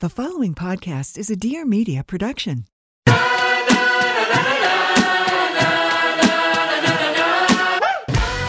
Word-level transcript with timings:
The 0.00 0.10
following 0.10 0.54
podcast 0.54 1.16
is 1.16 1.30
a 1.30 1.36
Dear 1.36 1.64
Media 1.64 2.04
production. 2.04 2.66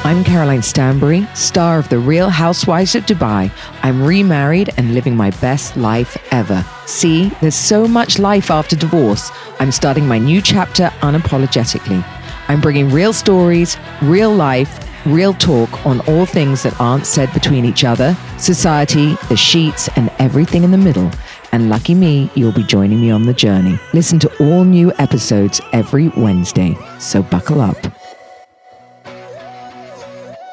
I'm 0.03 0.25
Caroline 0.25 0.61
Stanbury, 0.61 1.25
star 1.35 1.79
of 1.79 1.87
The 1.87 1.99
Real 1.99 2.29
Housewives 2.29 2.95
of 2.95 3.05
Dubai. 3.05 3.49
I'm 3.81 4.03
remarried 4.03 4.71
and 4.75 4.93
living 4.93 5.15
my 5.15 5.31
best 5.39 5.77
life 5.77 6.17
ever. 6.31 6.65
See, 6.85 7.29
there's 7.39 7.55
so 7.55 7.87
much 7.87 8.19
life 8.19 8.51
after 8.51 8.75
divorce. 8.75 9.31
I'm 9.61 9.71
starting 9.71 10.05
my 10.05 10.17
new 10.17 10.41
chapter 10.41 10.87
unapologetically. 10.99 12.03
I'm 12.49 12.59
bringing 12.59 12.89
real 12.89 13.13
stories, 13.13 13.77
real 14.01 14.35
life, 14.35 14.85
real 15.05 15.33
talk 15.33 15.85
on 15.85 16.01
all 16.09 16.25
things 16.25 16.63
that 16.63 16.77
aren't 16.81 17.05
said 17.05 17.31
between 17.33 17.63
each 17.63 17.85
other, 17.85 18.17
society, 18.37 19.15
the 19.29 19.37
sheets, 19.37 19.87
and 19.95 20.11
everything 20.19 20.65
in 20.65 20.71
the 20.71 20.77
middle. 20.77 21.09
And 21.51 21.69
lucky 21.69 21.95
me, 21.95 22.29
you'll 22.35 22.51
be 22.51 22.63
joining 22.63 23.01
me 23.01 23.09
on 23.09 23.23
the 23.23 23.33
journey. 23.33 23.79
Listen 23.93 24.19
to 24.19 24.37
all 24.43 24.63
new 24.63 24.91
episodes 24.99 25.61
every 25.71 26.09
Wednesday, 26.09 26.77
so 26.99 27.23
buckle 27.23 27.61
up. 27.61 27.77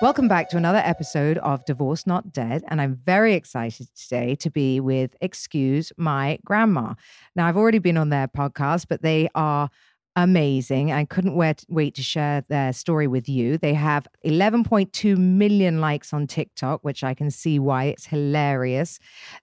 Welcome 0.02 0.28
back 0.28 0.50
to 0.50 0.58
another 0.58 0.82
episode 0.84 1.38
of 1.38 1.64
Divorced 1.64 2.06
Not 2.06 2.30
Dead. 2.30 2.62
And 2.68 2.80
I'm 2.80 2.94
very 2.94 3.32
excited 3.34 3.88
today 3.94 4.34
to 4.34 4.50
be 4.50 4.78
with 4.78 5.16
Excuse 5.22 5.92
My 5.96 6.38
Grandma. 6.44 6.94
Now, 7.34 7.46
I've 7.46 7.56
already 7.56 7.78
been 7.78 7.96
on 7.96 8.10
their 8.10 8.28
podcast, 8.28 8.86
but 8.88 9.00
they 9.00 9.28
are 9.34 9.70
amazing. 10.16 10.92
I 10.92 11.04
couldn't 11.04 11.34
wait, 11.34 11.64
wait 11.68 11.94
to 11.96 12.02
share 12.02 12.42
their 12.42 12.72
story 12.72 13.06
with 13.06 13.28
you. 13.28 13.58
They 13.58 13.74
have 13.74 14.06
11.2 14.24 15.16
million 15.16 15.80
likes 15.80 16.12
on 16.12 16.26
TikTok, 16.26 16.84
which 16.84 17.02
I 17.02 17.14
can 17.14 17.30
see 17.30 17.58
why 17.58 17.84
it's 17.84 18.06
hilarious. 18.06 18.98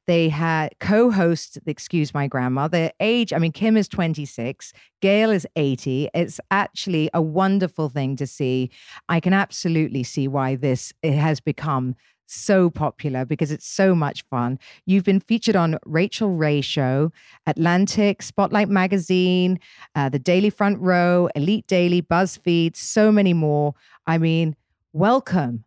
They 0.08 0.30
had 0.30 0.69
co-host 0.80 1.59
Excuse 1.66 2.14
My 2.14 2.27
Grandma. 2.27 2.67
Their 2.67 2.92
age, 2.99 3.33
I 3.33 3.38
mean, 3.38 3.52
Kim 3.52 3.75
is 3.75 3.88
26, 3.88 4.73
Gail 5.02 5.31
is 5.31 5.47
80. 5.55 6.09
It's 6.14 6.39
actually 6.52 7.09
a 7.14 7.22
wonderful 7.22 7.89
thing 7.89 8.16
to 8.17 8.27
see. 8.27 8.69
I 9.09 9.19
can 9.19 9.33
absolutely 9.33 10.03
see 10.03 10.27
why 10.27 10.55
this 10.55 10.93
has 11.03 11.39
become 11.39 11.95
so 12.31 12.69
popular 12.69 13.25
because 13.25 13.52
it's 13.52 13.67
so 13.67 13.93
much 13.93 14.23
fun. 14.30 14.59
You've 14.86 15.03
been 15.03 15.19
featured 15.19 15.55
on 15.55 15.77
Rachael 15.86 16.31
Ray 16.31 16.61
Show, 16.61 17.11
Atlantic, 17.45 18.21
Spotlight 18.21 18.69
Magazine, 18.69 19.59
uh, 19.95 20.09
The 20.09 20.19
Daily 20.19 20.49
Front 20.49 20.80
Row, 20.80 21.30
Elite 21.36 21.67
Daily, 21.67 22.02
BuzzFeed, 22.02 22.75
so 22.75 23.11
many 23.11 23.33
more. 23.33 23.73
I 24.08 24.17
mean, 24.17 24.55
welcome. 24.93 25.65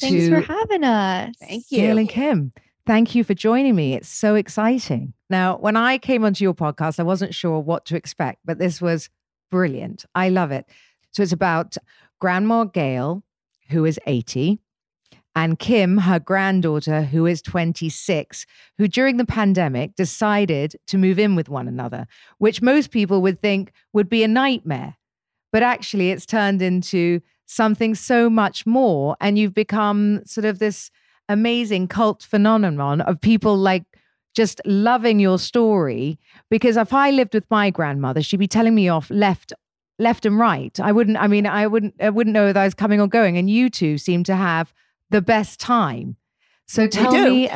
Thanks 0.00 0.28
for 0.28 0.40
having 0.40 0.84
us. 0.84 1.34
Thank 1.40 1.64
you. 1.70 1.78
Gail 1.78 1.98
and 1.98 2.08
Kim. 2.08 2.52
Thank 2.84 3.14
you 3.14 3.22
for 3.22 3.34
joining 3.34 3.76
me. 3.76 3.94
It's 3.94 4.08
so 4.08 4.34
exciting. 4.34 5.12
Now, 5.30 5.56
when 5.56 5.76
I 5.76 5.98
came 5.98 6.24
onto 6.24 6.42
your 6.42 6.54
podcast, 6.54 6.98
I 6.98 7.04
wasn't 7.04 7.34
sure 7.34 7.60
what 7.60 7.84
to 7.86 7.96
expect, 7.96 8.40
but 8.44 8.58
this 8.58 8.82
was 8.82 9.08
brilliant. 9.50 10.04
I 10.14 10.28
love 10.30 10.50
it. 10.50 10.66
So 11.12 11.22
it's 11.22 11.32
about 11.32 11.76
Grandma 12.20 12.64
Gail, 12.64 13.22
who 13.68 13.84
is 13.84 14.00
80, 14.06 14.58
and 15.34 15.58
Kim, 15.58 15.98
her 15.98 16.18
granddaughter, 16.18 17.02
who 17.02 17.24
is 17.26 17.40
26, 17.40 18.44
who 18.76 18.86
during 18.86 19.16
the 19.16 19.24
pandemic 19.24 19.94
decided 19.94 20.76
to 20.86 20.98
move 20.98 21.18
in 21.18 21.34
with 21.34 21.48
one 21.48 21.68
another, 21.68 22.06
which 22.38 22.60
most 22.60 22.90
people 22.90 23.22
would 23.22 23.40
think 23.40 23.72
would 23.92 24.08
be 24.08 24.22
a 24.22 24.28
nightmare. 24.28 24.96
But 25.50 25.62
actually, 25.62 26.10
it's 26.10 26.26
turned 26.26 26.60
into 26.60 27.20
something 27.46 27.94
so 27.94 28.28
much 28.28 28.66
more. 28.66 29.16
And 29.20 29.38
you've 29.38 29.54
become 29.54 30.22
sort 30.24 30.44
of 30.44 30.58
this 30.58 30.90
amazing 31.28 31.88
cult 31.88 32.22
phenomenon 32.22 33.00
of 33.02 33.20
people 33.20 33.56
like 33.56 33.84
just 34.34 34.60
loving 34.64 35.18
your 35.18 35.38
story. 35.38 36.18
Because 36.50 36.76
if 36.76 36.92
I 36.92 37.10
lived 37.10 37.34
with 37.34 37.50
my 37.50 37.70
grandmother, 37.70 38.22
she'd 38.22 38.38
be 38.38 38.48
telling 38.48 38.74
me 38.74 38.88
off 38.88 39.10
left 39.10 39.52
left 39.98 40.26
and 40.26 40.38
right. 40.38 40.80
I 40.80 40.90
wouldn't, 40.90 41.16
I 41.18 41.26
mean, 41.26 41.46
I 41.46 41.66
wouldn't 41.66 41.94
I 42.00 42.10
wouldn't 42.10 42.34
know 42.34 42.48
if 42.48 42.56
I 42.56 42.64
was 42.64 42.74
coming 42.74 43.00
or 43.00 43.06
going. 43.06 43.38
And 43.38 43.48
you 43.48 43.70
two 43.70 43.98
seem 43.98 44.24
to 44.24 44.34
have 44.36 44.74
the 45.12 45.22
best 45.22 45.60
time. 45.60 46.16
So 46.66 46.88
tell 46.88 47.12
do. 47.12 47.30
me 47.30 47.50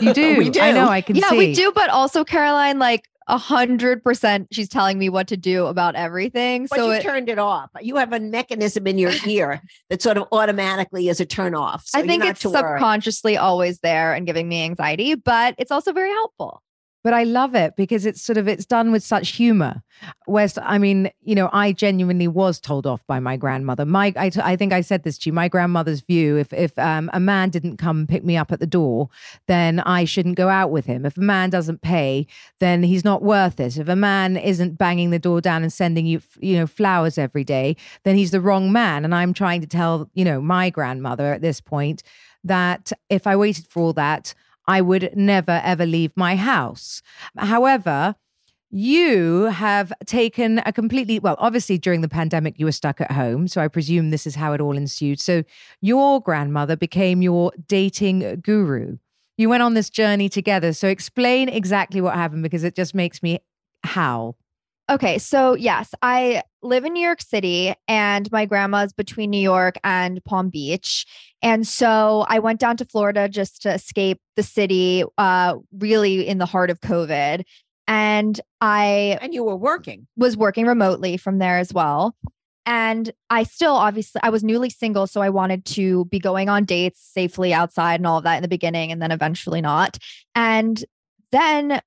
you 0.00 0.12
do. 0.14 0.38
We 0.38 0.50
do. 0.50 0.60
I 0.60 0.72
know 0.72 0.88
I 0.88 1.00
can 1.00 1.14
see. 1.14 1.20
yeah, 1.20 1.30
see. 1.30 1.38
we 1.38 1.54
do, 1.54 1.72
but 1.72 1.90
also 1.90 2.24
Caroline, 2.24 2.78
like 2.78 3.08
a 3.28 3.36
hundred 3.36 4.02
percent, 4.02 4.48
she's 4.50 4.68
telling 4.68 4.98
me 4.98 5.08
what 5.08 5.28
to 5.28 5.36
do 5.36 5.66
about 5.66 5.94
everything. 5.94 6.66
But 6.68 6.78
so 6.78 6.86
you 6.86 6.92
it, 6.92 7.02
turned 7.02 7.28
it 7.28 7.38
off. 7.38 7.70
You 7.80 7.96
have 7.96 8.12
a 8.12 8.20
mechanism 8.20 8.86
in 8.86 8.98
your 8.98 9.12
ear 9.26 9.60
that 9.90 10.02
sort 10.02 10.16
of 10.16 10.26
automatically 10.32 11.08
is 11.08 11.20
a 11.20 11.26
turn 11.26 11.54
off. 11.54 11.84
So 11.86 11.98
I 11.98 12.06
think 12.06 12.24
it's 12.24 12.40
to 12.40 12.50
worry. 12.50 12.78
subconsciously 12.78 13.36
always 13.36 13.78
there 13.80 14.14
and 14.14 14.26
giving 14.26 14.48
me 14.48 14.64
anxiety, 14.64 15.14
but 15.14 15.54
it's 15.58 15.70
also 15.70 15.92
very 15.92 16.10
helpful. 16.10 16.62
But 17.02 17.12
I 17.12 17.24
love 17.24 17.54
it 17.54 17.74
because 17.76 18.06
it's 18.06 18.22
sort 18.22 18.38
of 18.38 18.48
it's 18.48 18.64
done 18.64 18.92
with 18.92 19.02
such 19.02 19.30
humor. 19.30 19.82
Whereas, 20.26 20.58
I 20.62 20.78
mean, 20.78 21.10
you 21.22 21.34
know, 21.34 21.50
I 21.52 21.72
genuinely 21.72 22.28
was 22.28 22.60
told 22.60 22.86
off 22.86 23.06
by 23.06 23.20
my 23.20 23.36
grandmother. 23.36 23.84
My, 23.84 24.12
I, 24.16 24.30
I 24.42 24.56
think 24.56 24.72
I 24.72 24.80
said 24.80 25.02
this 25.02 25.18
to 25.18 25.30
you. 25.30 25.32
My 25.32 25.48
grandmother's 25.48 26.00
view: 26.00 26.36
if 26.36 26.52
if 26.52 26.78
um, 26.78 27.10
a 27.12 27.20
man 27.20 27.50
didn't 27.50 27.76
come 27.76 28.06
pick 28.06 28.24
me 28.24 28.36
up 28.36 28.52
at 28.52 28.60
the 28.60 28.66
door, 28.66 29.08
then 29.46 29.80
I 29.80 30.04
shouldn't 30.04 30.36
go 30.36 30.48
out 30.48 30.70
with 30.70 30.86
him. 30.86 31.04
If 31.04 31.16
a 31.16 31.20
man 31.20 31.50
doesn't 31.50 31.82
pay, 31.82 32.26
then 32.60 32.82
he's 32.82 33.04
not 33.04 33.22
worth 33.22 33.60
it. 33.60 33.76
If 33.76 33.88
a 33.88 33.96
man 33.96 34.36
isn't 34.36 34.78
banging 34.78 35.10
the 35.10 35.18
door 35.18 35.40
down 35.40 35.62
and 35.62 35.72
sending 35.72 36.06
you, 36.06 36.20
you 36.38 36.56
know, 36.56 36.66
flowers 36.66 37.18
every 37.18 37.44
day, 37.44 37.76
then 38.04 38.16
he's 38.16 38.30
the 38.30 38.40
wrong 38.40 38.72
man. 38.72 39.04
And 39.04 39.14
I'm 39.14 39.34
trying 39.34 39.60
to 39.60 39.66
tell, 39.66 40.10
you 40.14 40.24
know, 40.24 40.40
my 40.40 40.70
grandmother 40.70 41.32
at 41.32 41.42
this 41.42 41.60
point 41.60 42.02
that 42.44 42.92
if 43.08 43.26
I 43.26 43.36
waited 43.36 43.66
for 43.66 43.82
all 43.82 43.92
that. 43.94 44.34
I 44.66 44.80
would 44.80 45.10
never 45.16 45.60
ever 45.64 45.86
leave 45.86 46.12
my 46.16 46.36
house. 46.36 47.02
However, 47.36 48.16
you 48.70 49.44
have 49.44 49.92
taken 50.06 50.62
a 50.64 50.72
completely 50.72 51.18
well, 51.18 51.36
obviously 51.38 51.76
during 51.76 52.00
the 52.00 52.08
pandemic, 52.08 52.58
you 52.58 52.64
were 52.64 52.72
stuck 52.72 53.00
at 53.02 53.12
home. 53.12 53.46
So 53.46 53.60
I 53.60 53.68
presume 53.68 54.10
this 54.10 54.26
is 54.26 54.34
how 54.34 54.54
it 54.54 54.60
all 54.62 54.76
ensued. 54.76 55.20
So 55.20 55.44
your 55.82 56.22
grandmother 56.22 56.74
became 56.74 57.20
your 57.20 57.52
dating 57.68 58.40
guru. 58.40 58.96
You 59.36 59.50
went 59.50 59.62
on 59.62 59.74
this 59.74 59.90
journey 59.90 60.30
together. 60.30 60.72
So 60.72 60.88
explain 60.88 61.50
exactly 61.50 62.00
what 62.00 62.14
happened 62.14 62.42
because 62.42 62.64
it 62.64 62.74
just 62.74 62.94
makes 62.94 63.22
me 63.22 63.40
howl. 63.84 64.36
Okay, 64.92 65.16
so 65.16 65.54
yes, 65.54 65.94
I 66.02 66.42
live 66.60 66.84
in 66.84 66.92
New 66.92 67.02
York 67.02 67.22
City 67.22 67.72
and 67.88 68.30
my 68.30 68.44
grandma's 68.44 68.92
between 68.92 69.30
New 69.30 69.40
York 69.40 69.76
and 69.82 70.22
Palm 70.26 70.50
Beach. 70.50 71.06
And 71.40 71.66
so 71.66 72.26
I 72.28 72.40
went 72.40 72.60
down 72.60 72.76
to 72.76 72.84
Florida 72.84 73.26
just 73.26 73.62
to 73.62 73.72
escape 73.72 74.20
the 74.36 74.42
city, 74.42 75.02
uh, 75.16 75.54
really 75.72 76.28
in 76.28 76.36
the 76.36 76.44
heart 76.44 76.68
of 76.68 76.80
COVID. 76.80 77.42
And 77.88 78.38
I 78.60 79.18
and 79.22 79.32
you 79.32 79.44
were 79.44 79.56
working. 79.56 80.08
was 80.18 80.36
working 80.36 80.66
remotely 80.66 81.16
from 81.16 81.38
there 81.38 81.56
as 81.56 81.72
well. 81.72 82.14
And 82.66 83.10
I 83.30 83.44
still 83.44 83.72
obviously 83.72 84.20
I 84.22 84.28
was 84.28 84.44
newly 84.44 84.68
single, 84.68 85.06
so 85.06 85.22
I 85.22 85.30
wanted 85.30 85.64
to 85.64 86.04
be 86.04 86.18
going 86.18 86.50
on 86.50 86.66
dates 86.66 87.00
safely 87.00 87.54
outside 87.54 87.98
and 87.98 88.06
all 88.06 88.18
of 88.18 88.24
that 88.24 88.36
in 88.36 88.42
the 88.42 88.48
beginning, 88.48 88.92
and 88.92 89.00
then 89.00 89.10
eventually 89.10 89.62
not. 89.62 89.96
And 90.34 90.84
then 91.32 91.80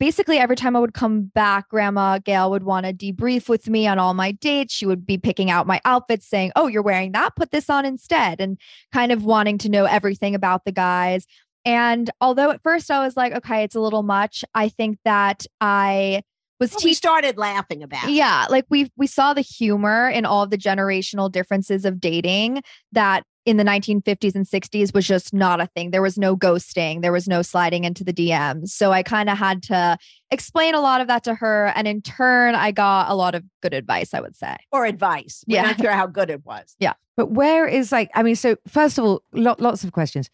basically 0.00 0.38
every 0.38 0.56
time 0.56 0.74
I 0.74 0.80
would 0.80 0.94
come 0.94 1.24
back, 1.34 1.68
Grandma 1.68 2.18
Gail 2.18 2.50
would 2.50 2.62
want 2.62 2.86
to 2.86 2.92
debrief 2.92 3.48
with 3.48 3.68
me 3.68 3.86
on 3.86 3.98
all 3.98 4.14
my 4.14 4.32
dates. 4.32 4.72
She 4.72 4.86
would 4.86 5.04
be 5.04 5.18
picking 5.18 5.50
out 5.50 5.66
my 5.66 5.80
outfits, 5.84 6.26
saying, 6.26 6.52
Oh, 6.56 6.66
you're 6.68 6.82
wearing 6.82 7.12
that, 7.12 7.36
put 7.36 7.50
this 7.50 7.68
on 7.68 7.84
instead, 7.84 8.40
and 8.40 8.58
kind 8.92 9.12
of 9.12 9.24
wanting 9.24 9.58
to 9.58 9.68
know 9.68 9.84
everything 9.84 10.34
about 10.34 10.64
the 10.64 10.72
guys. 10.72 11.26
And 11.64 12.10
although 12.20 12.50
at 12.50 12.62
first 12.62 12.90
I 12.90 13.04
was 13.04 13.16
like, 13.16 13.32
okay, 13.32 13.62
it's 13.62 13.76
a 13.76 13.80
little 13.80 14.02
much, 14.02 14.44
I 14.54 14.68
think 14.68 14.98
that 15.04 15.46
I 15.60 16.22
was 16.58 16.72
Well, 16.72 16.80
we 16.84 16.94
started 16.94 17.38
laughing 17.38 17.82
about 17.82 18.04
it. 18.04 18.12
Yeah, 18.12 18.46
like 18.50 18.66
we 18.70 18.90
we 18.96 19.06
saw 19.06 19.34
the 19.34 19.40
humor 19.40 20.08
in 20.08 20.24
all 20.24 20.46
the 20.46 20.58
generational 20.58 21.30
differences 21.30 21.84
of 21.84 22.00
dating 22.00 22.62
that 22.92 23.24
in 23.44 23.56
the 23.56 23.64
1950s 23.64 24.34
and 24.34 24.46
60s 24.46 24.94
was 24.94 25.06
just 25.06 25.34
not 25.34 25.60
a 25.60 25.66
thing. 25.66 25.90
There 25.90 26.02
was 26.02 26.16
no 26.16 26.36
ghosting, 26.36 27.02
there 27.02 27.12
was 27.12 27.26
no 27.26 27.42
sliding 27.42 27.84
into 27.84 28.04
the 28.04 28.12
DMs. 28.12 28.68
So 28.68 28.92
I 28.92 29.02
kind 29.02 29.28
of 29.28 29.36
had 29.36 29.62
to 29.64 29.98
explain 30.30 30.74
a 30.74 30.80
lot 30.80 31.00
of 31.00 31.08
that 31.08 31.24
to 31.24 31.34
her 31.34 31.72
and 31.74 31.88
in 31.88 32.02
turn 32.02 32.54
I 32.54 32.70
got 32.70 33.10
a 33.10 33.14
lot 33.14 33.34
of 33.34 33.42
good 33.60 33.74
advice, 33.74 34.14
I 34.14 34.20
would 34.20 34.36
say. 34.36 34.56
Or 34.70 34.84
advice. 34.86 35.44
We're 35.48 35.56
Yeah. 35.56 35.62
not 35.62 35.80
sure 35.80 35.90
how 35.92 36.06
good 36.06 36.30
it 36.30 36.44
was. 36.44 36.76
Yeah. 36.78 36.92
But 37.16 37.32
where 37.32 37.66
is 37.66 37.90
like, 37.92 38.10
I 38.14 38.22
mean, 38.22 38.36
so 38.36 38.56
first 38.68 38.96
of 38.98 39.04
all, 39.04 39.22
lo- 39.32 39.56
lots 39.58 39.84
of 39.84 39.92
questions. 39.92 40.30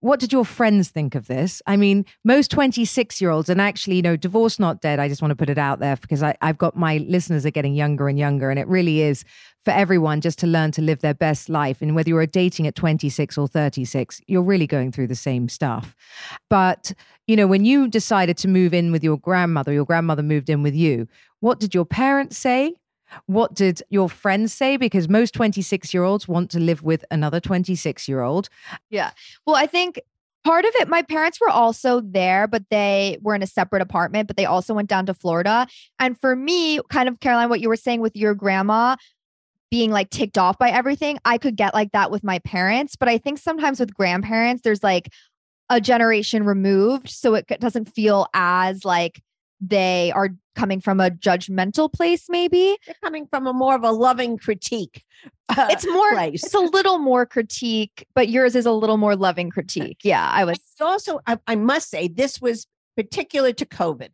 What 0.00 0.18
did 0.18 0.32
your 0.32 0.46
friends 0.46 0.88
think 0.88 1.14
of 1.14 1.26
this? 1.26 1.60
I 1.66 1.76
mean, 1.76 2.06
most 2.24 2.50
26 2.50 3.20
year 3.20 3.30
olds, 3.30 3.50
and 3.50 3.60
actually, 3.60 3.96
you 3.96 4.02
know, 4.02 4.16
divorce 4.16 4.58
not 4.58 4.80
dead. 4.80 4.98
I 4.98 5.08
just 5.08 5.20
want 5.20 5.30
to 5.30 5.36
put 5.36 5.50
it 5.50 5.58
out 5.58 5.78
there 5.78 5.96
because 5.96 6.22
I, 6.22 6.34
I've 6.40 6.56
got 6.56 6.74
my 6.74 6.98
listeners 6.98 7.44
are 7.44 7.50
getting 7.50 7.74
younger 7.74 8.08
and 8.08 8.18
younger. 8.18 8.50
And 8.50 8.58
it 8.58 8.66
really 8.66 9.02
is 9.02 9.24
for 9.62 9.72
everyone 9.72 10.22
just 10.22 10.38
to 10.38 10.46
learn 10.46 10.70
to 10.72 10.82
live 10.82 11.00
their 11.00 11.14
best 11.14 11.50
life. 11.50 11.82
And 11.82 11.94
whether 11.94 12.08
you're 12.08 12.26
dating 12.26 12.66
at 12.66 12.74
26 12.74 13.36
or 13.36 13.46
36, 13.46 14.22
you're 14.26 14.42
really 14.42 14.66
going 14.66 14.90
through 14.90 15.08
the 15.08 15.14
same 15.14 15.48
stuff. 15.48 15.94
But, 16.48 16.92
you 17.26 17.36
know, 17.36 17.46
when 17.46 17.66
you 17.66 17.86
decided 17.86 18.38
to 18.38 18.48
move 18.48 18.72
in 18.72 18.92
with 18.92 19.04
your 19.04 19.18
grandmother, 19.18 19.72
your 19.72 19.84
grandmother 19.84 20.22
moved 20.22 20.48
in 20.48 20.62
with 20.62 20.74
you, 20.74 21.08
what 21.40 21.60
did 21.60 21.74
your 21.74 21.84
parents 21.84 22.38
say? 22.38 22.74
What 23.26 23.54
did 23.54 23.82
your 23.90 24.08
friends 24.08 24.52
say? 24.52 24.76
Because 24.76 25.08
most 25.08 25.34
26 25.34 25.92
year 25.92 26.04
olds 26.04 26.28
want 26.28 26.50
to 26.50 26.60
live 26.60 26.82
with 26.82 27.04
another 27.10 27.40
26 27.40 28.08
year 28.08 28.22
old. 28.22 28.48
Yeah. 28.90 29.10
Well, 29.46 29.56
I 29.56 29.66
think 29.66 30.00
part 30.44 30.64
of 30.64 30.72
it, 30.76 30.88
my 30.88 31.02
parents 31.02 31.40
were 31.40 31.50
also 31.50 32.00
there, 32.00 32.46
but 32.46 32.64
they 32.70 33.18
were 33.22 33.34
in 33.34 33.42
a 33.42 33.46
separate 33.46 33.82
apartment, 33.82 34.26
but 34.26 34.36
they 34.36 34.46
also 34.46 34.74
went 34.74 34.88
down 34.88 35.06
to 35.06 35.14
Florida. 35.14 35.66
And 35.98 36.18
for 36.18 36.34
me, 36.34 36.80
kind 36.90 37.08
of 37.08 37.20
Caroline, 37.20 37.48
what 37.48 37.60
you 37.60 37.68
were 37.68 37.76
saying 37.76 38.00
with 38.00 38.16
your 38.16 38.34
grandma 38.34 38.96
being 39.70 39.90
like 39.90 40.10
ticked 40.10 40.36
off 40.36 40.58
by 40.58 40.70
everything, 40.70 41.18
I 41.24 41.38
could 41.38 41.56
get 41.56 41.74
like 41.74 41.92
that 41.92 42.10
with 42.10 42.24
my 42.24 42.40
parents. 42.40 42.96
But 42.96 43.08
I 43.08 43.18
think 43.18 43.38
sometimes 43.38 43.78
with 43.78 43.94
grandparents, 43.94 44.62
there's 44.62 44.82
like 44.82 45.12
a 45.68 45.80
generation 45.80 46.44
removed. 46.44 47.08
So 47.08 47.34
it 47.34 47.46
doesn't 47.60 47.92
feel 47.94 48.26
as 48.34 48.84
like 48.84 49.22
they 49.60 50.12
are 50.12 50.30
coming 50.56 50.80
from 50.80 51.00
a 51.00 51.10
judgmental 51.10 51.92
place, 51.92 52.26
maybe. 52.28 52.76
They're 52.86 52.94
coming 53.02 53.26
from 53.26 53.46
a 53.46 53.52
more 53.52 53.74
of 53.74 53.84
a 53.84 53.90
loving 53.92 54.38
critique. 54.38 55.04
uh, 55.48 55.68
It's 55.70 55.86
more, 55.86 56.12
place. 56.12 56.44
it's 56.44 56.54
a 56.54 56.60
little 56.60 56.98
more 56.98 57.26
critique, 57.26 58.06
but 58.14 58.28
yours 58.28 58.54
is 58.56 58.66
a 58.66 58.72
little 58.72 58.96
more 58.96 59.16
loving 59.16 59.50
critique. 59.50 59.98
Yeah, 60.02 60.28
I 60.28 60.44
was. 60.44 60.58
It's 60.58 60.80
also, 60.80 61.20
I, 61.26 61.38
I 61.46 61.56
must 61.56 61.90
say, 61.90 62.08
this 62.08 62.40
was 62.40 62.66
particular 62.96 63.52
to 63.52 63.66
COVID. 63.66 64.10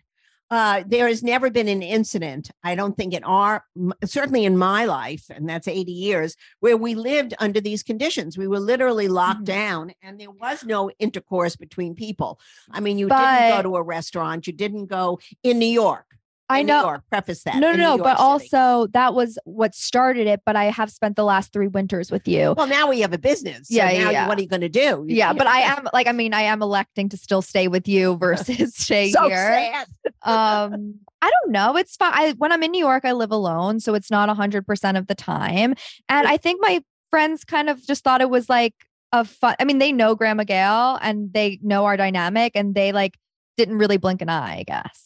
Uh, 0.50 0.84
there 0.87 1.08
has 1.08 1.22
never 1.25 1.50
been 1.50 1.66
an 1.66 1.82
incident, 1.82 2.50
I 2.62 2.76
don't 2.76 2.96
think, 2.96 3.14
in 3.14 3.25
our, 3.25 3.64
certainly 4.04 4.44
in 4.44 4.56
my 4.56 4.84
life, 4.84 5.25
and 5.28 5.48
that's 5.48 5.66
80 5.66 5.90
years, 5.90 6.37
where 6.60 6.76
we 6.76 6.94
lived 6.94 7.34
under 7.40 7.60
these 7.60 7.82
conditions. 7.82 8.38
We 8.38 8.46
were 8.46 8.60
literally 8.60 9.08
locked 9.08 9.43
Mhm. 9.43 9.46
down 9.46 9.93
and 10.02 10.20
there 10.20 10.31
was 10.31 10.64
no 10.64 10.90
intercourse 10.98 11.56
between 11.56 11.94
people. 11.94 12.38
I 12.70 12.78
mean, 12.81 12.96
you 12.98 13.08
didn't 13.08 13.56
go 13.56 13.62
to 13.62 13.76
a 13.76 13.82
restaurant, 13.82 14.46
you 14.46 14.52
didn't 14.52 14.87
go 14.87 15.19
in 15.43 15.58
New 15.58 15.66
York. 15.66 16.06
I 16.48 16.62
know. 16.62 16.82
York, 16.82 17.02
preface 17.10 17.43
that. 17.43 17.56
No, 17.56 17.72
no, 17.72 17.96
no. 17.96 17.98
But 17.98 18.16
City. 18.19 18.22
also, 18.22 18.87
that 18.93 19.14
was 19.14 19.38
what 19.44 19.75
started 19.75 20.26
it. 20.26 20.43
But 20.46 20.54
I 20.56 20.64
have 20.64 20.90
spent 20.90 21.16
the 21.16 21.25
last 21.25 21.52
three 21.52 21.66
winters 21.66 22.10
with 22.10 22.28
you. 22.28 22.54
well, 22.56 22.66
now 22.69 22.88
we 22.88 23.00
have 23.00 23.12
a 23.12 23.19
business. 23.19 23.69
So 23.69 23.75
Yeah, 23.76 23.87
now 23.87 23.90
yeah, 23.93 24.10
yeah. 24.10 24.28
what 24.28 24.38
are 24.38 24.43
you 24.43 24.48
going 24.48 24.60
to 24.60 24.69
do? 24.69 25.04
You 25.08 25.16
yeah, 25.16 25.32
but 25.32 25.46
I 25.46 25.60
am 25.62 25.88
like, 25.93 26.06
I 26.06 26.12
mean, 26.12 26.32
I 26.34 26.43
am 26.43 26.62
electing 26.62 27.08
to 27.08 27.16
still 27.16 27.43
stay 27.43 27.66
with 27.69 27.88
you 27.88 28.16
versus 28.20 28.75
stay 28.76 29.10
so 29.10 29.28
here. 29.28 29.37
sad. 29.37 29.87
Um, 30.22 30.94
I 31.22 31.31
don't 31.31 31.52
know. 31.52 31.76
It's 31.76 31.96
fine. 31.96 32.12
I, 32.14 32.32
when 32.38 32.52
I'm 32.52 32.62
in 32.62 32.70
New 32.70 32.78
York, 32.84 33.04
I 33.04 33.12
live 33.12 33.32
alone, 33.32 33.81
so 33.81 33.94
it's 33.94 34.10
not 34.10 34.28
hundred 34.28 34.66
percent 34.66 34.96
of 34.96 35.06
the 35.08 35.14
time. 35.14 35.75
And 36.08 36.28
I 36.28 36.37
think 36.37 36.60
my 36.60 36.82
friends 37.10 37.44
kind 37.44 37.69
of 37.69 37.84
just 37.84 38.04
thought 38.04 38.20
it 38.20 38.31
was 38.31 38.49
like 38.49 38.75
a 39.12 39.25
fun. 39.25 39.56
I 39.58 39.64
mean, 39.64 39.78
they 39.78 39.92
know 39.92 40.14
Grandma 40.14 40.44
Gail 40.44 40.99
and 41.02 41.32
they 41.32 41.58
know 41.62 41.84
our 41.87 41.96
dynamic, 41.96 42.52
and 42.54 42.75
they 42.75 42.92
like 42.92 43.16
didn't 43.56 43.78
really 43.78 43.96
blink 43.96 44.22
an 44.22 44.28
eye. 44.28 44.58
I 44.58 44.62
guess. 44.62 45.02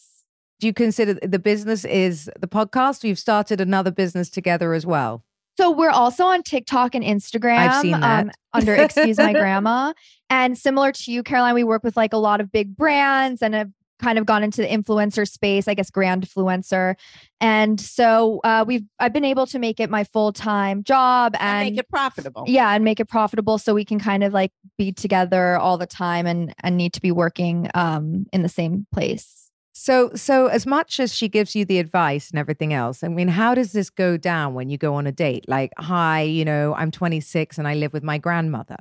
Do 0.61 0.67
you 0.67 0.73
consider 0.73 1.15
the 1.15 1.39
business 1.39 1.83
is 1.85 2.29
the 2.39 2.47
podcast? 2.47 3.03
You've 3.03 3.17
started 3.17 3.59
another 3.59 3.89
business 3.89 4.29
together 4.29 4.73
as 4.73 4.85
well. 4.85 5.23
So 5.57 5.71
we're 5.71 5.89
also 5.89 6.23
on 6.25 6.43
TikTok 6.43 6.93
and 6.93 7.03
Instagram. 7.03 7.57
I've 7.57 7.81
seen 7.81 7.99
that. 7.99 8.25
Um, 8.25 8.31
under 8.53 8.75
Excuse 8.75 9.17
My 9.17 9.33
Grandma. 9.41 9.93
And 10.29 10.55
similar 10.55 10.91
to 10.91 11.11
you, 11.11 11.23
Caroline, 11.23 11.55
we 11.55 11.63
work 11.63 11.83
with 11.83 11.97
like 11.97 12.13
a 12.13 12.17
lot 12.17 12.41
of 12.41 12.51
big 12.51 12.77
brands 12.77 13.41
and 13.41 13.55
have 13.55 13.71
kind 13.99 14.19
of 14.19 14.27
gone 14.27 14.43
into 14.43 14.61
the 14.61 14.67
influencer 14.67 15.27
space, 15.27 15.67
I 15.67 15.73
guess 15.73 15.89
grand 15.89 16.27
influencer. 16.27 16.93
And 17.39 17.81
so 17.81 18.39
uh, 18.43 18.63
we've 18.67 18.83
I've 18.99 19.13
been 19.13 19.25
able 19.25 19.47
to 19.47 19.57
make 19.57 19.79
it 19.79 19.89
my 19.89 20.03
full 20.03 20.31
time 20.31 20.83
job 20.83 21.35
And 21.39 21.65
and 21.65 21.69
make 21.71 21.79
it 21.79 21.89
profitable. 21.89 22.43
yeah, 22.45 22.69
and 22.69 22.83
make 22.83 22.99
it 22.99 23.09
profitable 23.09 23.57
so 23.57 23.73
we 23.73 23.83
can 23.83 23.99
kind 23.99 24.23
of 24.23 24.31
like 24.31 24.51
be 24.77 24.91
together 24.91 25.57
all 25.57 25.79
the 25.79 25.87
time 25.87 26.27
and 26.27 26.53
and 26.61 26.77
need 26.77 26.93
to 26.93 27.01
be 27.01 27.11
working 27.11 27.67
um 27.73 28.27
in 28.31 28.43
the 28.43 28.49
same 28.49 28.85
place. 28.93 29.40
So, 29.81 30.11
so 30.13 30.45
as 30.45 30.67
much 30.67 30.99
as 30.99 31.11
she 31.11 31.27
gives 31.27 31.55
you 31.55 31.65
the 31.65 31.79
advice 31.79 32.29
and 32.29 32.37
everything 32.37 32.71
else, 32.71 33.03
I 33.03 33.07
mean, 33.07 33.27
how 33.29 33.55
does 33.55 33.71
this 33.71 33.89
go 33.89 34.15
down 34.15 34.53
when 34.53 34.69
you 34.69 34.77
go 34.77 34.93
on 34.93 35.07
a 35.07 35.11
date? 35.11 35.45
Like, 35.47 35.71
hi, 35.79 36.21
you 36.21 36.45
know, 36.45 36.75
I'm 36.75 36.91
26 36.91 37.57
and 37.57 37.67
I 37.67 37.73
live 37.73 37.91
with 37.91 38.03
my 38.03 38.19
grandmother. 38.19 38.75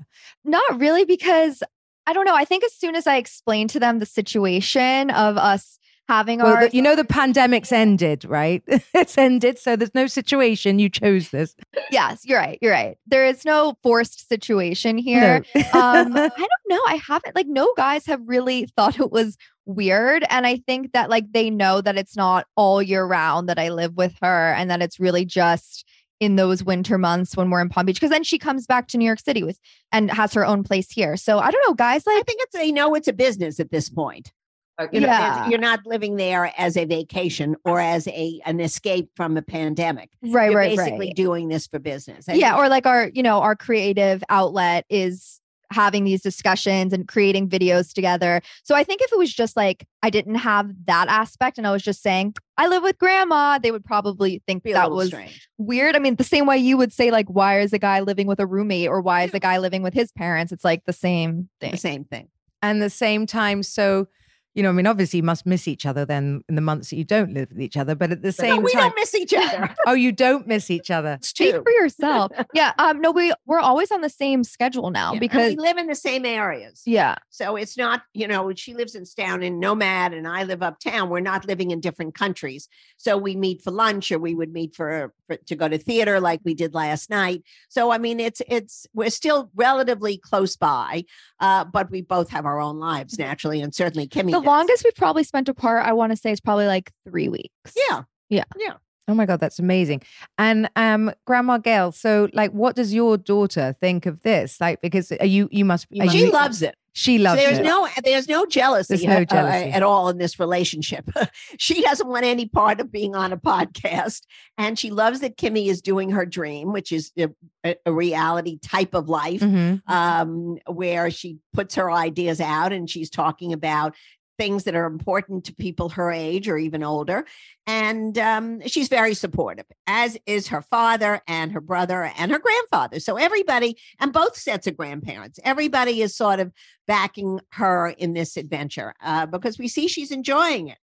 Not 0.44 0.78
really, 0.78 1.06
because 1.06 1.62
I 2.06 2.12
don't 2.12 2.26
know. 2.26 2.34
I 2.36 2.44
think 2.44 2.64
as 2.64 2.74
soon 2.74 2.94
as 2.96 3.06
I 3.06 3.16
explain 3.16 3.66
to 3.68 3.80
them 3.80 3.98
the 3.98 4.04
situation 4.04 5.08
of 5.08 5.38
us 5.38 5.78
having 6.06 6.40
Well, 6.40 6.52
our 6.52 6.68
the- 6.68 6.76
you 6.76 6.82
know, 6.82 6.96
the 6.96 7.04
pandemic's 7.04 7.72
ended, 7.72 8.26
right? 8.26 8.62
it's 8.68 9.16
ended, 9.16 9.58
so 9.58 9.76
there's 9.76 9.94
no 9.94 10.06
situation. 10.06 10.78
You 10.78 10.90
chose 10.90 11.30
this. 11.30 11.54
yes, 11.90 12.26
you're 12.26 12.38
right. 12.40 12.58
You're 12.60 12.72
right. 12.72 12.98
There 13.06 13.24
is 13.24 13.46
no 13.46 13.78
forced 13.82 14.28
situation 14.28 14.98
here. 14.98 15.44
No. 15.54 15.60
um, 15.72 15.72
I 16.16 16.28
don't 16.28 16.68
know. 16.68 16.80
I 16.88 17.00
haven't 17.06 17.34
like 17.36 17.46
no 17.46 17.72
guys 17.74 18.04
have 18.04 18.20
really 18.26 18.66
thought 18.76 18.98
it 19.00 19.10
was 19.10 19.38
weird. 19.74 20.24
And 20.30 20.46
I 20.46 20.56
think 20.56 20.92
that 20.92 21.10
like 21.10 21.32
they 21.32 21.50
know 21.50 21.80
that 21.80 21.96
it's 21.96 22.16
not 22.16 22.46
all 22.56 22.82
year 22.82 23.04
round 23.04 23.48
that 23.48 23.58
I 23.58 23.68
live 23.70 23.96
with 23.96 24.14
her 24.22 24.52
and 24.54 24.70
that 24.70 24.82
it's 24.82 25.00
really 25.00 25.24
just 25.24 25.86
in 26.20 26.36
those 26.36 26.62
winter 26.62 26.98
months 26.98 27.36
when 27.36 27.48
we're 27.48 27.62
in 27.62 27.70
Palm 27.70 27.86
Beach. 27.86 27.98
Cause 28.00 28.10
then 28.10 28.24
she 28.24 28.38
comes 28.38 28.66
back 28.66 28.88
to 28.88 28.98
New 28.98 29.06
York 29.06 29.20
City 29.20 29.42
with 29.42 29.58
and 29.90 30.10
has 30.10 30.34
her 30.34 30.44
own 30.44 30.62
place 30.62 30.90
here. 30.90 31.16
So 31.16 31.38
I 31.38 31.50
don't 31.50 31.66
know, 31.66 31.74
guys 31.74 32.06
Like 32.06 32.18
I 32.18 32.22
think 32.22 32.40
it's 32.42 32.52
they 32.54 32.72
know 32.72 32.94
it's 32.94 33.08
a 33.08 33.12
business 33.14 33.58
at 33.58 33.70
this 33.70 33.88
point. 33.88 34.30
Uh, 34.78 34.86
You 34.92 35.00
know, 35.00 35.06
Yeah. 35.06 35.48
you're 35.48 35.58
not 35.58 35.80
living 35.86 36.16
there 36.16 36.52
as 36.58 36.76
a 36.76 36.84
vacation 36.84 37.56
or 37.64 37.80
as 37.80 38.06
a 38.08 38.40
an 38.44 38.60
escape 38.60 39.08
from 39.16 39.36
a 39.38 39.42
pandemic. 39.42 40.10
right, 40.22 40.50
you're 40.50 40.58
right, 40.60 40.76
basically 40.76 41.06
right. 41.08 41.16
doing 41.16 41.48
this 41.48 41.66
for 41.66 41.78
business. 41.78 42.28
I 42.28 42.34
yeah 42.34 42.56
or 42.56 42.68
like 42.68 42.86
our 42.86 43.10
you 43.14 43.22
know 43.22 43.40
our 43.40 43.56
creative 43.56 44.22
outlet 44.28 44.84
is 44.90 45.39
having 45.70 46.04
these 46.04 46.20
discussions 46.22 46.92
and 46.92 47.06
creating 47.06 47.48
videos 47.48 47.92
together. 47.92 48.40
So 48.64 48.74
i 48.74 48.84
think 48.84 49.00
if 49.02 49.12
it 49.12 49.18
was 49.18 49.32
just 49.32 49.56
like 49.56 49.86
i 50.02 50.10
didn't 50.10 50.36
have 50.36 50.70
that 50.86 51.08
aspect 51.08 51.58
and 51.58 51.66
i 51.66 51.70
was 51.72 51.82
just 51.82 52.02
saying 52.02 52.34
i 52.56 52.66
live 52.66 52.82
with 52.82 52.98
grandma 52.98 53.58
they 53.58 53.70
would 53.70 53.84
probably 53.84 54.42
think 54.46 54.62
be 54.62 54.72
that 54.72 54.90
was 54.90 55.08
strange. 55.08 55.48
weird. 55.58 55.94
I 55.96 55.98
mean 55.98 56.16
the 56.16 56.24
same 56.24 56.46
way 56.46 56.58
you 56.58 56.76
would 56.76 56.92
say 56.92 57.10
like 57.10 57.26
why 57.28 57.60
is 57.60 57.72
a 57.72 57.78
guy 57.78 58.00
living 58.00 58.26
with 58.26 58.40
a 58.40 58.46
roommate 58.46 58.88
or 58.88 59.00
why 59.00 59.22
is 59.22 59.34
a 59.34 59.40
guy 59.40 59.58
living 59.58 59.82
with 59.82 59.94
his 59.94 60.12
parents? 60.12 60.52
It's 60.52 60.64
like 60.64 60.84
the 60.86 60.92
same 60.92 61.48
thing. 61.60 61.72
The 61.72 61.76
same 61.76 62.04
thing. 62.04 62.28
and 62.62 62.82
the 62.82 62.90
same 62.90 63.26
time, 63.26 63.62
so 63.62 64.08
you 64.54 64.62
know, 64.62 64.70
I 64.70 64.72
mean, 64.72 64.86
obviously, 64.86 65.18
you 65.18 65.22
must 65.22 65.46
miss 65.46 65.68
each 65.68 65.86
other 65.86 66.04
then 66.04 66.42
in 66.48 66.54
the 66.56 66.60
months 66.60 66.90
that 66.90 66.96
you 66.96 67.04
don't 67.04 67.32
live 67.32 67.50
with 67.50 67.60
each 67.60 67.76
other. 67.76 67.94
But 67.94 68.10
at 68.10 68.22
the 68.22 68.28
No, 68.28 68.32
same 68.32 68.62
we 68.62 68.72
time, 68.72 68.82
we 68.82 68.88
don't 68.88 68.94
miss 68.96 69.14
each 69.14 69.34
other. 69.34 69.74
oh, 69.86 69.92
you 69.92 70.12
don't 70.12 70.46
miss 70.46 70.70
each 70.70 70.90
other. 70.90 71.14
It's 71.14 71.28
speak 71.28 71.54
for 71.54 71.70
yourself 71.70 72.32
yeah 72.54 72.72
um 72.78 73.00
no 73.00 73.10
we 73.10 73.32
we're 73.46 73.60
always 73.60 73.90
on 73.90 74.00
the 74.00 74.10
same 74.10 74.44
schedule 74.44 74.90
now 74.90 75.08
Yeah, 75.08 75.12
and 75.12 75.20
because 75.20 75.50
we 75.50 75.56
live 75.56 75.78
in 75.78 75.86
the 75.86 75.94
same 75.94 76.24
areas. 76.26 76.82
yeah 76.84 77.16
So 77.30 77.56
it's 77.56 77.76
not, 77.78 78.02
you 78.14 78.26
know, 78.28 78.52
she 78.54 78.74
lives 78.74 78.94
in 78.94 79.04
down 79.16 79.42
in 79.42 79.60
NoMad 79.60 80.16
and 80.16 80.26
I 80.28 80.44
live 80.44 80.62
uptown. 80.62 81.08
We're 81.08 81.20
not 81.20 81.46
living 81.46 81.70
in 81.70 81.80
different 81.80 82.14
countries. 82.14 82.68
So 82.96 83.16
we 83.16 83.36
meet 83.36 83.62
for 83.62 83.70
lunch 83.70 84.12
or 84.12 84.18
we 84.18 84.34
would 84.34 84.52
meet 84.52 84.74
for, 84.74 85.12
for 85.26 85.36
to 85.36 85.54
go 85.56 85.68
to 85.68 85.78
theater 85.78 86.20
like 86.20 86.40
we 86.44 86.54
did 86.54 86.74
last 86.74 87.08
night. 87.10 87.42
So 87.68 87.90
I 87.90 87.98
mean 87.98 88.20
it's 88.20 88.42
it's 88.48 88.86
we're 88.92 89.10
still 89.10 89.50
relatively 89.54 90.18
close 90.18 90.56
by, 90.56 91.04
uh, 91.40 91.64
but 91.64 91.90
we 91.90 92.02
both 92.02 92.28
have 92.30 92.46
our 92.46 92.60
own 92.60 92.78
lives 92.78 93.18
naturally, 93.18 93.60
and 93.60 93.74
certainly 93.74 94.06
Kimmy. 94.08 94.39
The 94.40 94.46
longest 94.46 94.84
we've 94.84 94.94
probably 94.94 95.24
spent 95.24 95.48
apart 95.48 95.84
i 95.84 95.92
want 95.92 96.10
to 96.12 96.16
say 96.16 96.30
is 96.32 96.40
probably 96.40 96.66
like 96.66 96.90
three 97.08 97.28
weeks 97.28 97.72
Yeah. 97.88 98.02
Yeah. 98.28 98.44
Yeah. 98.58 98.74
Oh 99.08 99.14
my 99.14 99.26
god, 99.26 99.40
that's 99.40 99.58
amazing. 99.58 100.02
And 100.38 100.70
um 100.76 101.10
Grandma 101.26 101.58
Gail, 101.58 101.90
so 101.90 102.28
like 102.32 102.52
what 102.52 102.76
does 102.76 102.94
your 102.94 103.16
daughter 103.16 103.74
think 103.80 104.06
of 104.06 104.22
this? 104.22 104.60
Like 104.60 104.80
because 104.82 105.10
are 105.10 105.26
you 105.26 105.48
you 105.50 105.64
must 105.64 105.86
are 106.00 106.08
She 106.08 106.26
you- 106.26 106.30
loves 106.30 106.62
it. 106.62 106.76
she 106.92 107.18
loves 107.18 107.40
there's 107.40 107.58
it. 107.58 107.64
no 107.64 107.88
there's 108.04 108.28
no 108.28 108.46
jealousy, 108.46 108.94
There's 108.94 109.04
no 109.04 109.16
uh, 109.22 109.24
jealousy. 109.24 109.70
at 109.72 109.82
all 109.82 110.10
in 110.10 110.18
this 110.18 110.38
relationship. 110.38 111.10
she 111.58 111.82
doesn't 111.82 112.06
want 112.06 112.24
any 112.24 112.46
part 112.46 112.78
of 112.80 112.92
being 112.92 113.16
on 113.16 113.32
a 113.32 113.36
podcast, 113.36 114.20
and 114.56 114.78
she 114.78 114.90
loves 114.90 115.18
that 115.20 115.36
Kimmy 115.36 115.66
is 115.66 115.82
doing 115.82 116.10
her 116.10 116.24
dream, 116.24 116.70
which 116.72 116.92
is 116.92 117.10
a, 117.18 117.28
a- 117.66 117.76
a 117.86 117.92
reality 117.92 118.60
type 118.62 118.94
of 118.94 119.08
life, 119.08 119.40
Mhm. 119.40 119.82
um, 119.90 120.58
where 120.68 121.10
she 121.10 121.38
puts 121.52 121.74
her 121.74 121.90
ideas 121.90 122.40
out 122.40 122.72
and 122.72 122.88
she's 122.88 123.10
talking 123.10 123.52
about 123.52 123.96
things 124.40 124.64
that 124.64 124.74
are 124.74 124.86
important 124.86 125.44
to 125.44 125.54
people 125.54 125.90
her 125.90 126.10
age 126.10 126.48
or 126.48 126.56
even 126.56 126.82
older. 126.82 127.26
And 127.66 128.16
um, 128.16 128.66
she's 128.66 128.88
very 128.88 129.12
supportive, 129.12 129.66
as 129.86 130.16
is 130.24 130.48
her 130.48 130.62
father 130.62 131.20
and 131.28 131.52
her 131.52 131.60
brother 131.60 132.10
and 132.16 132.32
her 132.32 132.38
grandfather. 132.38 133.00
So 133.00 133.16
everybody, 133.16 133.76
and 134.00 134.14
both 134.14 134.38
sets 134.38 134.66
of 134.66 134.78
grandparents, 134.78 135.38
everybody 135.44 136.00
is 136.00 136.16
sort 136.16 136.40
of 136.40 136.52
backing 136.86 137.40
her 137.50 137.88
in 137.88 138.14
this 138.14 138.38
adventure 138.38 138.94
uh, 139.02 139.26
because 139.26 139.58
we 139.58 139.68
see 139.68 139.88
she's 139.88 140.10
enjoying 140.10 140.68
it. 140.68 140.78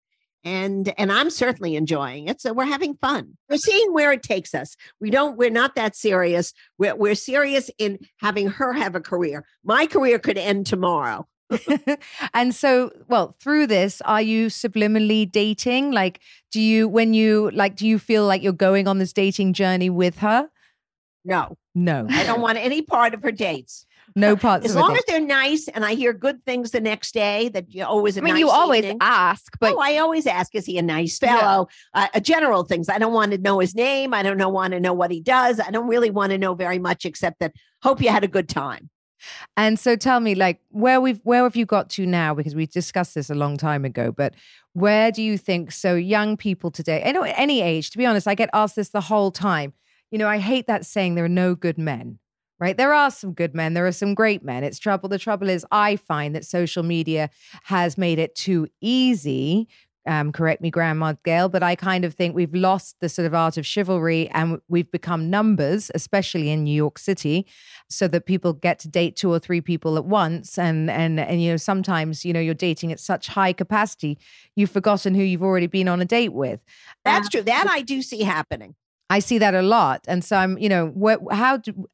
And 0.45 0.93
and 0.99 1.11
I'm 1.11 1.31
certainly 1.31 1.77
enjoying 1.77 2.29
it. 2.29 2.43
So 2.43 2.53
we're 2.53 2.67
having 2.67 2.95
fun. 2.99 3.39
We're 3.49 3.57
seeing 3.57 3.95
where 3.95 4.13
it 4.13 4.23
takes 4.23 4.55
us. 4.55 4.77
We 5.01 5.09
don't, 5.11 5.39
we're 5.39 5.51
not 5.51 5.77
that 5.77 5.97
serious. 5.97 6.53
We're, 6.77 6.95
we're 6.95 7.17
serious 7.17 7.71
in 7.79 8.01
having 8.19 8.49
her 8.49 8.75
have 8.75 8.95
a 8.95 9.01
career. 9.01 9.47
My 9.65 9.87
career 9.87 10.19
could 10.19 10.37
end 10.37 10.67
tomorrow. 10.67 11.27
and 12.35 12.55
so, 12.55 12.91
well, 13.09 13.37
through 13.41 13.67
this, 13.69 14.01
are 14.03 14.23
you 14.23 14.47
subliminally 14.49 15.31
dating? 15.31 15.93
Like, 15.93 16.21
do 16.53 16.61
you, 16.61 16.89
when 16.89 17.15
you, 17.15 17.51
like, 17.53 17.77
do 17.77 17.87
you 17.87 17.99
feel 17.99 18.25
like 18.27 18.43
you're 18.43 18.53
going 18.53 18.89
on 18.89 18.99
this 18.99 19.13
dating 19.13 19.53
journey 19.53 19.91
with 19.91 20.19
her? 20.19 20.49
No, 21.25 21.57
No, 21.75 22.07
I 22.09 22.23
don't 22.25 22.41
want 22.41 22.57
any 22.59 22.83
part 22.83 23.13
of 23.13 23.23
her 23.25 23.33
dates. 23.33 23.85
no 24.15 24.37
parts 24.37 24.65
As 24.65 24.77
long 24.77 24.97
as 24.97 25.03
they're 25.09 25.21
nice 25.21 25.67
and 25.67 25.85
I 25.85 25.95
hear 25.95 26.13
good 26.13 26.45
things 26.45 26.71
the 26.71 26.81
next 26.81 27.13
day, 27.15 27.49
that 27.49 27.75
you 27.75 27.85
always 27.85 28.17
I 28.17 28.21
mean, 28.21 28.35
nice 28.35 28.41
you 28.41 28.49
always 28.49 28.85
evening. 28.85 28.99
ask, 29.01 29.53
but 29.59 29.75
oh, 29.75 29.79
I 29.81 29.97
always 29.99 30.27
ask, 30.29 30.55
is 30.55 30.67
he 30.67 30.79
a 30.79 30.83
nice 30.83 31.19
Yeah. 31.21 31.39
fellow? 31.41 31.69
Uh, 31.95 32.07
uh, 32.15 32.21
general 32.21 32.63
things. 32.65 32.89
I 32.89 32.99
don't 32.99 33.13
want 33.13 33.33
to 33.33 33.39
know 33.39 33.59
his 33.59 33.75
name. 33.75 34.15
I 34.15 34.23
don't 34.23 34.37
know, 34.37 34.49
want 34.49 34.73
to 34.73 34.79
know 34.81 34.93
what 34.93 35.11
he 35.11 35.21
does. 35.21 35.59
I 35.59 35.71
don't 35.73 35.89
really 35.89 36.11
want 36.11 36.31
to 36.31 36.39
know 36.39 36.55
very 36.55 36.79
much, 36.79 37.05
except 37.05 37.41
that 37.41 37.55
hope 37.83 38.01
you 38.01 38.09
had 38.09 38.23
a 38.23 38.29
good 38.29 38.49
time. 38.49 38.89
And 39.57 39.79
so 39.79 39.97
tell 39.97 40.21
me, 40.21 40.35
like, 40.35 40.61
where 40.71 41.01
we've 41.01 41.21
where 41.25 41.43
have 41.43 41.57
you 41.57 41.67
got 41.67 41.91
to 41.91 42.07
now? 42.07 42.35
Because 42.35 42.55
we 42.55 42.67
discussed 42.67 43.15
this 43.15 43.31
a 43.31 43.35
long 43.35 43.57
time 43.57 43.85
ago, 43.85 44.13
but 44.13 44.35
where 44.73 45.11
do 45.11 45.23
you 45.23 45.39
think 45.39 45.73
so 45.73 45.95
young 45.95 46.37
people 46.37 46.71
today, 46.71 47.11
know 47.13 47.25
at 47.25 47.39
any 47.39 47.63
age, 47.63 47.91
to 47.91 47.99
be 47.99 48.07
honest, 48.07 48.29
I 48.29 48.35
get 48.35 48.51
asked 48.53 48.77
this 48.77 48.91
the 48.91 49.01
whole 49.03 49.31
time. 49.31 49.73
You 50.11 50.19
know, 50.19 50.29
I 50.29 50.39
hate 50.39 50.67
that 50.67 50.87
saying 50.87 51.15
there 51.15 51.25
are 51.25 51.29
no 51.29 51.55
good 51.55 51.79
men. 51.79 52.19
Right. 52.59 52.75
There 52.75 52.95
are 52.95 53.11
some 53.11 53.35
good 53.35 53.55
men. 53.55 53.75
There 53.75 53.87
are 53.87 53.93
some 53.93 54.15
great 54.15 54.43
men. 54.43 54.65
It's 54.65 54.79
trouble. 54.79 55.11
The 55.11 55.19
trouble 55.19 55.51
is, 55.51 55.67
I 55.71 55.97
find 55.97 56.35
that 56.35 56.47
social 56.47 56.83
media 56.83 57.29
has 57.65 57.99
made 57.99 58.19
it 58.19 58.35
too 58.35 58.69
easy. 58.81 59.69
Um, 60.07 60.33
correct 60.33 60.63
me, 60.63 60.71
Grandma 60.71 61.15
Gail, 61.25 61.49
but 61.49 61.63
I 61.63 61.75
kind 61.75 62.05
of 62.05 62.15
think 62.15 62.35
we've 62.35 62.55
lost 62.55 62.97
the 63.01 63.09
sort 63.09 63.27
of 63.27 63.35
art 63.35 63.57
of 63.57 63.67
chivalry 63.67 64.29
and 64.31 64.61
we've 64.69 64.91
become 64.91 65.31
numbers, 65.31 65.91
especially 65.95 66.51
in 66.51 66.65
New 66.65 66.75
York 66.75 66.99
City 66.99 67.47
so 67.89 68.09
that 68.09 68.27
people 68.27 68.53
get 68.53 68.79
to 68.81 68.89
date 68.89 69.17
two 69.17 69.31
or 69.31 69.39
three 69.39 69.61
people 69.61 69.97
at 69.97 70.05
once 70.05 70.59
and 70.59 70.91
and 70.91 71.21
and 71.21 71.43
you 71.43 71.51
know 71.51 71.57
sometimes 71.57 72.25
you 72.25 72.33
know 72.33 72.41
you're 72.41 72.55
dating 72.55 72.93
at 72.93 73.01
such 73.01 73.29
high 73.29 73.53
capacity 73.53 74.19
you've 74.55 74.71
forgotten 74.71 75.15
who 75.15 75.23
you've 75.23 75.43
already 75.43 75.67
been 75.67 75.89
on 75.89 76.01
a 76.01 76.05
date 76.05 76.33
with 76.33 76.61
That's 77.05 77.29
true. 77.29 77.43
That 77.43 77.67
I 77.69 77.83
do 77.83 78.03
see 78.03 78.23
happening. 78.23 78.75
i 79.09 79.19
see 79.21 79.39
that 79.39 79.55
a 79.55 79.63
lot 79.63 80.05
and 80.09 80.25
so 80.25 80.37
i'm 80.37 80.59
you 80.59 80.69
know 80.69 80.89
what 80.89 81.21
how 81.31 81.57
do, 81.59 81.87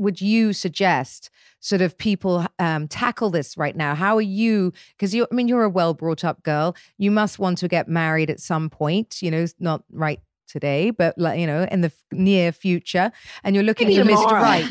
would 0.00 0.20
you 0.20 0.52
suggest 0.52 1.30
sort 1.60 1.82
of 1.82 1.96
people 1.98 2.46
um, 2.58 2.88
tackle 2.88 3.30
this 3.30 3.56
right 3.56 3.76
now 3.76 3.94
how 3.94 4.16
are 4.16 4.22
you 4.22 4.72
because 4.96 5.14
you 5.14 5.26
i 5.30 5.34
mean 5.34 5.46
you're 5.46 5.64
a 5.64 5.68
well 5.68 5.94
brought 5.94 6.24
up 6.24 6.42
girl 6.42 6.74
you 6.98 7.10
must 7.10 7.38
want 7.38 7.58
to 7.58 7.68
get 7.68 7.88
married 7.88 8.30
at 8.30 8.40
some 8.40 8.70
point 8.70 9.20
you 9.20 9.30
know 9.30 9.44
not 9.58 9.82
right 9.92 10.20
today 10.48 10.90
but 10.90 11.16
like 11.16 11.38
you 11.38 11.46
know 11.46 11.66
in 11.70 11.80
the 11.80 11.92
near 12.10 12.50
future 12.50 13.12
and 13.44 13.54
you're 13.54 13.64
looking 13.64 13.86
Maybe 13.88 14.02
for 14.02 14.08
mr 14.08 14.32
right 14.32 14.64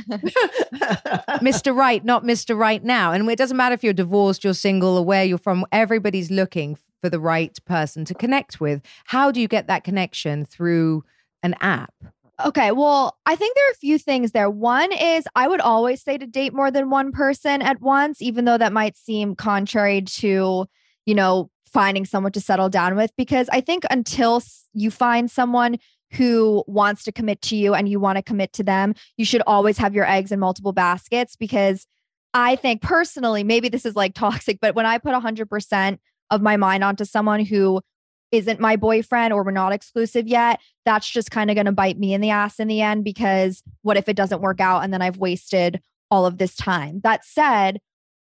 Mr. 1.41 1.75
Right, 1.75 2.03
not 2.03 2.23
Mr. 2.23 2.57
Right 2.57 2.83
now. 2.83 3.11
And 3.11 3.29
it 3.29 3.37
doesn't 3.37 3.55
matter 3.55 3.73
if 3.73 3.83
you're 3.83 3.93
divorced, 3.93 4.43
you're 4.43 4.53
single, 4.53 4.97
or 4.97 5.05
where 5.05 5.23
you're 5.23 5.37
from. 5.37 5.65
Everybody's 5.71 6.29
looking 6.31 6.77
for 7.01 7.09
the 7.09 7.19
right 7.19 7.57
person 7.65 8.05
to 8.05 8.13
connect 8.13 8.59
with. 8.59 8.81
How 9.05 9.31
do 9.31 9.39
you 9.39 9.47
get 9.47 9.67
that 9.67 9.83
connection 9.83 10.45
through 10.45 11.03
an 11.43 11.55
app? 11.61 11.93
Okay, 12.45 12.71
well, 12.71 13.17
I 13.25 13.35
think 13.35 13.55
there 13.55 13.67
are 13.67 13.71
a 13.71 13.75
few 13.75 13.97
things 13.97 14.31
there. 14.31 14.49
One 14.49 14.93
is 14.93 15.25
I 15.35 15.47
would 15.47 15.59
always 15.59 16.01
say 16.01 16.17
to 16.17 16.25
date 16.25 16.53
more 16.53 16.71
than 16.71 16.89
one 16.89 17.11
person 17.11 17.61
at 17.61 17.81
once, 17.81 18.21
even 18.21 18.45
though 18.45 18.57
that 18.57 18.71
might 18.71 18.95
seem 18.95 19.35
contrary 19.35 20.01
to, 20.03 20.65
you 21.05 21.15
know, 21.15 21.49
finding 21.65 22.05
someone 22.05 22.31
to 22.31 22.41
settle 22.41 22.69
down 22.69 22.95
with, 22.95 23.11
because 23.17 23.49
I 23.51 23.59
think 23.59 23.83
until 23.89 24.41
you 24.73 24.89
find 24.89 25.29
someone 25.29 25.77
who 26.13 26.63
wants 26.65 27.03
to 27.03 27.11
commit 27.11 27.41
to 27.41 27.55
you 27.55 27.73
and 27.73 27.89
you 27.89 27.99
want 27.99 28.15
to 28.15 28.23
commit 28.23 28.53
to 28.53 28.63
them, 28.63 28.95
you 29.17 29.25
should 29.25 29.43
always 29.45 29.77
have 29.77 29.93
your 29.93 30.09
eggs 30.09 30.31
in 30.31 30.39
multiple 30.39 30.71
baskets 30.71 31.35
because 31.35 31.85
I 32.33 32.55
think 32.55 32.81
personally, 32.81 33.43
maybe 33.43 33.69
this 33.69 33.85
is 33.85 33.95
like 33.95 34.13
toxic, 34.15 34.59
but 34.61 34.75
when 34.75 34.85
I 34.85 34.97
put 34.97 35.13
100% 35.13 35.97
of 36.31 36.41
my 36.41 36.57
mind 36.57 36.83
onto 36.83 37.05
someone 37.05 37.43
who 37.43 37.81
isn't 38.31 38.59
my 38.59 38.75
boyfriend 38.75 39.33
or 39.33 39.43
we're 39.43 39.51
not 39.51 39.73
exclusive 39.73 40.27
yet, 40.27 40.59
that's 40.85 41.09
just 41.09 41.31
kind 41.31 41.49
of 41.49 41.55
going 41.55 41.65
to 41.65 41.71
bite 41.71 41.97
me 41.97 42.13
in 42.13 42.21
the 42.21 42.29
ass 42.29 42.59
in 42.59 42.67
the 42.67 42.81
end 42.81 43.03
because 43.03 43.63
what 43.81 43.97
if 43.97 44.07
it 44.07 44.15
doesn't 44.15 44.41
work 44.41 44.59
out 44.59 44.83
and 44.83 44.93
then 44.93 45.01
I've 45.01 45.17
wasted 45.17 45.81
all 46.11 46.25
of 46.25 46.37
this 46.37 46.55
time? 46.55 47.01
That 47.03 47.25
said, 47.25 47.79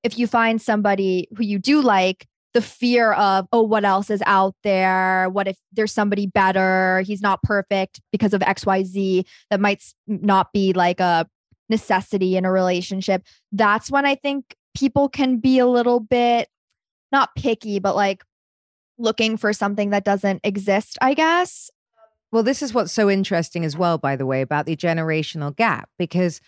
if 0.03 0.17
you 0.17 0.27
find 0.27 0.61
somebody 0.61 1.27
who 1.35 1.43
you 1.43 1.59
do 1.59 1.81
like, 1.81 2.27
the 2.53 2.61
fear 2.61 3.13
of, 3.13 3.47
oh, 3.51 3.63
what 3.63 3.83
else 3.83 4.09
is 4.09 4.21
out 4.25 4.55
there? 4.63 5.27
What 5.29 5.47
if 5.47 5.57
there's 5.71 5.91
somebody 5.91 6.27
better? 6.27 7.01
He's 7.01 7.21
not 7.21 7.41
perfect 7.41 7.99
because 8.11 8.33
of 8.33 8.41
XYZ. 8.41 9.25
That 9.49 9.59
might 9.59 9.83
not 10.07 10.53
be 10.53 10.71
like 10.73 10.99
a 10.99 11.27
necessity 11.69 12.37
in 12.37 12.45
a 12.45 12.51
relationship. 12.51 13.23
That's 13.51 13.89
when 13.89 14.05
I 14.05 14.15
think 14.15 14.55
people 14.75 15.09
can 15.09 15.37
be 15.37 15.59
a 15.59 15.65
little 15.65 15.99
bit 15.99 16.47
not 17.11 17.35
picky, 17.35 17.79
but 17.79 17.95
like 17.95 18.23
looking 18.97 19.37
for 19.37 19.53
something 19.53 19.89
that 19.91 20.03
doesn't 20.03 20.41
exist, 20.43 20.97
I 21.01 21.13
guess. 21.13 21.69
Well, 22.31 22.43
this 22.43 22.61
is 22.61 22.73
what's 22.73 22.91
so 22.91 23.09
interesting 23.09 23.63
as 23.63 23.77
well, 23.77 23.97
by 23.97 24.15
the 24.15 24.25
way, 24.25 24.41
about 24.41 24.65
the 24.65 24.75
generational 24.75 25.55
gap, 25.55 25.89
because 25.99 26.41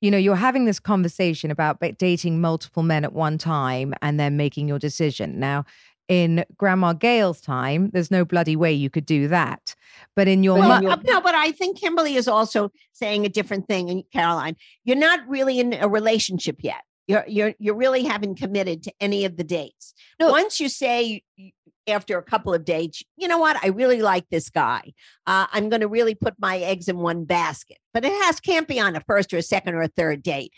you 0.00 0.10
know 0.10 0.18
you're 0.18 0.36
having 0.36 0.64
this 0.64 0.80
conversation 0.80 1.50
about 1.50 1.78
dating 1.98 2.40
multiple 2.40 2.82
men 2.82 3.04
at 3.04 3.12
one 3.12 3.38
time 3.38 3.94
and 4.02 4.20
then 4.20 4.36
making 4.36 4.68
your 4.68 4.78
decision. 4.78 5.38
Now, 5.40 5.64
in 6.08 6.44
Grandma 6.56 6.92
Gail's 6.92 7.40
time, 7.40 7.88
there's 7.92 8.10
no 8.10 8.24
bloody 8.24 8.56
way 8.56 8.72
you 8.72 8.90
could 8.90 9.06
do 9.06 9.28
that. 9.28 9.74
But 10.16 10.26
in 10.26 10.42
your 10.42 10.58
Well, 10.58 10.82
mu- 10.82 10.88
uh, 10.88 10.96
no, 11.04 11.20
but 11.20 11.34
I 11.34 11.52
think 11.52 11.78
Kimberly 11.78 12.16
is 12.16 12.26
also 12.26 12.72
saying 12.92 13.24
a 13.24 13.28
different 13.28 13.68
thing. 13.68 13.88
And 13.88 14.02
Caroline, 14.12 14.56
you're 14.84 14.96
not 14.96 15.20
really 15.28 15.60
in 15.60 15.72
a 15.72 15.88
relationship 15.88 16.56
yet. 16.60 16.82
You're 17.06 17.24
you're 17.26 17.54
you 17.58 17.74
really 17.74 18.02
haven't 18.04 18.36
committed 18.36 18.82
to 18.84 18.92
any 19.00 19.24
of 19.24 19.36
the 19.36 19.44
dates. 19.44 19.94
No. 20.18 20.30
Once 20.30 20.60
you 20.60 20.68
say 20.68 21.22
y- 21.38 21.52
after 21.86 22.18
a 22.18 22.22
couple 22.22 22.54
of 22.54 22.64
dates, 22.64 23.02
you 23.16 23.28
know 23.28 23.38
what? 23.38 23.56
I 23.62 23.68
really 23.68 24.02
like 24.02 24.28
this 24.30 24.50
guy. 24.50 24.92
Uh, 25.26 25.46
I'm 25.52 25.68
going 25.68 25.80
to 25.80 25.88
really 25.88 26.14
put 26.14 26.34
my 26.38 26.58
eggs 26.58 26.88
in 26.88 26.98
one 26.98 27.24
basket. 27.24 27.78
But 27.92 28.04
it 28.04 28.12
has 28.24 28.40
can't 28.40 28.68
be 28.68 28.80
on 28.80 28.96
a 28.96 29.00
first 29.00 29.32
or 29.32 29.38
a 29.38 29.42
second 29.42 29.74
or 29.74 29.82
a 29.82 29.88
third 29.88 30.22
date. 30.22 30.52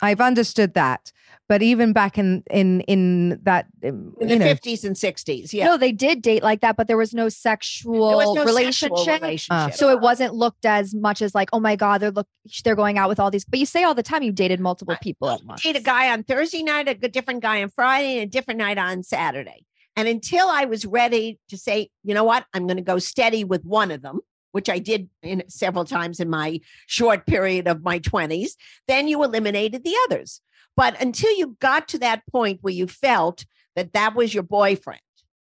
I've 0.00 0.20
understood 0.20 0.74
that. 0.74 1.12
But 1.48 1.62
even 1.62 1.94
back 1.94 2.18
in 2.18 2.42
in 2.50 2.82
in 2.82 3.40
that 3.42 3.66
um, 3.82 4.14
In 4.20 4.28
the 4.28 4.36
50s 4.36 4.84
and 4.84 4.94
60s, 4.94 5.52
yeah. 5.52 5.64
No, 5.64 5.76
they 5.78 5.92
did 5.92 6.20
date 6.20 6.42
like 6.42 6.60
that, 6.60 6.76
but 6.76 6.88
there 6.88 6.98
was 6.98 7.14
no 7.14 7.30
sexual 7.30 8.16
was 8.16 8.34
no 8.34 8.44
relationship. 8.44 8.96
sexual 8.96 9.14
relationship. 9.14 9.74
So 9.74 9.88
it 9.90 10.00
wasn't 10.00 10.34
looked 10.34 10.66
as 10.66 10.94
much 10.94 11.22
as 11.22 11.34
like, 11.34 11.48
oh 11.54 11.60
my 11.60 11.74
God, 11.74 12.02
they're 12.02 12.10
look 12.10 12.28
they're 12.64 12.76
going 12.76 12.98
out 12.98 13.08
with 13.08 13.18
all 13.18 13.30
these. 13.30 13.46
But 13.46 13.58
you 13.58 13.66
say 13.66 13.82
all 13.82 13.94
the 13.94 14.02
time 14.02 14.22
you 14.22 14.30
dated 14.30 14.60
multiple 14.60 14.96
people 15.00 15.30
at 15.30 15.42
once. 15.42 15.62
date 15.62 15.76
a 15.76 15.80
guy 15.80 16.12
on 16.12 16.22
Thursday 16.22 16.62
night, 16.62 16.86
a 16.86 16.94
different 17.08 17.40
guy 17.40 17.62
on 17.62 17.70
Friday, 17.70 18.18
and 18.18 18.28
a 18.28 18.30
different 18.30 18.58
night 18.58 18.76
on 18.76 19.02
Saturday. 19.02 19.64
And 19.98 20.06
until 20.06 20.46
I 20.48 20.64
was 20.64 20.86
ready 20.86 21.40
to 21.48 21.58
say, 21.58 21.90
you 22.04 22.14
know 22.14 22.22
what, 22.22 22.46
I'm 22.54 22.68
going 22.68 22.76
to 22.76 22.84
go 22.84 23.00
steady 23.00 23.42
with 23.42 23.64
one 23.64 23.90
of 23.90 24.00
them, 24.00 24.20
which 24.52 24.68
I 24.68 24.78
did 24.78 25.08
in 25.24 25.42
several 25.48 25.84
times 25.84 26.20
in 26.20 26.30
my 26.30 26.60
short 26.86 27.26
period 27.26 27.66
of 27.66 27.82
my 27.82 27.98
20s, 27.98 28.50
then 28.86 29.08
you 29.08 29.24
eliminated 29.24 29.82
the 29.82 29.96
others. 30.04 30.40
But 30.76 31.02
until 31.02 31.36
you 31.36 31.56
got 31.58 31.88
to 31.88 31.98
that 31.98 32.22
point 32.30 32.60
where 32.62 32.72
you 32.72 32.86
felt 32.86 33.44
that 33.74 33.92
that 33.94 34.14
was 34.14 34.32
your 34.32 34.44
boyfriend, 34.44 35.00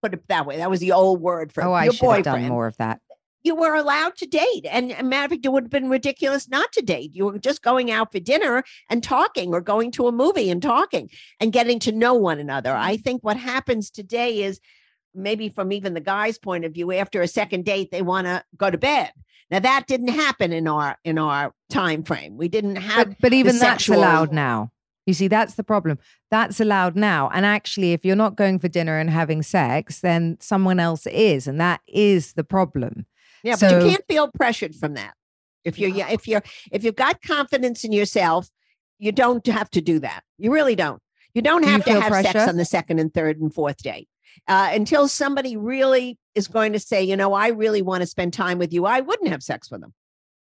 put 0.04 0.14
it 0.14 0.22
that 0.28 0.46
way, 0.46 0.58
that 0.58 0.70
was 0.70 0.80
the 0.80 0.92
old 0.92 1.22
word 1.22 1.52
for 1.52 1.62
boyfriend. 1.62 1.72
oh, 1.72 1.74
I 1.74 1.84
your 1.86 1.94
should 1.94 2.12
have 2.12 2.24
done 2.26 2.48
more 2.48 2.68
of 2.68 2.78
that. 2.78 3.02
You 3.46 3.56
were 3.56 3.76
allowed 3.76 4.16
to 4.18 4.26
date. 4.26 4.66
And 4.70 4.92
a 4.92 5.04
matter 5.04 5.26
of 5.26 5.32
fact, 5.32 5.46
it 5.46 5.52
would 5.52 5.66
have 5.66 5.72
been 5.72 5.90
ridiculous 5.90 6.50
not 6.50 6.72
to 6.74 6.82
date. 6.82 7.12
You 7.14 7.26
were 7.26 7.40
just 7.40 7.62
going 7.62 7.92
out 7.92 8.12
for 8.12 8.20
dinner 8.20 8.64
and 8.90 9.04
talking, 9.04 9.54
or 9.54 9.62
going 9.62 9.92
to 9.92 10.08
a 10.08 10.12
movie 10.12 10.50
and 10.50 10.62
talking 10.62 11.10
and 11.40 11.54
getting 11.54 11.80
to 11.80 11.92
know 11.92 12.16
one 12.16 12.40
another. 12.40 12.74
I 12.74 12.96
mm-hmm. 12.96 13.04
think 13.04 13.24
what 13.24 13.38
happens 13.38 13.92
today 13.92 14.44
is 14.44 14.60
maybe 15.14 15.50
from 15.50 15.72
even 15.72 15.94
the 15.94 16.02
guy's 16.02 16.38
point 16.38 16.66
of 16.66 16.74
view, 16.74 16.92
after 16.92 17.22
a 17.22 17.28
second 17.28 17.66
date, 17.66 17.92
they 17.92 18.02
want 18.02 18.28
to 18.28 18.44
go 18.58 18.70
to 18.70 18.78
bed. 18.78 19.12
Now 19.52 19.60
that 19.60 19.86
didn't 19.88 20.08
happen 20.10 20.52
in 20.52 20.68
our 20.68 20.98
in 21.04 21.18
our 21.20 21.54
time 21.70 22.04
frame. 22.04 22.36
We 22.36 22.48
didn't 22.48 22.78
have 22.78 23.10
But, 23.10 23.18
but 23.22 23.34
even 23.34 23.60
that's 23.60 23.88
allowed 23.88 24.34
now. 24.34 24.72
You 25.06 25.14
see, 25.14 25.28
that's 25.28 25.54
the 25.54 25.64
problem. 25.64 26.00
That's 26.32 26.60
allowed 26.60 26.96
now. 26.96 27.30
And 27.32 27.46
actually, 27.46 27.94
if 27.94 28.04
you're 28.04 28.16
not 28.16 28.36
going 28.36 28.58
for 28.58 28.68
dinner 28.68 28.98
and 28.98 29.10
having 29.10 29.44
sex, 29.44 30.00
then 30.00 30.38
someone 30.40 30.80
else 30.80 31.06
is. 31.06 31.48
And 31.48 31.62
that 31.62 31.82
is 31.88 32.34
the 32.34 32.44
problem. 32.44 33.06
Yeah, 33.46 33.58
but 33.60 33.72
you 33.72 33.90
can't 33.92 34.04
feel 34.08 34.28
pressured 34.32 34.74
from 34.74 34.96
that. 34.96 35.14
If 35.64 35.78
you're 35.78 35.92
yeah, 35.92 36.10
if 36.10 36.28
you're 36.28 36.42
if 36.72 36.84
you've 36.84 36.96
got 36.96 37.22
confidence 37.22 37.84
in 37.84 37.92
yourself, 37.92 38.50
you 38.98 39.12
don't 39.12 39.46
have 39.46 39.70
to 39.72 39.82
do 39.82 40.00
that. 40.00 40.24
You 40.40 40.52
really 40.52 40.76
don't. 40.76 41.00
You 41.36 41.44
don't 41.44 41.62
Do 41.62 41.68
you 41.68 41.74
have 41.74 41.86
to 41.86 42.02
have 42.02 42.26
sex 42.26 42.48
on 42.48 42.58
the 42.58 42.66
second 42.66 42.98
and 42.98 43.14
third 43.14 43.40
and 43.40 43.54
fourth 43.54 43.78
date. 43.84 44.10
Uh, 44.48 44.72
until 44.74 45.08
somebody 45.08 45.56
really 45.56 46.18
is 46.34 46.48
going 46.48 46.74
to 46.74 46.80
say, 46.80 47.04
you 47.04 47.16
know, 47.16 47.34
I 47.34 47.50
really 47.50 47.84
want 47.84 48.02
to 48.02 48.08
spend 48.08 48.34
time 48.34 48.58
with 48.58 48.74
you, 48.74 48.86
I 48.86 49.02
wouldn't 49.02 49.30
have 49.30 49.44
sex 49.44 49.70
with 49.70 49.82
them. 49.82 49.94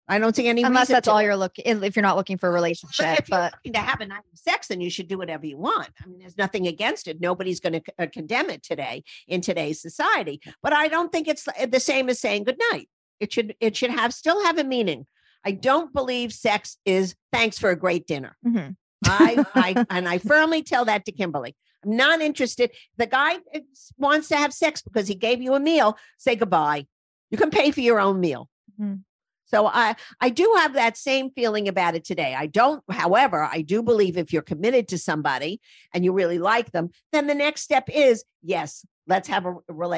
I 0.08 0.18
don't 0.18 0.36
see 0.36 0.46
any 0.46 0.62
Unless 0.62 0.88
that's 0.88 1.06
to. 1.06 1.10
all 1.12 1.20
you're 1.22 1.36
looking 1.36 1.64
if 1.82 1.96
you're 1.96 2.02
not 2.02 2.16
looking 2.16 2.38
for 2.38 2.48
a 2.48 2.52
But 2.52 2.54
relationship. 2.54 3.18
if 3.20 3.28
you're 3.28 3.38
But 3.38 3.52
looking 3.54 3.72
to 3.72 3.78
have 3.80 4.00
a 4.00 4.06
night 4.06 4.22
of 4.32 4.38
sex, 4.38 4.68
then 4.68 4.80
you 4.80 4.88
should 4.90 5.08
do 5.08 5.18
whatever 5.18 5.46
you 5.46 5.58
want. 5.58 5.88
I 6.02 6.06
mean, 6.06 6.20
there's 6.20 6.38
nothing 6.38 6.66
against 6.68 7.08
it. 7.08 7.20
Nobody's 7.20 7.58
going 7.60 7.72
to 7.75 7.82
uh, 7.98 8.06
condemn 8.12 8.48
it 8.50 8.62
today 8.62 9.02
in 9.26 9.40
today's 9.40 9.82
society. 9.82 10.40
But 10.62 10.72
I 10.72 10.88
don't 10.88 11.10
think 11.10 11.26
it's 11.26 11.48
uh, 11.48 11.66
the 11.66 11.80
same 11.80 12.08
as 12.08 12.20
saying 12.20 12.44
good 12.44 12.58
night. 12.72 12.88
It 13.18 13.32
should 13.32 13.56
it 13.60 13.75
should 13.76 13.90
have 13.90 14.12
still 14.14 14.44
have 14.44 14.58
a 14.58 14.64
meaning. 14.64 15.06
I 15.44 15.52
don't 15.52 15.92
believe 15.92 16.32
sex 16.32 16.76
is 16.84 17.14
thanks 17.32 17.58
for 17.58 17.70
a 17.70 17.76
great 17.76 18.06
dinner. 18.06 18.36
Mhm. 18.46 18.76
I, 19.06 19.44
I 19.54 19.86
and 19.90 20.08
I 20.08 20.18
firmly 20.18 20.62
tell 20.62 20.84
that 20.84 21.04
to 21.06 21.12
Kimberly. 21.12 21.56
I'm 21.84 21.96
not 21.96 22.20
interested. 22.20 22.70
The 22.96 23.06
guy 23.06 23.36
uh, 23.54 23.60
wants 23.98 24.28
to 24.28 24.36
have 24.36 24.52
sex 24.52 24.82
because 24.82 25.08
he 25.08 25.14
gave 25.14 25.40
you 25.42 25.54
a 25.54 25.60
meal. 25.60 25.96
Say 26.18 26.36
goodbye. 26.36 26.86
You 27.30 27.38
can 27.38 27.50
pay 27.50 27.70
for 27.72 27.80
your 27.80 27.98
own 28.00 28.20
meal. 28.20 28.48
Mhm. 28.80 29.02
So 29.46 29.66
I 29.66 29.94
I 30.20 30.28
do 30.28 30.52
have 30.58 30.74
that 30.74 30.96
same 30.96 31.30
feeling 31.30 31.68
about 31.68 31.94
it 31.94 32.04
today. 32.04 32.34
I 32.36 32.46
don't, 32.46 32.82
however, 32.90 33.48
I 33.50 33.62
do 33.62 33.82
believe 33.82 34.16
if 34.16 34.32
you're 34.32 34.42
committed 34.42 34.88
to 34.88 34.98
somebody 34.98 35.60
and 35.94 36.04
you 36.04 36.12
really 36.12 36.38
like 36.38 36.72
them, 36.72 36.90
then 37.12 37.26
the 37.26 37.34
next 37.34 37.62
step 37.62 37.84
is 37.88 38.24
yes, 38.42 38.84
let's 39.06 39.28
have 39.28 39.46
a, 39.46 39.54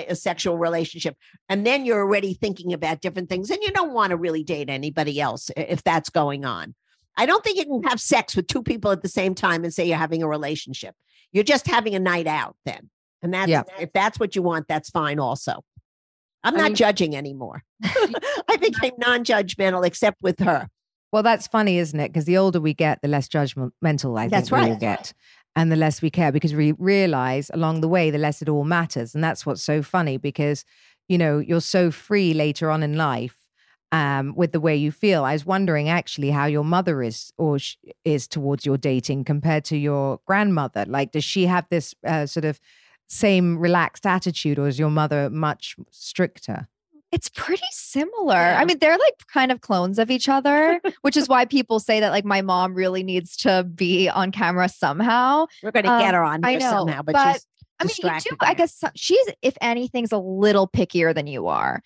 a 0.08 0.14
sexual 0.14 0.58
relationship. 0.58 1.16
And 1.48 1.66
then 1.66 1.84
you're 1.84 2.00
already 2.00 2.34
thinking 2.34 2.72
about 2.72 3.00
different 3.00 3.28
things 3.28 3.50
and 3.50 3.62
you 3.62 3.70
don't 3.72 3.92
want 3.94 4.10
to 4.10 4.16
really 4.16 4.44
date 4.44 4.68
anybody 4.68 5.20
else 5.20 5.50
if 5.56 5.82
that's 5.82 6.10
going 6.10 6.44
on. 6.44 6.74
I 7.16 7.26
don't 7.26 7.42
think 7.42 7.58
you 7.58 7.64
can 7.64 7.82
have 7.84 8.00
sex 8.00 8.36
with 8.36 8.46
two 8.46 8.62
people 8.62 8.90
at 8.92 9.02
the 9.02 9.08
same 9.08 9.34
time 9.34 9.64
and 9.64 9.74
say 9.74 9.86
you're 9.86 9.96
having 9.98 10.22
a 10.22 10.28
relationship. 10.28 10.94
You're 11.32 11.44
just 11.44 11.66
having 11.66 11.94
a 11.94 11.98
night 11.98 12.26
out 12.26 12.54
then. 12.64 12.90
And 13.22 13.34
that's 13.34 13.50
Yeah. 13.50 13.62
if 13.80 13.92
that's 13.92 14.20
what 14.20 14.36
you 14.36 14.42
want, 14.42 14.68
that's 14.68 14.90
fine 14.90 15.18
also. 15.18 15.64
I'm 16.44 16.54
I 16.54 16.58
not 16.58 16.64
mean- 16.66 16.74
judging 16.76 17.16
anymore. 17.16 17.62
I 17.84 18.56
became 18.60 18.92
non-judgmental 18.98 19.84
except 19.86 20.22
with 20.22 20.38
her. 20.40 20.68
Well, 21.12 21.22
that's 21.22 21.46
funny, 21.46 21.78
isn't 21.78 21.98
it? 21.98 22.12
Because 22.12 22.26
the 22.26 22.36
older 22.36 22.60
we 22.60 22.74
get, 22.74 23.00
the 23.00 23.08
less 23.08 23.28
judgmental 23.28 24.18
I 24.18 24.28
That's 24.28 24.50
think 24.50 24.52
we 24.52 24.58
right. 24.58 24.68
will 24.70 24.76
get. 24.78 25.14
And 25.56 25.72
the 25.72 25.76
less 25.76 26.02
we 26.02 26.10
care 26.10 26.30
because 26.30 26.54
we 26.54 26.72
realize 26.72 27.50
along 27.54 27.80
the 27.80 27.88
way, 27.88 28.10
the 28.10 28.18
less 28.18 28.42
it 28.42 28.48
all 28.48 28.64
matters. 28.64 29.14
And 29.14 29.24
that's 29.24 29.46
what's 29.46 29.62
so 29.62 29.82
funny 29.82 30.18
because, 30.18 30.64
you 31.08 31.16
know, 31.16 31.38
you're 31.38 31.62
so 31.62 31.90
free 31.90 32.34
later 32.34 32.70
on 32.70 32.82
in 32.82 32.96
life 32.96 33.36
um, 33.90 34.34
with 34.36 34.52
the 34.52 34.60
way 34.60 34.76
you 34.76 34.92
feel. 34.92 35.24
I 35.24 35.32
was 35.32 35.46
wondering 35.46 35.88
actually 35.88 36.30
how 36.30 36.44
your 36.44 36.62
mother 36.62 37.02
is 37.02 37.32
or 37.38 37.58
sh- 37.58 37.76
is 38.04 38.28
towards 38.28 38.66
your 38.66 38.76
dating 38.76 39.24
compared 39.24 39.64
to 39.64 39.78
your 39.78 40.20
grandmother. 40.26 40.84
Like, 40.86 41.12
does 41.12 41.24
she 41.24 41.46
have 41.46 41.66
this 41.70 41.94
uh, 42.06 42.26
sort 42.26 42.44
of 42.44 42.60
same 43.08 43.58
relaxed 43.58 44.06
attitude 44.06 44.58
or 44.58 44.68
is 44.68 44.78
your 44.78 44.90
mother 44.90 45.28
much 45.30 45.76
stricter? 45.90 46.68
it's 47.10 47.30
pretty 47.30 47.64
similar. 47.70 48.34
Yeah. 48.34 48.58
I 48.60 48.66
mean, 48.66 48.78
they're 48.80 48.98
like 48.98 49.14
kind 49.32 49.50
of 49.50 49.62
clones 49.62 49.98
of 49.98 50.10
each 50.10 50.28
other, 50.28 50.78
which 51.00 51.16
is 51.16 51.26
why 51.26 51.46
people 51.46 51.80
say 51.80 52.00
that 52.00 52.10
like 52.10 52.26
my 52.26 52.42
mom 52.42 52.74
really 52.74 53.02
needs 53.02 53.34
to 53.38 53.64
be 53.64 54.10
on 54.10 54.30
camera 54.30 54.68
somehow. 54.68 55.46
We're 55.62 55.70
going 55.70 55.86
to 55.86 55.90
Um, 55.90 56.00
get 56.02 56.12
her 56.12 56.22
on 56.22 56.44
I 56.44 56.50
here 56.50 56.60
know, 56.60 56.70
somehow, 56.70 57.00
but, 57.00 57.14
but 57.14 57.32
she's 57.32 57.46
I 57.80 57.84
mean, 57.84 57.88
you 57.88 57.94
distracted 57.94 58.30
do. 58.32 58.36
I 58.42 58.52
guess 58.52 58.84
she's, 58.94 59.26
if 59.40 59.56
anything's, 59.62 60.12
a 60.12 60.18
little 60.18 60.68
pickier 60.68 61.14
than 61.14 61.26
you 61.26 61.46
are. 61.46 61.80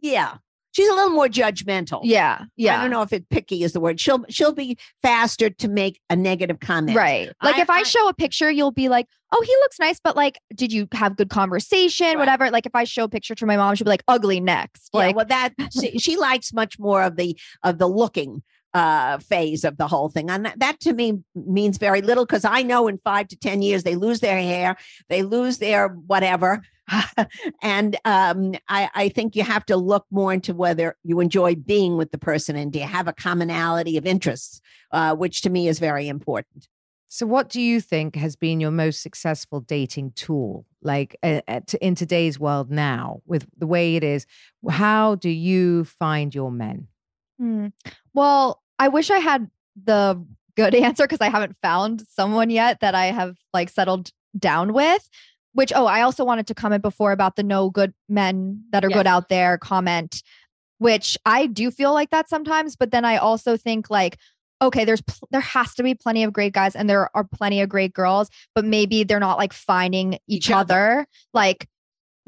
yeah, 0.00 0.36
she's 0.78 0.88
a 0.88 0.94
little 0.94 1.10
more 1.10 1.26
judgmental. 1.28 2.00
Yeah, 2.04 2.44
yeah. 2.56 2.78
I 2.78 2.82
don't 2.82 2.90
know 2.92 3.02
if 3.02 3.12
it 3.12 3.28
picky 3.28 3.64
is 3.64 3.72
the 3.72 3.80
word. 3.80 3.98
She'll 3.98 4.24
she'll 4.28 4.52
be 4.52 4.78
faster 5.02 5.50
to 5.50 5.68
make 5.68 6.00
a 6.08 6.14
negative 6.16 6.60
comment. 6.60 6.96
Right. 6.96 7.30
Like 7.42 7.56
I- 7.56 7.62
if 7.62 7.70
I, 7.70 7.78
I- 7.80 7.82
show 7.82 8.08
a 8.08 8.14
picture, 8.14 8.50
you'll 8.50 8.70
be 8.70 8.88
like, 8.88 9.06
"Oh, 9.32 9.42
he 9.44 9.52
looks 9.62 9.78
nice," 9.80 9.98
but 9.98 10.14
like, 10.16 10.38
did 10.54 10.72
you 10.72 10.86
have 10.92 11.16
good 11.16 11.30
conversation? 11.30 12.06
Right. 12.06 12.18
Whatever. 12.18 12.50
Like 12.50 12.66
if 12.66 12.74
I 12.74 12.84
show 12.84 13.04
a 13.04 13.08
picture 13.08 13.34
to 13.34 13.46
my 13.46 13.56
mom, 13.56 13.74
she'll 13.74 13.84
be 13.86 13.90
like, 13.90 14.04
"Ugly 14.08 14.40
next." 14.40 14.90
Yeah, 14.94 14.98
Like, 14.98 15.16
well, 15.16 15.24
that 15.26 15.54
she, 15.78 15.98
she 15.98 16.16
likes 16.16 16.52
much 16.52 16.78
more 16.78 17.02
of 17.02 17.16
the 17.16 17.36
of 17.64 17.78
the 17.78 17.88
looking 17.88 18.42
uh 18.74 19.18
phase 19.18 19.64
of 19.64 19.76
the 19.78 19.88
whole 19.88 20.08
thing 20.08 20.28
and 20.30 20.44
that, 20.44 20.58
that 20.58 20.80
to 20.80 20.92
me 20.92 21.18
means 21.34 21.78
very 21.78 22.02
little 22.02 22.26
because 22.26 22.44
i 22.44 22.62
know 22.62 22.86
in 22.86 22.98
five 22.98 23.26
to 23.28 23.36
ten 23.36 23.62
years 23.62 23.82
they 23.82 23.96
lose 23.96 24.20
their 24.20 24.38
hair 24.38 24.76
they 25.08 25.22
lose 25.22 25.58
their 25.58 25.88
whatever 25.88 26.62
and 27.62 27.96
um 28.04 28.54
i 28.68 28.90
i 28.94 29.08
think 29.08 29.34
you 29.34 29.42
have 29.42 29.64
to 29.64 29.76
look 29.76 30.04
more 30.10 30.32
into 30.32 30.54
whether 30.54 30.96
you 31.02 31.20
enjoy 31.20 31.54
being 31.54 31.96
with 31.96 32.10
the 32.10 32.18
person 32.18 32.56
and 32.56 32.72
do 32.72 32.78
you 32.78 32.86
have 32.86 33.08
a 33.08 33.12
commonality 33.12 33.96
of 33.96 34.06
interests 34.06 34.60
uh 34.92 35.14
which 35.14 35.40
to 35.40 35.50
me 35.50 35.66
is 35.68 35.78
very 35.78 36.08
important 36.08 36.68
So, 37.10 37.24
what 37.26 37.48
do 37.48 37.60
you 37.60 37.80
think 37.80 38.16
has 38.16 38.36
been 38.36 38.60
your 38.60 38.70
most 38.70 39.00
successful 39.00 39.60
dating 39.60 40.12
tool, 40.12 40.66
like 40.82 41.16
uh, 41.22 41.40
in 41.80 41.94
today's 41.94 42.38
world 42.38 42.70
now, 42.70 43.22
with 43.24 43.46
the 43.56 43.66
way 43.66 43.96
it 43.96 44.04
is? 44.04 44.26
How 44.68 45.14
do 45.14 45.30
you 45.30 45.84
find 45.84 46.34
your 46.34 46.50
men? 46.50 46.88
Hmm. 47.38 47.68
Well, 48.14 48.62
I 48.78 48.88
wish 48.88 49.10
I 49.10 49.18
had 49.18 49.50
the 49.84 50.24
good 50.56 50.74
answer 50.74 51.04
because 51.04 51.20
I 51.20 51.28
haven't 51.28 51.56
found 51.62 52.02
someone 52.10 52.50
yet 52.50 52.80
that 52.80 52.94
I 52.94 53.06
have 53.06 53.36
like 53.54 53.70
settled 53.70 54.10
down 54.38 54.72
with. 54.72 55.08
Which, 55.54 55.72
oh, 55.74 55.86
I 55.86 56.02
also 56.02 56.24
wanted 56.24 56.46
to 56.48 56.54
comment 56.54 56.82
before 56.82 57.10
about 57.10 57.34
the 57.36 57.42
no 57.42 57.70
good 57.70 57.92
men 58.08 58.62
that 58.70 58.84
are 58.84 58.88
good 58.90 59.06
out 59.08 59.28
there 59.28 59.58
comment, 59.58 60.22
which 60.76 61.18
I 61.26 61.46
do 61.46 61.70
feel 61.72 61.92
like 61.92 62.10
that 62.10 62.28
sometimes. 62.28 62.76
But 62.76 62.92
then 62.92 63.04
I 63.04 63.16
also 63.16 63.56
think 63.56 63.90
like, 63.90 64.18
okay, 64.62 64.84
there's 64.84 65.00
pl- 65.00 65.26
there 65.32 65.40
has 65.40 65.74
to 65.74 65.82
be 65.82 65.94
plenty 65.94 66.22
of 66.22 66.32
great 66.32 66.52
guys 66.52 66.76
and 66.76 66.88
there 66.88 67.10
are 67.16 67.24
plenty 67.24 67.60
of 67.60 67.68
great 67.68 67.92
girls, 67.92 68.28
but 68.54 68.64
maybe 68.64 69.02
they're 69.02 69.18
not 69.18 69.38
like 69.38 69.52
finding 69.52 70.14
each, 70.28 70.46
Each 70.46 70.50
other. 70.50 71.00
other. 71.00 71.06
Like 71.32 71.66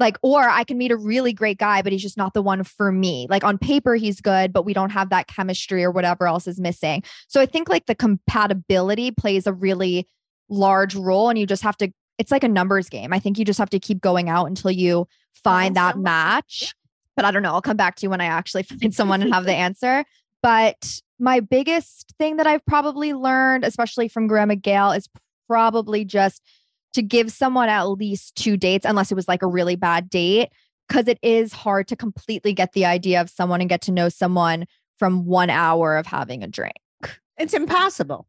like 0.01 0.17
or 0.23 0.41
i 0.41 0.65
can 0.65 0.77
meet 0.77 0.91
a 0.91 0.97
really 0.97 1.31
great 1.31 1.57
guy 1.57 1.81
but 1.81 1.93
he's 1.93 2.01
just 2.01 2.17
not 2.17 2.33
the 2.33 2.41
one 2.41 2.63
for 2.63 2.91
me. 2.91 3.27
Like 3.29 3.45
on 3.45 3.57
paper 3.57 3.95
he's 3.95 4.19
good 4.19 4.51
but 4.51 4.65
we 4.65 4.73
don't 4.73 4.89
have 4.89 5.09
that 5.11 5.27
chemistry 5.27 5.83
or 5.83 5.91
whatever 5.91 6.27
else 6.27 6.47
is 6.47 6.59
missing. 6.59 7.03
So 7.29 7.39
i 7.39 7.45
think 7.45 7.69
like 7.69 7.85
the 7.85 7.95
compatibility 7.95 9.11
plays 9.11 9.47
a 9.47 9.53
really 9.53 10.07
large 10.49 10.95
role 10.95 11.29
and 11.29 11.39
you 11.39 11.45
just 11.45 11.63
have 11.63 11.77
to 11.77 11.93
it's 12.17 12.31
like 12.31 12.43
a 12.43 12.49
numbers 12.49 12.89
game. 12.89 13.13
I 13.13 13.19
think 13.19 13.39
you 13.39 13.45
just 13.45 13.57
have 13.57 13.69
to 13.71 13.79
keep 13.79 14.01
going 14.01 14.29
out 14.29 14.45
until 14.45 14.69
you 14.69 15.07
find 15.33 15.75
that 15.77 15.93
someone- 15.93 16.03
match. 16.03 16.75
But 17.15 17.25
i 17.25 17.31
don't 17.31 17.43
know 17.43 17.53
i'll 17.53 17.61
come 17.61 17.77
back 17.77 17.95
to 17.97 18.05
you 18.05 18.09
when 18.09 18.21
i 18.21 18.25
actually 18.25 18.63
find 18.81 18.93
someone 18.93 19.21
and 19.21 19.33
have 19.33 19.45
the 19.45 19.53
answer. 19.53 20.03
But 20.41 21.01
my 21.19 21.39
biggest 21.39 22.15
thing 22.17 22.37
that 22.37 22.47
i've 22.47 22.65
probably 22.65 23.13
learned 23.13 23.63
especially 23.63 24.07
from 24.07 24.25
grandma 24.25 24.55
gail 24.55 24.91
is 24.91 25.07
probably 25.47 26.03
just 26.03 26.41
to 26.93 27.01
give 27.01 27.31
someone 27.31 27.69
at 27.69 27.83
least 27.83 28.35
two 28.35 28.57
dates, 28.57 28.85
unless 28.85 29.11
it 29.11 29.15
was 29.15 29.27
like 29.27 29.41
a 29.41 29.47
really 29.47 29.75
bad 29.75 30.09
date, 30.09 30.49
because 30.87 31.07
it 31.07 31.19
is 31.21 31.53
hard 31.53 31.87
to 31.87 31.95
completely 31.95 32.53
get 32.53 32.73
the 32.73 32.85
idea 32.85 33.21
of 33.21 33.29
someone 33.29 33.61
and 33.61 33.69
get 33.69 33.81
to 33.81 33.91
know 33.91 34.09
someone 34.09 34.65
from 34.97 35.25
one 35.25 35.49
hour 35.49 35.97
of 35.97 36.05
having 36.05 36.43
a 36.43 36.47
drink. 36.47 36.75
it's 37.37 37.53
impossible 37.53 38.27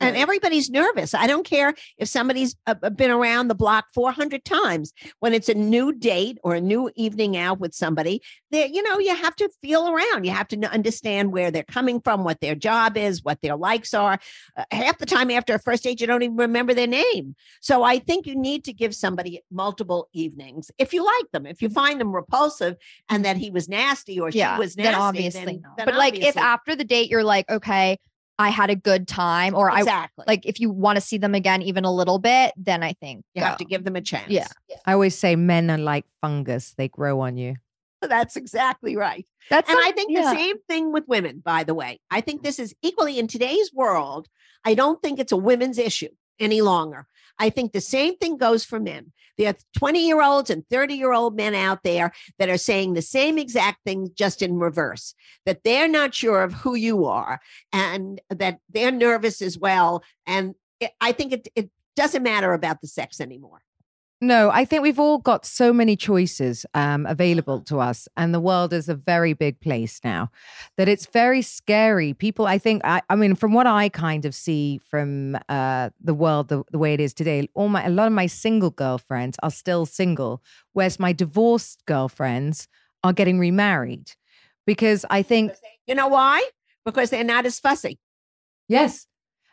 and 0.00 0.16
everybody's 0.16 0.70
nervous. 0.70 1.14
I 1.14 1.26
don't 1.26 1.44
care 1.44 1.74
if 1.98 2.08
somebody's 2.08 2.56
uh, 2.66 2.74
uh, 2.82 2.90
been 2.90 3.10
around 3.10 3.48
the 3.48 3.54
block 3.54 3.86
400 3.94 4.44
times. 4.44 4.92
When 5.20 5.32
it's 5.32 5.48
a 5.48 5.54
new 5.54 5.92
date 5.92 6.38
or 6.42 6.54
a 6.54 6.60
new 6.60 6.90
evening 6.96 7.36
out 7.36 7.60
with 7.60 7.74
somebody, 7.74 8.22
there, 8.50 8.66
you 8.66 8.82
know, 8.82 8.98
you 8.98 9.14
have 9.14 9.36
to 9.36 9.48
feel 9.62 9.88
around. 9.88 10.24
You 10.24 10.32
have 10.32 10.48
to 10.48 10.60
understand 10.66 11.32
where 11.32 11.50
they're 11.50 11.64
coming 11.64 12.00
from, 12.00 12.24
what 12.24 12.40
their 12.40 12.54
job 12.54 12.96
is, 12.96 13.22
what 13.22 13.40
their 13.42 13.56
likes 13.56 13.94
are. 13.94 14.18
Uh, 14.56 14.64
half 14.70 14.98
the 14.98 15.06
time 15.06 15.30
after 15.30 15.54
a 15.54 15.58
first 15.58 15.84
date, 15.84 16.00
you 16.00 16.06
don't 16.06 16.22
even 16.22 16.36
remember 16.36 16.74
their 16.74 16.86
name. 16.86 17.34
So 17.60 17.82
I 17.82 17.98
think 17.98 18.26
you 18.26 18.36
need 18.36 18.64
to 18.64 18.72
give 18.72 18.94
somebody 18.94 19.42
multiple 19.50 20.08
evenings 20.12 20.70
if 20.78 20.92
you 20.92 21.04
like 21.04 21.30
them. 21.32 21.46
If 21.46 21.62
you 21.62 21.68
find 21.68 22.00
them 22.00 22.14
repulsive 22.14 22.76
and 23.08 23.24
that 23.24 23.36
he 23.36 23.50
was 23.50 23.68
nasty 23.68 24.18
or 24.20 24.30
yeah, 24.30 24.56
she 24.56 24.60
was 24.60 24.76
nasty, 24.76 24.92
then 24.92 25.00
obviously. 25.00 25.44
then- 25.44 25.60
no. 25.62 25.70
then 25.76 25.86
but 25.86 25.94
like 25.94 26.18
if 26.18 26.36
after 26.36 26.74
the 26.74 26.84
date 26.84 27.10
you're 27.10 27.24
like, 27.24 27.48
okay, 27.50 27.98
I 28.38 28.50
had 28.50 28.68
a 28.68 28.76
good 28.76 29.08
time, 29.08 29.54
or 29.54 29.70
I 29.70 30.08
like 30.26 30.44
if 30.44 30.60
you 30.60 30.70
want 30.70 30.96
to 30.96 31.00
see 31.00 31.16
them 31.16 31.34
again 31.34 31.62
even 31.62 31.84
a 31.84 31.92
little 31.92 32.18
bit, 32.18 32.52
then 32.56 32.82
I 32.82 32.92
think 32.92 33.24
you 33.34 33.42
have 33.42 33.56
to 33.58 33.64
give 33.64 33.84
them 33.84 33.96
a 33.96 34.02
chance. 34.02 34.30
Yeah. 34.30 34.46
I 34.84 34.92
always 34.92 35.16
say 35.16 35.36
men 35.36 35.70
are 35.70 35.78
like 35.78 36.04
fungus; 36.20 36.74
they 36.76 36.88
grow 36.88 37.20
on 37.20 37.36
you. 37.38 37.56
That's 38.02 38.36
exactly 38.36 38.96
right. 38.96 39.26
That's 39.48 39.68
And 39.70 39.78
some- 39.78 39.88
I 39.88 39.92
think 39.92 40.12
yeah. 40.12 40.22
the 40.22 40.38
same 40.38 40.56
thing 40.68 40.92
with 40.92 41.04
women, 41.08 41.40
by 41.44 41.64
the 41.64 41.74
way. 41.74 41.98
I 42.10 42.20
think 42.20 42.42
this 42.42 42.58
is 42.58 42.74
equally 42.82 43.18
in 43.18 43.26
today's 43.26 43.72
world. 43.72 44.28
I 44.64 44.74
don't 44.74 45.00
think 45.00 45.18
it's 45.18 45.32
a 45.32 45.36
women's 45.36 45.78
issue 45.78 46.08
any 46.38 46.60
longer. 46.60 47.06
I 47.38 47.50
think 47.50 47.72
the 47.72 47.80
same 47.80 48.16
thing 48.16 48.36
goes 48.36 48.64
for 48.64 48.80
men. 48.80 49.12
There 49.38 49.50
are 49.50 49.56
20 49.76 50.06
year 50.06 50.22
olds 50.22 50.50
and 50.50 50.66
30 50.68 50.94
year 50.94 51.12
old 51.12 51.36
men 51.36 51.54
out 51.54 51.82
there 51.82 52.12
that 52.38 52.48
are 52.48 52.56
saying 52.56 52.94
the 52.94 53.02
same 53.02 53.38
exact 53.38 53.84
thing, 53.84 54.10
just 54.14 54.42
in 54.42 54.58
reverse, 54.58 55.14
that 55.44 55.62
they're 55.62 55.88
not 55.88 56.14
sure 56.14 56.42
of 56.42 56.52
who 56.52 56.74
you 56.74 57.04
are 57.04 57.40
and 57.72 58.20
that 58.30 58.58
they're 58.70 58.90
nervous 58.90 59.42
as 59.42 59.58
well. 59.58 60.02
And 60.26 60.54
it, 60.80 60.92
I 61.00 61.12
think 61.12 61.32
it, 61.32 61.48
it 61.54 61.70
doesn't 61.96 62.22
matter 62.22 62.52
about 62.52 62.80
the 62.80 62.88
sex 62.88 63.20
anymore. 63.20 63.60
No, 64.22 64.48
I 64.50 64.64
think 64.64 64.82
we've 64.82 64.98
all 64.98 65.18
got 65.18 65.44
so 65.44 65.74
many 65.74 65.94
choices 65.94 66.64
um, 66.72 67.04
available 67.04 67.60
to 67.64 67.80
us, 67.80 68.08
and 68.16 68.32
the 68.32 68.40
world 68.40 68.72
is 68.72 68.88
a 68.88 68.94
very 68.94 69.34
big 69.34 69.60
place 69.60 70.00
now 70.02 70.30
that 70.78 70.88
it's 70.88 71.04
very 71.04 71.42
scary. 71.42 72.14
People, 72.14 72.46
I 72.46 72.56
think, 72.56 72.80
I, 72.82 73.02
I 73.10 73.16
mean, 73.16 73.34
from 73.34 73.52
what 73.52 73.66
I 73.66 73.90
kind 73.90 74.24
of 74.24 74.34
see 74.34 74.78
from 74.88 75.36
uh, 75.50 75.90
the 76.02 76.14
world 76.14 76.48
the, 76.48 76.64
the 76.72 76.78
way 76.78 76.94
it 76.94 77.00
is 77.00 77.12
today, 77.12 77.46
all 77.52 77.68
my 77.68 77.84
a 77.84 77.90
lot 77.90 78.06
of 78.06 78.14
my 78.14 78.26
single 78.26 78.70
girlfriends 78.70 79.36
are 79.42 79.50
still 79.50 79.84
single, 79.84 80.42
whereas 80.72 80.98
my 80.98 81.12
divorced 81.12 81.84
girlfriends 81.84 82.68
are 83.04 83.12
getting 83.12 83.38
remarried 83.38 84.12
because 84.66 85.04
I 85.10 85.20
think 85.22 85.52
You 85.86 85.94
know 85.94 86.08
why? 86.08 86.42
Because 86.86 87.10
they're 87.10 87.22
not 87.22 87.44
as 87.44 87.60
fussy. 87.60 87.98
yes, 88.66 89.06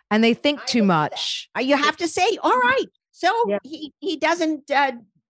and 0.10 0.24
they 0.24 0.34
think 0.34 0.62
I 0.62 0.66
too 0.66 0.80
believe 0.80 0.88
that. 0.88 1.12
much. 1.12 1.50
Uh, 1.58 1.62
You 1.62 1.76
have 1.76 1.98
to 1.98 2.08
say, 2.08 2.38
all 2.42 2.58
right. 2.58 2.86
So 3.14 3.32
Yeah. 3.48 3.60
he 3.64 3.94
he 4.00 4.18
doesn't 4.18 4.70
uh, 4.70 4.92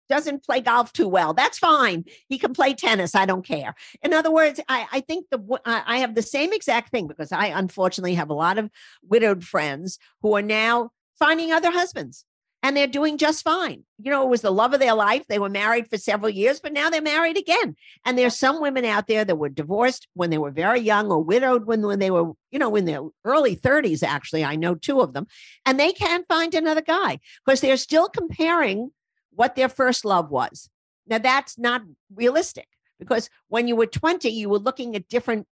doesn't 0.09 0.43
play 0.43 0.59
golf 0.59 0.91
too 0.93 1.07
well. 1.07 1.33
That's 1.33 1.57
fine. 1.57 2.03
He 2.27 2.37
can 2.37 2.53
play 2.53 2.73
tennis. 2.73 3.15
I 3.15 3.25
don't 3.25 3.45
care. 3.45 3.73
In 4.03 4.13
other 4.13 4.31
words, 4.31 4.59
I 4.69 4.87
I 4.91 4.99
think 4.99 5.25
the 5.31 5.39
I 5.65 5.97
have 5.99 6.13
the 6.13 6.21
same 6.21 6.53
exact 6.53 6.91
thing 6.91 7.07
because 7.07 7.31
I 7.31 7.47
unfortunately 7.47 8.15
have 8.15 8.29
a 8.29 8.33
lot 8.33 8.57
of 8.57 8.69
widowed 9.01 9.43
friends 9.43 9.97
who 10.21 10.35
are 10.35 10.41
now 10.43 10.91
finding 11.17 11.51
other 11.51 11.71
husbands 11.71 12.25
and 12.61 12.75
they're 12.75 12.87
doing 12.87 13.17
just 13.17 13.43
fine. 13.43 13.83
You 13.97 14.11
know, 14.11 14.23
it 14.23 14.29
was 14.29 14.41
the 14.41 14.51
love 14.51 14.73
of 14.73 14.79
their 14.79 14.93
life. 14.93 15.25
They 15.27 15.39
were 15.39 15.49
married 15.49 15.89
for 15.89 15.97
several 15.97 16.29
years, 16.29 16.59
but 16.59 16.73
now 16.73 16.89
they're 16.89 17.01
married 17.01 17.37
again. 17.37 17.75
And 18.05 18.17
there's 18.17 18.37
some 18.37 18.61
women 18.61 18.83
out 18.85 19.07
there 19.07 19.23
that 19.23 19.37
were 19.37 19.49
divorced 19.49 20.07
when 20.13 20.29
they 20.29 20.37
were 20.37 20.51
very 20.51 20.79
young 20.79 21.11
or 21.11 21.23
widowed 21.23 21.65
when, 21.65 21.81
when 21.81 21.99
they 21.99 22.11
were, 22.11 22.33
you 22.51 22.59
know, 22.59 22.75
in 22.75 22.85
their 22.85 23.01
early 23.23 23.55
30s, 23.55 24.03
actually. 24.03 24.43
I 24.43 24.55
know 24.55 24.75
two 24.75 24.99
of 24.99 25.13
them. 25.13 25.27
And 25.65 25.79
they 25.79 25.93
can't 25.93 26.27
find 26.27 26.53
another 26.53 26.81
guy 26.81 27.19
because 27.45 27.61
they're 27.61 27.77
still 27.77 28.09
comparing 28.09 28.91
what 29.31 29.55
their 29.55 29.69
first 29.69 30.03
love 30.03 30.29
was. 30.29 30.69
Now, 31.07 31.17
that's 31.17 31.57
not 31.57 31.81
realistic 32.13 32.67
because 32.99 33.29
when 33.47 33.67
you 33.67 33.75
were 33.75 33.87
20, 33.87 34.29
you 34.29 34.49
were 34.49 34.59
looking 34.59 34.95
at 34.95 35.07
different 35.07 35.47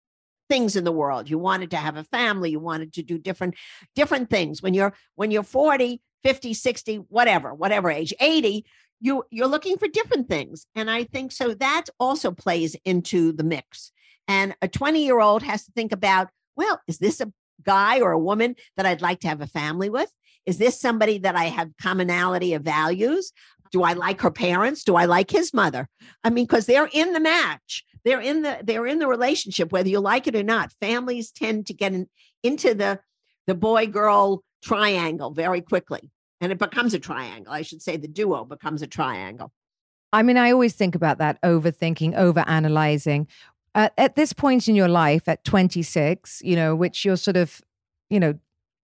things 0.49 0.75
in 0.75 0.83
the 0.83 0.91
world. 0.91 1.29
You 1.29 1.37
wanted 1.37 1.71
to 1.71 1.77
have 1.77 1.97
a 1.97 2.03
family 2.03 2.51
you 2.51 2.59
wanted 2.59 2.93
to 2.93 3.03
do 3.03 3.17
different 3.17 3.55
different 3.95 4.29
things. 4.29 4.61
When 4.61 4.73
you're 4.73 4.93
when 5.15 5.31
you're 5.31 5.43
40 5.43 6.01
50 6.23 6.53
60 6.53 6.95
whatever 7.09 7.53
whatever 7.53 7.91
age 7.91 8.13
80 8.19 8.65
you 8.99 9.23
you're 9.29 9.47
looking 9.47 9.77
for 9.77 9.87
different 9.87 10.29
things. 10.29 10.65
And 10.75 10.89
i 10.89 11.03
think 11.03 11.31
so 11.31 11.53
that 11.55 11.85
also 11.99 12.31
plays 12.31 12.75
into 12.85 13.31
the 13.31 13.43
mix. 13.43 13.91
And 14.27 14.55
a 14.61 14.67
20 14.67 15.03
year 15.03 15.19
old 15.19 15.43
has 15.43 15.65
to 15.65 15.71
think 15.71 15.91
about 15.91 16.29
well 16.55 16.79
is 16.87 16.97
this 16.97 17.21
a 17.21 17.31
guy 17.63 18.01
or 18.01 18.11
a 18.11 18.19
woman 18.19 18.55
that 18.75 18.85
i'd 18.85 19.01
like 19.01 19.19
to 19.21 19.27
have 19.27 19.41
a 19.41 19.47
family 19.47 19.89
with? 19.89 20.11
Is 20.45 20.57
this 20.57 20.79
somebody 20.79 21.19
that 21.19 21.35
i 21.35 21.45
have 21.45 21.71
commonality 21.81 22.53
of 22.53 22.63
values? 22.63 23.31
Do 23.71 23.83
i 23.83 23.93
like 23.93 24.21
her 24.21 24.31
parents? 24.31 24.83
Do 24.83 24.95
i 24.95 25.05
like 25.05 25.31
his 25.31 25.53
mother? 25.53 25.87
I 26.23 26.29
mean 26.29 26.45
because 26.45 26.65
they're 26.65 26.89
in 26.91 27.13
the 27.13 27.19
match 27.19 27.83
they're 28.05 28.21
in 28.21 28.41
the 28.41 28.59
they're 28.63 28.87
in 28.87 28.99
the 28.99 29.07
relationship 29.07 29.71
whether 29.71 29.89
you 29.89 29.99
like 29.99 30.27
it 30.27 30.35
or 30.35 30.43
not. 30.43 30.71
Families 30.79 31.31
tend 31.31 31.67
to 31.67 31.73
get 31.73 31.93
in, 31.93 32.07
into 32.43 32.73
the 32.73 32.99
the 33.47 33.55
boy 33.55 33.87
girl 33.87 34.43
triangle 34.63 35.31
very 35.31 35.61
quickly 35.61 36.11
and 36.43 36.51
it 36.51 36.59
becomes 36.59 36.93
a 36.93 36.99
triangle. 36.99 37.53
I 37.53 37.61
should 37.61 37.81
say 37.81 37.97
the 37.97 38.07
duo 38.07 38.43
becomes 38.45 38.81
a 38.81 38.87
triangle. 38.87 39.51
I 40.11 40.21
mean, 40.21 40.37
I 40.37 40.51
always 40.51 40.73
think 40.73 40.93
about 40.93 41.17
that 41.17 41.41
overthinking, 41.41 42.15
over 42.15 42.43
analyzing. 42.45 43.27
Uh, 43.73 43.89
at 43.97 44.15
this 44.15 44.33
point 44.33 44.67
in 44.67 44.75
your 44.75 44.89
life, 44.89 45.27
at 45.27 45.43
26, 45.43 46.41
you 46.43 46.55
know, 46.55 46.75
which 46.75 47.03
you're 47.03 47.17
sort 47.17 47.37
of, 47.37 47.61
you 48.09 48.19
know, 48.19 48.37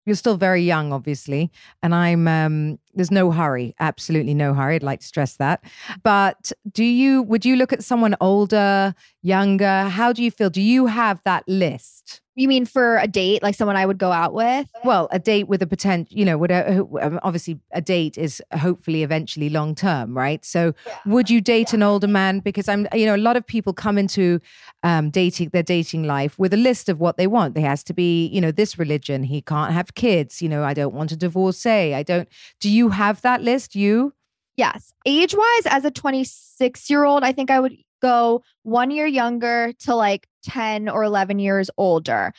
you're 0.06 0.16
still 0.16 0.36
very 0.36 0.62
young, 0.62 0.92
obviously. 0.92 1.50
And 1.82 1.94
I'm, 1.94 2.26
um, 2.26 2.78
there's 2.94 3.10
no 3.10 3.30
hurry, 3.30 3.74
absolutely 3.80 4.34
no 4.34 4.54
hurry. 4.54 4.76
I'd 4.76 4.82
like 4.82 5.00
to 5.00 5.06
stress 5.06 5.36
that. 5.36 5.62
But 6.02 6.52
do 6.70 6.84
you, 6.84 7.22
would 7.22 7.44
you 7.44 7.56
look 7.56 7.72
at 7.72 7.84
someone 7.84 8.16
older, 8.20 8.94
younger? 9.22 9.84
How 9.84 10.12
do 10.12 10.22
you 10.22 10.30
feel? 10.30 10.50
Do 10.50 10.62
you 10.62 10.86
have 10.86 11.20
that 11.24 11.44
list? 11.46 12.22
You 12.40 12.48
mean 12.48 12.64
for 12.64 12.96
a 12.96 13.07
date, 13.07 13.42
like 13.42 13.55
someone 13.55 13.76
I 13.76 13.85
would 13.85 13.98
go 13.98 14.12
out 14.12 14.33
with? 14.33 14.66
Well, 14.83 15.09
a 15.11 15.18
date 15.18 15.46
with 15.46 15.61
a 15.61 15.66
potential, 15.66 16.16
you 16.16 16.24
know, 16.24 16.38
would 16.38 16.50
a, 16.50 16.87
um, 17.03 17.20
obviously 17.22 17.61
a 17.72 17.83
date 17.83 18.16
is 18.16 18.42
hopefully 18.57 19.03
eventually 19.03 19.50
long 19.50 19.74
term, 19.74 20.16
right? 20.16 20.42
So, 20.42 20.72
would 21.05 21.29
you 21.29 21.42
date 21.42 21.74
an 21.74 21.83
older 21.83 22.09
man? 22.09 22.40
Because 22.40 22.66
I'm, 22.66 22.88
you 22.94 23.05
know, 23.05 23.14
a 23.14 23.18
lot 23.18 23.37
of 23.37 23.46
people 23.46 23.74
come 23.74 23.98
into 23.98 24.40
um, 24.83 25.11
dating 25.11 25.50
their 25.50 25.62
dating 25.62 26.05
life 26.05 26.38
with 26.38 26.55
a 26.55 26.57
list 26.57 26.88
of 26.88 26.98
what 26.98 27.18
they 27.18 27.26
want. 27.26 27.55
There 27.55 27.68
has 27.68 27.85
to 27.85 27.92
be, 27.92 28.29
you 28.29 28.40
know, 28.40 28.53
this 28.53 28.79
religion. 28.79 29.24
He 29.24 29.42
can't 29.42 29.74
have 29.74 29.94
kids. 29.94 30.40
You 30.40 30.48
know, 30.48 30.64
I 30.64 30.72
don't 30.72 30.94
want 30.94 31.12
a 31.12 31.16
divorcee. 31.16 31.92
I 31.92 32.03
don't. 32.03 32.26
Do 32.59 32.70
you 32.70 32.88
have 32.88 33.20
that 33.20 33.42
list? 33.42 33.76
You? 33.76 34.14
Yes. 34.57 34.94
Age 35.05 35.35
wise, 35.35 35.66
as 35.66 35.85
a 35.85 35.90
26 35.90 36.88
year 36.88 37.05
old, 37.05 37.22
I 37.22 37.33
think 37.33 37.50
I 37.50 37.61
would 37.61 37.76
go 38.00 38.42
one 38.62 38.90
year 38.90 39.06
younger 39.06 39.72
to 39.80 39.94
like 39.94 40.26
10 40.44 40.88
or 40.88 41.04
11 41.04 41.38
years 41.38 41.70
older. 41.76 42.32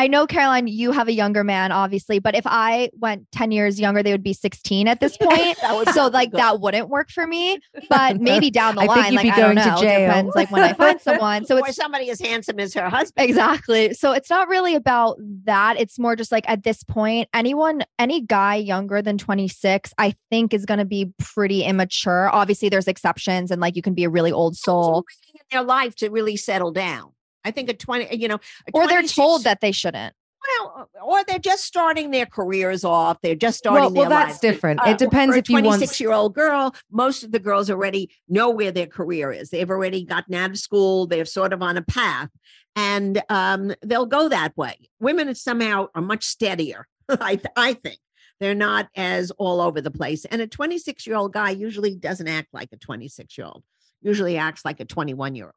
I 0.00 0.06
know, 0.06 0.26
Caroline, 0.26 0.66
you 0.66 0.92
have 0.92 1.08
a 1.08 1.12
younger 1.12 1.44
man, 1.44 1.72
obviously, 1.72 2.20
but 2.20 2.34
if 2.34 2.46
I 2.46 2.88
went 2.98 3.30
10 3.32 3.52
years 3.52 3.78
younger, 3.78 4.02
they 4.02 4.12
would 4.12 4.22
be 4.22 4.32
16 4.32 4.88
at 4.88 4.98
this 4.98 5.14
point. 5.20 5.58
So, 5.92 6.06
like, 6.06 6.30
good. 6.30 6.40
that 6.40 6.58
wouldn't 6.58 6.88
work 6.88 7.10
for 7.10 7.26
me. 7.26 7.58
But 7.90 8.20
maybe 8.20 8.50
down 8.50 8.76
the 8.76 8.82
I 8.82 8.86
line, 8.86 9.14
like, 9.14 9.26
I 9.26 9.36
don't 9.36 9.54
going 9.54 9.56
to 9.56 9.70
know. 9.74 9.80
jail. 9.80 10.08
Depends, 10.08 10.36
like, 10.36 10.50
when 10.50 10.62
I 10.62 10.72
find 10.72 11.00
someone. 11.02 11.44
So, 11.44 11.58
or 11.58 11.66
it's 11.66 11.76
somebody 11.76 12.08
as 12.08 12.20
handsome 12.20 12.60
as 12.60 12.72
her 12.74 12.88
husband 12.88 13.28
Exactly. 13.28 13.94
So 13.94 14.12
it's 14.12 14.30
not 14.30 14.48
really 14.48 14.76
about 14.76 15.18
that. 15.44 15.78
It's 15.78 15.98
more 15.98 16.14
just 16.14 16.30
like 16.30 16.48
at 16.48 16.62
this 16.62 16.84
point, 16.84 17.28
anyone, 17.34 17.82
any 17.98 18.20
guy 18.20 18.54
younger 18.54 19.02
than 19.02 19.18
26, 19.18 19.92
I 19.98 20.14
think 20.30 20.54
is 20.54 20.64
going 20.64 20.78
to 20.78 20.84
be 20.84 21.12
pretty 21.18 21.64
immature. 21.64 22.30
Obviously, 22.32 22.68
there's 22.68 22.86
exceptions 22.86 23.50
and 23.50 23.60
like 23.60 23.74
you 23.76 23.82
can 23.82 23.94
be 23.94 24.04
a 24.04 24.08
really 24.08 24.32
old 24.32 24.56
soul 24.56 25.04
their 25.50 25.62
life 25.62 25.94
to 25.96 26.08
really 26.10 26.36
settle 26.36 26.70
down. 26.70 27.12
I 27.44 27.50
think 27.50 27.68
a 27.68 27.74
20, 27.74 28.16
you 28.16 28.28
know, 28.28 28.38
a 28.68 28.70
or 28.72 28.86
they're 28.88 29.02
told 29.02 29.44
that 29.44 29.60
they 29.60 29.72
shouldn't. 29.72 30.14
well, 30.60 30.88
or 31.04 31.22
they're 31.24 31.38
just 31.38 31.64
starting 31.64 32.10
their 32.10 32.26
careers 32.26 32.84
off. 32.84 33.18
They're 33.22 33.34
just 33.34 33.58
starting 33.58 33.84
Well, 33.84 33.92
well, 33.92 34.10
that's 34.10 34.30
lives. 34.32 34.40
different. 34.40 34.80
Uh, 34.80 34.90
it 34.90 34.98
depends 34.98 35.36
if 35.36 35.48
you 35.48 35.54
want. 35.54 35.66
26 35.66 36.00
year 36.00 36.12
old 36.12 36.34
girl, 36.34 36.74
most 36.90 37.22
of 37.24 37.32
the 37.32 37.38
girls 37.38 37.70
already 37.70 38.10
know 38.28 38.50
where 38.50 38.72
their 38.72 38.86
career 38.86 39.32
is. 39.32 39.50
They've 39.50 39.70
already 39.70 40.04
gotten 40.04 40.34
out 40.34 40.50
of 40.50 40.58
school. 40.58 41.06
They're 41.06 41.24
sort 41.24 41.52
of 41.52 41.62
on 41.62 41.76
a 41.76 41.82
path 41.82 42.28
and 42.76 43.22
um, 43.28 43.74
they'll 43.82 44.06
go 44.06 44.28
that 44.28 44.56
way. 44.56 44.76
Women 45.00 45.34
somehow 45.34 45.88
are 45.94 46.02
much 46.02 46.24
steadier, 46.24 46.86
I, 47.08 47.36
th- 47.36 47.46
I 47.56 47.74
think. 47.74 47.98
They're 48.38 48.54
not 48.54 48.88
as 48.96 49.30
all 49.32 49.60
over 49.60 49.82
the 49.82 49.90
place. 49.90 50.24
And 50.24 50.40
a 50.40 50.46
26 50.46 51.06
year 51.06 51.16
old 51.16 51.32
guy 51.34 51.50
usually 51.50 51.94
doesn't 51.94 52.26
act 52.28 52.48
like 52.54 52.70
a 52.72 52.76
26 52.76 53.36
year 53.36 53.46
old, 53.46 53.62
usually 54.00 54.38
acts 54.38 54.64
like 54.64 54.80
a 54.80 54.86
21 54.86 55.34
year 55.34 55.44
old. 55.46 55.54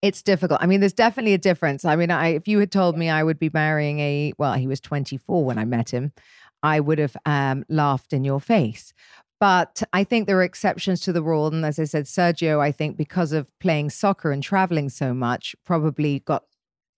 It's 0.00 0.22
difficult. 0.22 0.62
I 0.62 0.66
mean, 0.66 0.80
there's 0.80 0.92
definitely 0.92 1.34
a 1.34 1.38
difference. 1.38 1.84
I 1.84 1.96
mean, 1.96 2.10
I 2.10 2.28
if 2.28 2.46
you 2.46 2.60
had 2.60 2.70
told 2.70 2.96
me 2.96 3.10
I 3.10 3.22
would 3.22 3.38
be 3.38 3.50
marrying 3.52 3.98
a 3.98 4.32
well, 4.38 4.54
he 4.54 4.66
was 4.66 4.80
24 4.80 5.44
when 5.44 5.58
I 5.58 5.64
met 5.64 5.90
him, 5.90 6.12
I 6.62 6.80
would 6.80 6.98
have 6.98 7.16
um, 7.26 7.64
laughed 7.68 8.12
in 8.12 8.24
your 8.24 8.40
face. 8.40 8.92
But 9.40 9.82
I 9.92 10.02
think 10.02 10.26
there 10.26 10.38
are 10.38 10.42
exceptions 10.42 11.00
to 11.02 11.12
the 11.12 11.22
rule. 11.22 11.46
And 11.46 11.64
as 11.64 11.78
I 11.78 11.84
said, 11.84 12.06
Sergio, 12.06 12.58
I 12.58 12.72
think 12.72 12.96
because 12.96 13.32
of 13.32 13.56
playing 13.60 13.90
soccer 13.90 14.32
and 14.32 14.42
traveling 14.42 14.88
so 14.88 15.14
much, 15.14 15.54
probably 15.64 16.20
got, 16.20 16.44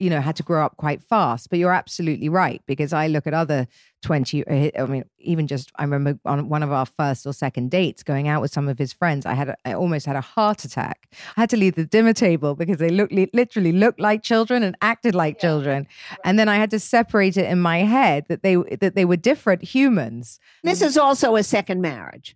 you 0.01 0.11
know, 0.11 0.21
had 0.21 0.35
to 0.37 0.43
grow 0.43 0.65
up 0.65 0.77
quite 0.79 1.03
fast. 1.03 1.51
But 1.51 1.59
you're 1.59 1.73
absolutely 1.73 2.29
right 2.29 2.63
because 2.67 2.93
I 2.93 3.07
look 3.07 3.27
at 3.27 3.35
other 3.35 3.69
20, 4.03 4.47
uh, 4.47 4.71
I 4.83 4.87
mean, 4.87 5.05
even 5.19 5.47
just, 5.47 5.71
I 5.77 5.85
remember 5.85 6.19
on 6.25 6.49
one 6.49 6.63
of 6.63 6.73
our 6.73 6.87
first 6.87 7.27
or 7.27 7.35
second 7.35 7.71
dates 7.71 8.03
going 8.03 8.27
out 8.27 8.41
with 8.41 8.51
some 8.51 8.67
of 8.67 8.79
his 8.79 8.95
friends, 8.95 9.27
I 9.27 9.35
had, 9.35 9.51
a, 9.51 9.57
I 9.67 9.75
almost 9.75 10.07
had 10.07 10.17
a 10.17 10.23
heart 10.23 10.65
attack. 10.65 11.11
I 11.37 11.43
had 11.43 11.51
to 11.51 11.59
leave 11.59 11.75
the 11.75 11.85
dinner 11.85 12.15
table 12.15 12.55
because 12.55 12.79
they 12.79 12.89
looked, 12.89 13.13
literally 13.13 13.73
looked 13.73 14.01
like 14.01 14.23
children 14.23 14.63
and 14.63 14.75
acted 14.81 15.15
like 15.15 15.39
children. 15.39 15.87
And 16.25 16.39
then 16.39 16.49
I 16.49 16.57
had 16.57 16.71
to 16.71 16.81
separate 16.81 17.37
it 17.37 17.45
in 17.45 17.61
my 17.61 17.81
head 17.81 18.25
that 18.29 18.43
they, 18.43 18.57
that 18.57 18.95
they 18.95 19.05
were 19.05 19.17
different 19.17 19.63
humans. 19.63 20.41
This 20.65 20.81
is 20.81 20.97
also 20.97 21.37
a 21.37 21.43
second 21.43 21.83
marriage. 21.83 22.35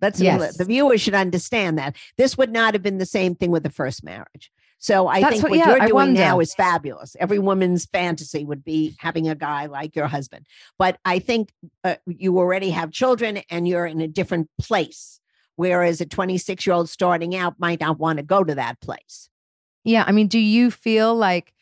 That's 0.00 0.20
Yes. 0.20 0.58
the 0.58 0.66
viewers 0.66 1.00
should 1.00 1.14
understand 1.14 1.78
that 1.78 1.96
this 2.18 2.36
would 2.36 2.52
not 2.52 2.74
have 2.74 2.82
been 2.82 2.98
the 2.98 3.06
same 3.06 3.34
thing 3.34 3.50
with 3.50 3.62
the 3.62 3.70
first 3.70 4.04
marriage. 4.04 4.50
So 4.86 5.08
I 5.08 5.20
That's 5.20 5.32
think 5.32 5.42
what- 5.42 5.50
what, 5.50 5.58
yeah, 5.58 5.68
you're 5.70 5.82
I 5.82 5.88
doing 5.88 6.12
now 6.12 6.38
is 6.38 6.54
fabulous. 6.54 7.16
Every 7.18 7.40
woman's 7.40 7.86
fantasy 7.86 8.44
would 8.44 8.62
be 8.62 8.94
having 9.00 9.28
a 9.28 9.34
guy 9.34 9.66
like 9.66 9.96
your 9.96 10.06
husband. 10.06 10.46
But 10.78 11.00
I 11.04 11.18
think 11.18 11.50
uh, 11.82 11.96
you 12.06 12.38
already 12.38 12.70
have 12.70 12.92
children 12.92 13.40
and 13.50 13.66
you're 13.66 13.86
in 13.86 14.00
a 14.00 14.06
different 14.06 14.48
place. 14.60 15.18
Whereas 15.56 16.00
a 16.00 16.06
26 16.06 16.64
year 16.64 16.74
old 16.74 16.88
starting 16.88 17.34
out 17.34 17.58
might 17.58 17.80
not 17.80 17.98
want 17.98 18.18
to 18.18 18.22
go 18.22 18.44
to 18.44 18.54
that 18.54 18.80
place. 18.80 19.28
Yeah. 19.82 20.04
I 20.06 20.12
mean, 20.12 20.28
do 20.28 20.38
you 20.38 20.70
feel 20.70 21.16
like 21.16 21.52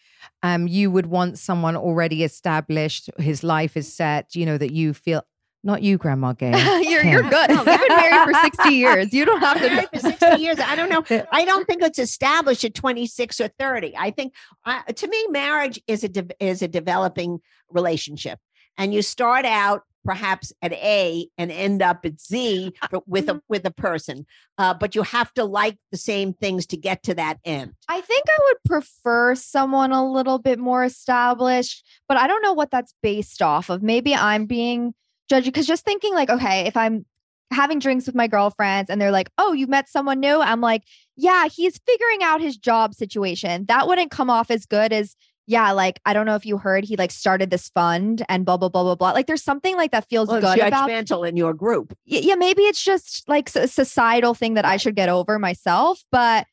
um, 0.42 0.68
you 0.68 0.90
would 0.90 1.06
want 1.06 1.38
someone 1.38 1.76
already 1.76 2.24
established, 2.24 3.08
his 3.18 3.42
life 3.42 3.74
is 3.74 3.90
set, 3.90 4.34
you 4.36 4.44
know, 4.44 4.58
that 4.58 4.72
you 4.72 4.92
feel 4.92 5.22
Not 5.64 5.82
you, 5.82 5.96
Grandma 5.96 6.34
Gail. 6.34 6.52
you're 6.82 7.00
Kim. 7.02 7.10
you're 7.10 7.22
good. 7.22 7.48
You've 7.48 7.64
been 7.64 7.80
married 7.88 8.34
for 8.34 8.40
60 8.40 8.68
years. 8.68 9.14
You 9.14 9.24
don't 9.24 9.40
have 9.40 9.58
to 9.62 9.70
married 9.70 9.88
for 9.94 9.98
60 9.98 10.36
years. 10.36 10.58
I 10.60 10.76
don't 10.76 10.90
know. 10.90 11.24
I 11.32 11.46
don't 11.46 11.66
think 11.66 11.82
it's 11.82 11.98
established 11.98 12.64
at 12.64 12.74
26 12.74 13.40
or 13.40 13.48
30. 13.58 13.96
I 13.96 14.10
think 14.10 14.34
uh, 14.66 14.82
to 14.82 15.08
me, 15.08 15.26
marriage 15.28 15.80
is 15.86 16.04
a 16.04 16.08
de- 16.10 16.36
is 16.38 16.60
a 16.60 16.68
developing 16.68 17.40
relationship, 17.70 18.38
and 18.76 18.92
you 18.92 19.00
start 19.00 19.46
out 19.46 19.84
perhaps 20.04 20.52
at 20.60 20.74
A 20.74 21.28
and 21.38 21.50
end 21.50 21.80
up 21.80 22.04
at 22.04 22.20
Z 22.20 22.74
with 23.06 23.30
a 23.30 23.40
with 23.48 23.64
a 23.64 23.70
person, 23.70 24.26
uh, 24.58 24.74
but 24.74 24.94
you 24.94 25.02
have 25.02 25.32
to 25.32 25.46
like 25.46 25.78
the 25.90 25.96
same 25.96 26.34
things 26.34 26.66
to 26.66 26.76
get 26.76 27.02
to 27.04 27.14
that 27.14 27.38
end. 27.42 27.72
I 27.88 28.02
think 28.02 28.24
I 28.28 28.38
would 28.44 28.58
prefer 28.66 29.34
someone 29.34 29.92
a 29.92 30.06
little 30.06 30.38
bit 30.38 30.58
more 30.58 30.84
established, 30.84 31.86
but 32.06 32.18
I 32.18 32.26
don't 32.26 32.42
know 32.42 32.52
what 32.52 32.70
that's 32.70 32.94
based 33.02 33.40
off 33.40 33.70
of. 33.70 33.82
Maybe 33.82 34.14
I'm 34.14 34.44
being 34.44 34.92
judgy 35.30 35.44
because 35.46 35.66
just 35.66 35.84
thinking 35.84 36.14
like, 36.14 36.30
okay, 36.30 36.66
if 36.66 36.76
I'm 36.76 37.04
having 37.50 37.78
drinks 37.78 38.06
with 38.06 38.14
my 38.14 38.26
girlfriends 38.26 38.90
and 38.90 39.00
they're 39.00 39.10
like, 39.10 39.30
oh, 39.38 39.52
you 39.52 39.66
met 39.66 39.88
someone 39.88 40.20
new, 40.20 40.40
I'm 40.40 40.60
like, 40.60 40.82
yeah, 41.16 41.46
he's 41.48 41.78
figuring 41.86 42.22
out 42.22 42.40
his 42.40 42.56
job 42.56 42.94
situation. 42.94 43.66
That 43.66 43.86
wouldn't 43.86 44.10
come 44.10 44.30
off 44.30 44.50
as 44.50 44.66
good 44.66 44.92
as, 44.92 45.14
yeah, 45.46 45.72
like, 45.72 46.00
I 46.06 46.14
don't 46.14 46.26
know 46.26 46.36
if 46.36 46.46
you 46.46 46.56
heard 46.56 46.84
he 46.84 46.96
like 46.96 47.10
started 47.10 47.50
this 47.50 47.68
fund 47.68 48.24
and 48.28 48.44
blah, 48.44 48.56
blah, 48.56 48.70
blah, 48.70 48.82
blah, 48.82 48.94
blah. 48.94 49.12
Like, 49.12 49.26
there's 49.26 49.42
something 49.42 49.76
like 49.76 49.92
that 49.92 50.08
feels 50.08 50.28
Well, 50.28 50.40
good 50.40 50.58
about 50.58 50.90
in 50.90 51.36
your 51.36 51.52
group. 51.52 51.92
y- 52.10 52.20
yeah, 52.22 52.34
maybe 52.34 52.62
it's 52.62 52.82
just 52.82 53.28
like 53.28 53.54
a 53.54 53.68
societal 53.68 54.34
thing 54.34 54.54
that 54.54 54.64
I 54.64 54.78
should 54.78 54.96
get 54.96 55.08
over 55.08 55.38
myself. 55.38 56.02
But 56.10 56.46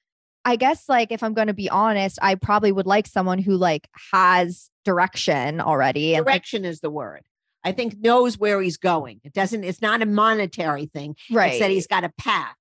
I 0.44 0.56
guess 0.56 0.90
like 0.90 1.12
if 1.12 1.24
I'm 1.24 1.34
going 1.34 1.48
to 1.48 1.54
be 1.54 1.70
honest, 1.70 2.20
I 2.22 2.36
probably 2.36 2.72
would 2.72 2.88
like 2.88 3.08
someone 3.08 3.40
who 3.40 3.56
like 3.56 3.88
has 4.12 4.70
direction 4.84 5.62
already. 5.62 6.16
And 6.16 6.26
like, 6.26 6.34
Direction 6.34 6.66
is 6.66 6.82
the 6.82 6.90
word. 6.90 7.22
I 7.64 7.72
think 7.72 7.98
knows 8.00 8.38
where 8.38 8.62
he's 8.62 8.78
going. 8.78 9.22
It 9.24 9.34
doesn't. 9.34 9.64
It's 9.64 9.82
not 9.82 10.02
a 10.02 10.06
monetary 10.06 10.88
thing. 10.88 11.16
right. 11.32 11.52
It's 11.52 11.60
that 11.60 11.72
he's 11.72 11.88
got 11.88 12.04
a 12.04 12.12
path. 12.18 12.56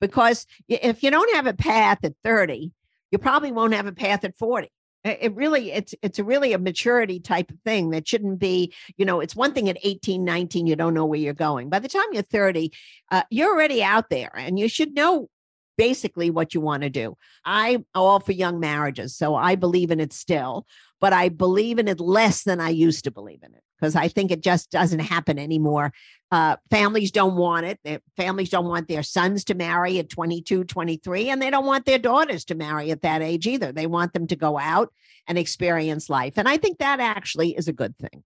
Because 0.00 0.46
if 0.68 1.02
you 1.02 1.10
don't 1.10 1.34
have 1.34 1.46
a 1.46 1.54
path 1.54 1.98
at 2.02 2.14
30, 2.24 2.72
you 3.10 3.18
probably 3.18 3.52
won't 3.52 3.74
have 3.74 3.86
a 3.86 3.92
path 3.92 4.24
at 4.24 4.36
40. 4.36 4.70
It 5.04 5.34
really, 5.34 5.70
it's 5.70 5.94
it's 6.02 6.18
a 6.18 6.24
really 6.24 6.54
a 6.54 6.58
maturity 6.58 7.20
type 7.20 7.50
of 7.50 7.58
thing 7.60 7.90
that 7.90 8.08
shouldn't 8.08 8.38
be, 8.38 8.72
you 8.96 9.04
know, 9.04 9.20
it's 9.20 9.36
one 9.36 9.52
thing 9.52 9.68
at 9.68 9.76
18, 9.82 10.24
19, 10.24 10.66
you 10.66 10.76
don't 10.76 10.94
know 10.94 11.04
where 11.04 11.20
you're 11.20 11.34
going. 11.34 11.68
By 11.68 11.78
the 11.78 11.88
time 11.88 12.06
you're 12.12 12.22
30, 12.22 12.72
uh, 13.10 13.22
you're 13.30 13.50
already 13.50 13.82
out 13.82 14.08
there 14.08 14.32
and 14.34 14.58
you 14.58 14.66
should 14.66 14.94
know 14.94 15.28
basically 15.76 16.30
what 16.30 16.54
you 16.54 16.60
want 16.60 16.82
to 16.82 16.90
do. 16.90 17.16
I'm 17.44 17.86
all 17.94 18.20
for 18.20 18.32
young 18.32 18.60
marriages, 18.60 19.16
so 19.16 19.34
I 19.34 19.54
believe 19.54 19.90
in 19.90 20.00
it 20.00 20.12
still, 20.12 20.66
but 21.00 21.12
I 21.12 21.28
believe 21.28 21.78
in 21.78 21.88
it 21.88 22.00
less 22.00 22.44
than 22.44 22.60
I 22.60 22.70
used 22.70 23.04
to 23.04 23.10
believe 23.10 23.42
in 23.42 23.54
it 23.54 23.62
because 23.78 23.96
I 23.96 24.08
think 24.08 24.30
it 24.30 24.40
just 24.40 24.70
doesn't 24.70 25.00
happen 25.00 25.38
anymore. 25.38 25.92
Uh, 26.30 26.56
families 26.70 27.10
don't 27.10 27.36
want 27.36 27.66
it. 27.66 27.78
Their 27.84 28.00
families 28.16 28.48
don't 28.48 28.66
want 28.66 28.88
their 28.88 29.02
sons 29.02 29.44
to 29.44 29.54
marry 29.54 29.98
at 29.98 30.08
22, 30.08 30.64
23, 30.64 31.30
and 31.30 31.42
they 31.42 31.50
don't 31.50 31.66
want 31.66 31.84
their 31.84 31.98
daughters 31.98 32.44
to 32.46 32.54
marry 32.54 32.90
at 32.90 33.02
that 33.02 33.22
age 33.22 33.46
either. 33.46 33.72
They 33.72 33.86
want 33.86 34.12
them 34.12 34.26
to 34.28 34.36
go 34.36 34.58
out 34.58 34.92
and 35.26 35.38
experience 35.38 36.08
life. 36.08 36.34
And 36.36 36.48
I 36.48 36.56
think 36.56 36.78
that 36.78 37.00
actually 37.00 37.56
is 37.56 37.68
a 37.68 37.72
good 37.72 37.96
thing. 37.98 38.24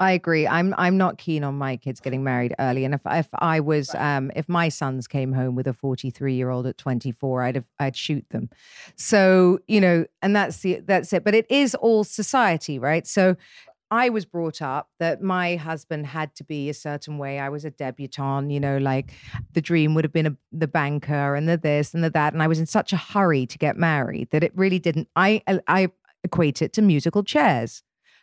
I 0.00 0.12
agree. 0.12 0.46
I'm 0.46 0.74
I'm 0.78 0.96
not 0.96 1.18
keen 1.18 1.42
on 1.42 1.58
my 1.58 1.76
kids 1.76 1.98
getting 1.98 2.22
married 2.22 2.54
early. 2.60 2.84
And 2.84 2.94
if 2.94 3.00
if 3.06 3.28
I 3.34 3.58
was 3.58 3.94
um 3.96 4.30
if 4.36 4.48
my 4.48 4.68
sons 4.68 5.08
came 5.08 5.32
home 5.32 5.56
with 5.56 5.66
a 5.66 5.72
43 5.72 6.34
year 6.34 6.50
old 6.50 6.66
at 6.66 6.78
24, 6.78 7.42
I'd 7.42 7.54
have 7.56 7.64
I'd 7.80 7.96
shoot 7.96 8.24
them. 8.30 8.48
So, 8.94 9.58
you 9.66 9.80
know, 9.80 10.06
and 10.22 10.36
that's 10.36 10.58
the 10.58 10.80
that's 10.84 11.12
it. 11.12 11.24
But 11.24 11.34
it 11.34 11.46
is 11.50 11.74
all 11.74 12.04
society, 12.04 12.78
right? 12.78 13.06
So 13.08 13.36
I 13.90 14.08
was 14.10 14.24
brought 14.24 14.62
up 14.62 14.90
that 15.00 15.22
my 15.22 15.56
husband 15.56 16.06
had 16.06 16.34
to 16.36 16.44
be 16.44 16.68
a 16.68 16.74
certain 16.74 17.18
way. 17.18 17.40
I 17.40 17.48
was 17.48 17.64
a 17.64 17.70
debutante, 17.70 18.52
you 18.52 18.60
know, 18.60 18.76
like 18.78 19.12
the 19.54 19.62
dream 19.62 19.94
would 19.94 20.04
have 20.04 20.12
been 20.12 20.26
a, 20.26 20.36
the 20.52 20.68
banker 20.68 21.34
and 21.34 21.48
the 21.48 21.56
this 21.56 21.94
and 21.94 22.04
the 22.04 22.10
that. 22.10 22.34
And 22.34 22.42
I 22.42 22.46
was 22.46 22.60
in 22.60 22.66
such 22.66 22.92
a 22.92 22.96
hurry 22.96 23.46
to 23.46 23.58
get 23.58 23.76
married 23.76 24.30
that 24.30 24.44
it 24.44 24.52
really 24.54 24.78
didn't. 24.78 25.08
I 25.16 25.42
I 25.66 25.90
equate 26.22 26.62
it 26.62 26.72
to 26.74 26.82
musical 26.82 27.24
chairs. 27.24 27.82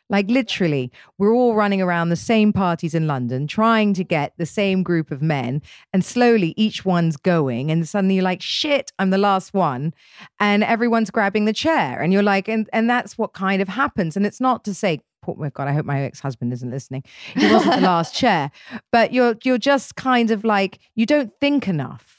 Like 0.10 0.30
literally, 0.30 0.92
we're 1.18 1.34
all 1.34 1.56
running 1.56 1.82
around 1.82 2.10
the 2.10 2.16
same 2.16 2.54
parties 2.54 2.94
in 2.94 3.08
London, 3.08 3.48
trying 3.48 3.94
to 3.96 4.04
get 4.04 4.34
the 4.38 4.46
same 4.46 4.84
group 4.84 5.10
of 5.10 5.22
men, 5.22 5.62
and 5.92 6.06
slowly 6.06 6.54
each 6.56 6.86
one's 6.86 7.18
going, 7.18 7.72
and 7.72 7.88
suddenly 7.88 8.16
you're 8.16 8.24
like, 8.24 8.42
"Shit, 8.42 8.92
I'm 9.00 9.10
the 9.10 9.18
last 9.18 9.54
one," 9.54 9.94
and 10.40 10.64
everyone's 10.64 11.10
grabbing 11.10 11.46
the 11.46 11.54
chair, 11.54 12.02
and 12.02 12.14
you're 12.14 12.24
like, 12.24 12.48
and 12.48 12.70
and 12.72 12.90
that's 12.90 13.18
what 13.18 13.34
kind 13.34 13.62
of 13.62 13.70
happens. 13.70 14.16
And 14.16 14.26
it's 14.26 14.42
not 14.42 14.64
to 14.66 14.74
say, 14.76 15.02
"Oh 15.28 15.36
my 15.36 15.50
god, 15.50 15.68
I 15.68 15.74
hope 15.74 15.86
my 15.86 16.02
ex-husband 16.02 16.54
isn't 16.54 16.70
listening." 16.70 17.04
He 17.34 17.52
wasn't 17.52 17.76
the 17.76 17.82
last 17.82 18.14
chair, 18.22 18.52
but 18.92 19.12
you're 19.12 19.36
you're 19.44 19.58
just 19.58 19.96
kind 19.96 20.30
of 20.30 20.44
like 20.44 20.80
you 20.96 21.08
don't 21.08 21.32
think 21.42 21.68
enough. 21.68 22.15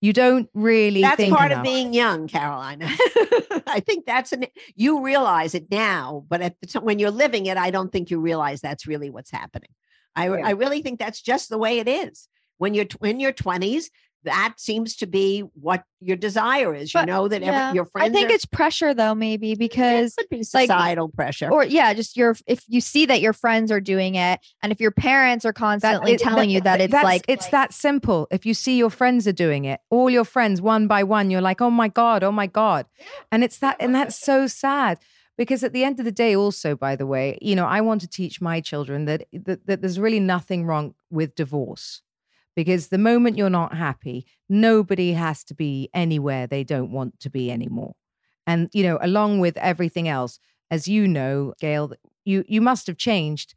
You 0.00 0.12
don't 0.12 0.48
really. 0.54 1.02
That's 1.02 1.28
part 1.28 1.50
enough. 1.50 1.58
of 1.58 1.64
being 1.64 1.92
young, 1.92 2.28
Carolina. 2.28 2.86
I 3.66 3.82
think 3.84 4.06
that's 4.06 4.32
an 4.32 4.46
you 4.76 5.02
realize 5.04 5.54
it 5.54 5.70
now, 5.70 6.24
but 6.28 6.40
at 6.40 6.54
the 6.60 6.68
time 6.68 6.84
when 6.84 6.98
you're 6.98 7.10
living 7.10 7.46
it, 7.46 7.56
I 7.56 7.70
don't 7.70 7.90
think 7.90 8.10
you 8.10 8.20
realize 8.20 8.60
that's 8.60 8.86
really 8.86 9.10
what's 9.10 9.30
happening. 9.30 9.70
I 10.14 10.28
I 10.28 10.50
really 10.50 10.82
think 10.82 10.98
that's 10.98 11.20
just 11.20 11.48
the 11.48 11.58
way 11.58 11.78
it 11.78 11.88
is. 11.88 12.28
When 12.58 12.74
you're 12.74 12.86
in 13.02 13.20
your 13.20 13.32
20s, 13.32 13.86
that 14.24 14.54
seems 14.56 14.96
to 14.96 15.06
be 15.06 15.40
what 15.54 15.84
your 16.00 16.16
desire 16.16 16.74
is. 16.74 16.92
You 16.92 17.00
But, 17.00 17.06
know 17.06 17.28
that 17.28 17.40
yeah, 17.42 17.68
every, 17.68 17.76
your 17.76 17.84
friends 17.86 18.10
I 18.10 18.12
think 18.12 18.30
are, 18.30 18.34
it's 18.34 18.44
pressure 18.44 18.92
though, 18.92 19.14
maybe 19.14 19.54
because 19.54 20.12
it 20.12 20.22
could 20.22 20.28
be 20.28 20.38
like, 20.38 20.66
societal 20.66 21.08
pressure. 21.08 21.50
or 21.50 21.64
yeah, 21.64 21.94
just 21.94 22.16
your 22.16 22.36
if 22.46 22.62
you 22.68 22.80
see 22.80 23.06
that 23.06 23.20
your 23.20 23.32
friends 23.32 23.70
are 23.70 23.80
doing 23.80 24.16
it, 24.16 24.40
and 24.62 24.72
if 24.72 24.80
your 24.80 24.90
parents 24.90 25.44
are 25.44 25.52
constantly 25.52 26.12
it- 26.12 26.20
telling 26.20 26.50
you 26.50 26.60
that 26.62 26.80
it's 26.80 26.92
like 26.92 27.24
it's 27.28 27.48
that 27.48 27.72
simple. 27.72 28.26
If 28.30 28.44
you 28.44 28.54
see 28.54 28.76
your 28.76 28.90
friends 28.90 29.26
are 29.28 29.32
doing 29.32 29.64
it, 29.64 29.80
all 29.90 30.10
your 30.10 30.24
friends 30.24 30.60
one 30.60 30.86
by 30.88 31.04
one, 31.04 31.30
you're 31.30 31.40
like, 31.40 31.60
oh 31.60 31.70
my 31.70 31.88
god, 31.88 32.22
oh 32.22 32.32
my 32.32 32.46
god, 32.46 32.86
and 33.30 33.44
it's 33.44 33.58
that, 33.58 33.76
and 33.80 33.94
that's 33.94 34.18
so 34.18 34.46
sad 34.46 34.98
because 35.36 35.62
at 35.62 35.72
the 35.72 35.84
end 35.84 36.00
of 36.00 36.04
the 36.04 36.12
day, 36.12 36.34
also, 36.34 36.74
by 36.74 36.96
the 36.96 37.06
way, 37.06 37.38
you 37.40 37.54
know, 37.54 37.66
I 37.66 37.80
want 37.80 38.00
to 38.00 38.08
teach 38.08 38.40
my 38.40 38.60
children 38.60 39.04
that 39.04 39.26
that, 39.32 39.66
that 39.66 39.80
there's 39.80 39.98
really 40.00 40.20
nothing 40.20 40.64
wrong 40.66 40.94
with 41.10 41.34
divorce. 41.36 42.02
Because 42.58 42.88
the 42.88 42.98
moment 42.98 43.38
you're 43.38 43.58
not 43.60 43.72
happy, 43.74 44.26
nobody 44.48 45.12
has 45.12 45.44
to 45.44 45.54
be 45.54 45.88
anywhere 45.94 46.48
they 46.48 46.64
don't 46.64 46.90
want 46.90 47.20
to 47.20 47.30
be 47.30 47.52
anymore. 47.52 47.92
And 48.48 48.68
you 48.72 48.82
know, 48.82 48.98
along 49.00 49.38
with 49.38 49.56
everything 49.58 50.08
else, 50.08 50.40
as 50.68 50.88
you 50.88 51.06
know, 51.06 51.54
Gail, 51.60 51.92
you 52.24 52.42
you 52.48 52.60
must 52.60 52.88
have 52.88 52.96
changed 52.96 53.54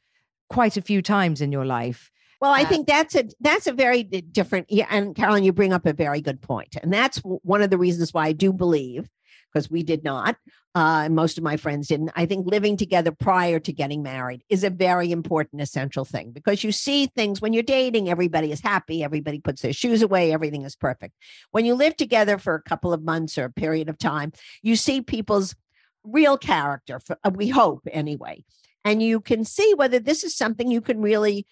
quite 0.51 0.77
a 0.77 0.83
few 0.83 1.01
times 1.01 1.41
in 1.41 1.51
your 1.51 1.65
life. 1.65 2.11
Well, 2.41 2.53
I 2.53 2.61
Uh, 2.61 2.69
think 2.69 2.87
that's 2.87 3.15
a 3.15 3.23
that's 3.39 3.65
a 3.65 3.73
very 3.73 4.03
different. 4.03 4.67
Yeah, 4.69 4.85
and 4.91 5.15
Carolyn, 5.15 5.43
you 5.43 5.51
bring 5.51 5.73
up 5.73 5.87
a 5.87 5.93
very 5.93 6.21
good 6.21 6.39
point, 6.39 6.77
and 6.83 6.93
that's 6.93 7.17
one 7.53 7.63
of 7.63 7.71
the 7.71 7.79
reasons 7.79 8.13
why 8.13 8.27
I 8.27 8.33
do 8.33 8.53
believe, 8.53 9.09
because 9.51 9.69
we 9.69 9.83
did 9.83 10.03
not, 10.03 10.37
uh, 10.75 11.03
and 11.05 11.15
most 11.15 11.37
of 11.37 11.43
my 11.43 11.57
friends 11.57 11.87
didn't. 11.87 12.11
I 12.15 12.25
think 12.25 12.47
living 12.47 12.77
together 12.77 13.11
prior 13.11 13.59
to 13.59 13.73
getting 13.73 14.01
married 14.03 14.43
is 14.49 14.63
a 14.63 14.69
very 14.69 15.11
important, 15.11 15.61
essential 15.61 16.05
thing 16.05 16.31
because 16.31 16.63
you 16.63 16.71
see 16.71 17.07
things 17.07 17.41
when 17.41 17.53
you're 17.53 17.63
dating. 17.63 18.09
Everybody 18.09 18.51
is 18.51 18.61
happy. 18.61 19.03
Everybody 19.03 19.39
puts 19.39 19.61
their 19.61 19.73
shoes 19.73 20.01
away. 20.01 20.31
Everything 20.31 20.63
is 20.63 20.75
perfect. 20.75 21.15
When 21.51 21.65
you 21.65 21.75
live 21.75 21.97
together 21.97 22.37
for 22.37 22.55
a 22.55 22.61
couple 22.61 22.93
of 22.93 23.03
months 23.03 23.37
or 23.37 23.45
a 23.45 23.51
period 23.51 23.89
of 23.89 23.97
time, 23.97 24.31
you 24.61 24.75
see 24.75 25.01
people's 25.01 25.55
real 26.03 26.37
character. 26.37 26.99
For, 26.99 27.17
uh, 27.23 27.31
we 27.33 27.49
hope 27.49 27.87
anyway, 27.91 28.43
and 28.85 29.01
you 29.01 29.19
can 29.19 29.45
see 29.45 29.73
whether 29.75 29.99
this 29.99 30.23
is 30.23 30.35
something 30.35 30.71
you 30.71 30.81
can 30.81 31.01
really 31.01 31.45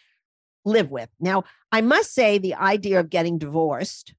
live 0.66 0.92
with. 0.92 1.10
Now, 1.20 1.44
I 1.72 1.82
must 1.82 2.14
say 2.14 2.38
the 2.38 2.56
idea 2.56 3.00
of 3.00 3.10
getting 3.10 3.38
divorced 3.38 4.14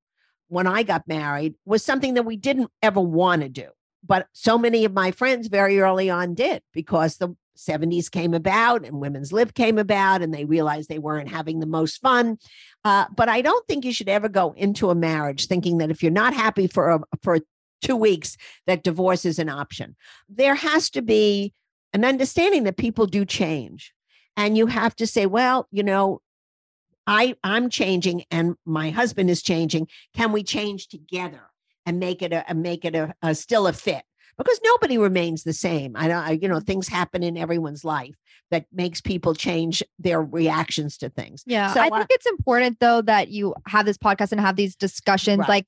when 0.50 0.66
I 0.66 0.82
got 0.82 1.08
married 1.08 1.54
was 1.64 1.84
something 1.84 2.14
that 2.14 2.24
we 2.24 2.36
didn't 2.36 2.70
ever 2.82 3.00
want 3.00 3.42
to 3.42 3.48
do. 3.48 3.68
But 4.04 4.26
so 4.32 4.58
many 4.58 4.84
of 4.84 4.92
my 4.92 5.12
friends 5.12 5.48
very 5.48 5.80
early 5.80 6.10
on 6.10 6.34
did 6.34 6.62
because 6.72 7.16
the 7.16 7.36
70s 7.56 8.10
came 8.10 8.34
about 8.34 8.84
and 8.84 9.00
women's 9.00 9.32
lib 9.32 9.54
came 9.54 9.78
about 9.78 10.22
and 10.22 10.34
they 10.34 10.44
realized 10.44 10.88
they 10.88 10.98
weren't 10.98 11.28
having 11.28 11.60
the 11.60 11.66
most 11.66 12.00
fun. 12.00 12.38
Uh, 12.84 13.04
but 13.14 13.28
I 13.28 13.42
don't 13.42 13.66
think 13.68 13.84
you 13.84 13.92
should 13.92 14.08
ever 14.08 14.28
go 14.28 14.52
into 14.56 14.90
a 14.90 14.94
marriage 14.94 15.46
thinking 15.46 15.78
that 15.78 15.90
if 15.90 16.02
you're 16.02 16.10
not 16.10 16.34
happy 16.34 16.66
for 16.66 16.90
a, 16.90 17.00
for 17.22 17.38
two 17.82 17.96
weeks, 17.96 18.36
that 18.66 18.82
divorce 18.82 19.24
is 19.24 19.38
an 19.38 19.48
option. 19.48 19.94
There 20.28 20.54
has 20.54 20.90
to 20.90 21.02
be 21.02 21.52
an 21.92 22.04
understanding 22.04 22.64
that 22.64 22.76
people 22.76 23.06
do 23.06 23.24
change. 23.24 23.92
And 24.36 24.56
you 24.56 24.66
have 24.66 24.96
to 24.96 25.06
say, 25.06 25.26
well, 25.26 25.68
you 25.70 25.82
know, 25.82 26.22
I 27.06 27.34
I'm 27.42 27.70
changing 27.70 28.24
and 28.30 28.54
my 28.64 28.90
husband 28.90 29.30
is 29.30 29.42
changing. 29.42 29.88
Can 30.14 30.32
we 30.32 30.42
change 30.42 30.88
together 30.88 31.42
and 31.86 31.98
make 31.98 32.22
it 32.22 32.32
a 32.32 32.48
and 32.48 32.62
make 32.62 32.84
it 32.84 32.94
a, 32.94 33.14
a 33.22 33.34
still 33.34 33.66
a 33.66 33.72
fit? 33.72 34.02
Because 34.38 34.60
nobody 34.64 34.96
remains 34.96 35.42
the 35.42 35.52
same. 35.52 35.94
I 35.96 36.08
don't, 36.08 36.22
I, 36.22 36.30
you 36.40 36.48
know, 36.48 36.60
things 36.60 36.88
happen 36.88 37.22
in 37.22 37.36
everyone's 37.36 37.84
life 37.84 38.14
that 38.50 38.64
makes 38.72 39.00
people 39.00 39.34
change 39.34 39.82
their 39.98 40.22
reactions 40.22 40.96
to 40.98 41.10
things. 41.10 41.42
Yeah. 41.46 41.74
So 41.74 41.80
I 41.80 41.86
I- 41.86 41.98
think 41.98 42.06
it's 42.10 42.26
important 42.26 42.78
though 42.80 43.02
that 43.02 43.28
you 43.28 43.54
have 43.66 43.84
this 43.86 43.98
podcast 43.98 44.32
and 44.32 44.40
have 44.40 44.56
these 44.56 44.74
discussions 44.76 45.40
Right. 45.40 45.48
like 45.48 45.66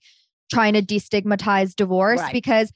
trying 0.50 0.72
to 0.74 0.82
destigmatize 0.82 1.74
divorce 1.74 2.20
Right. 2.20 2.32
because 2.32 2.72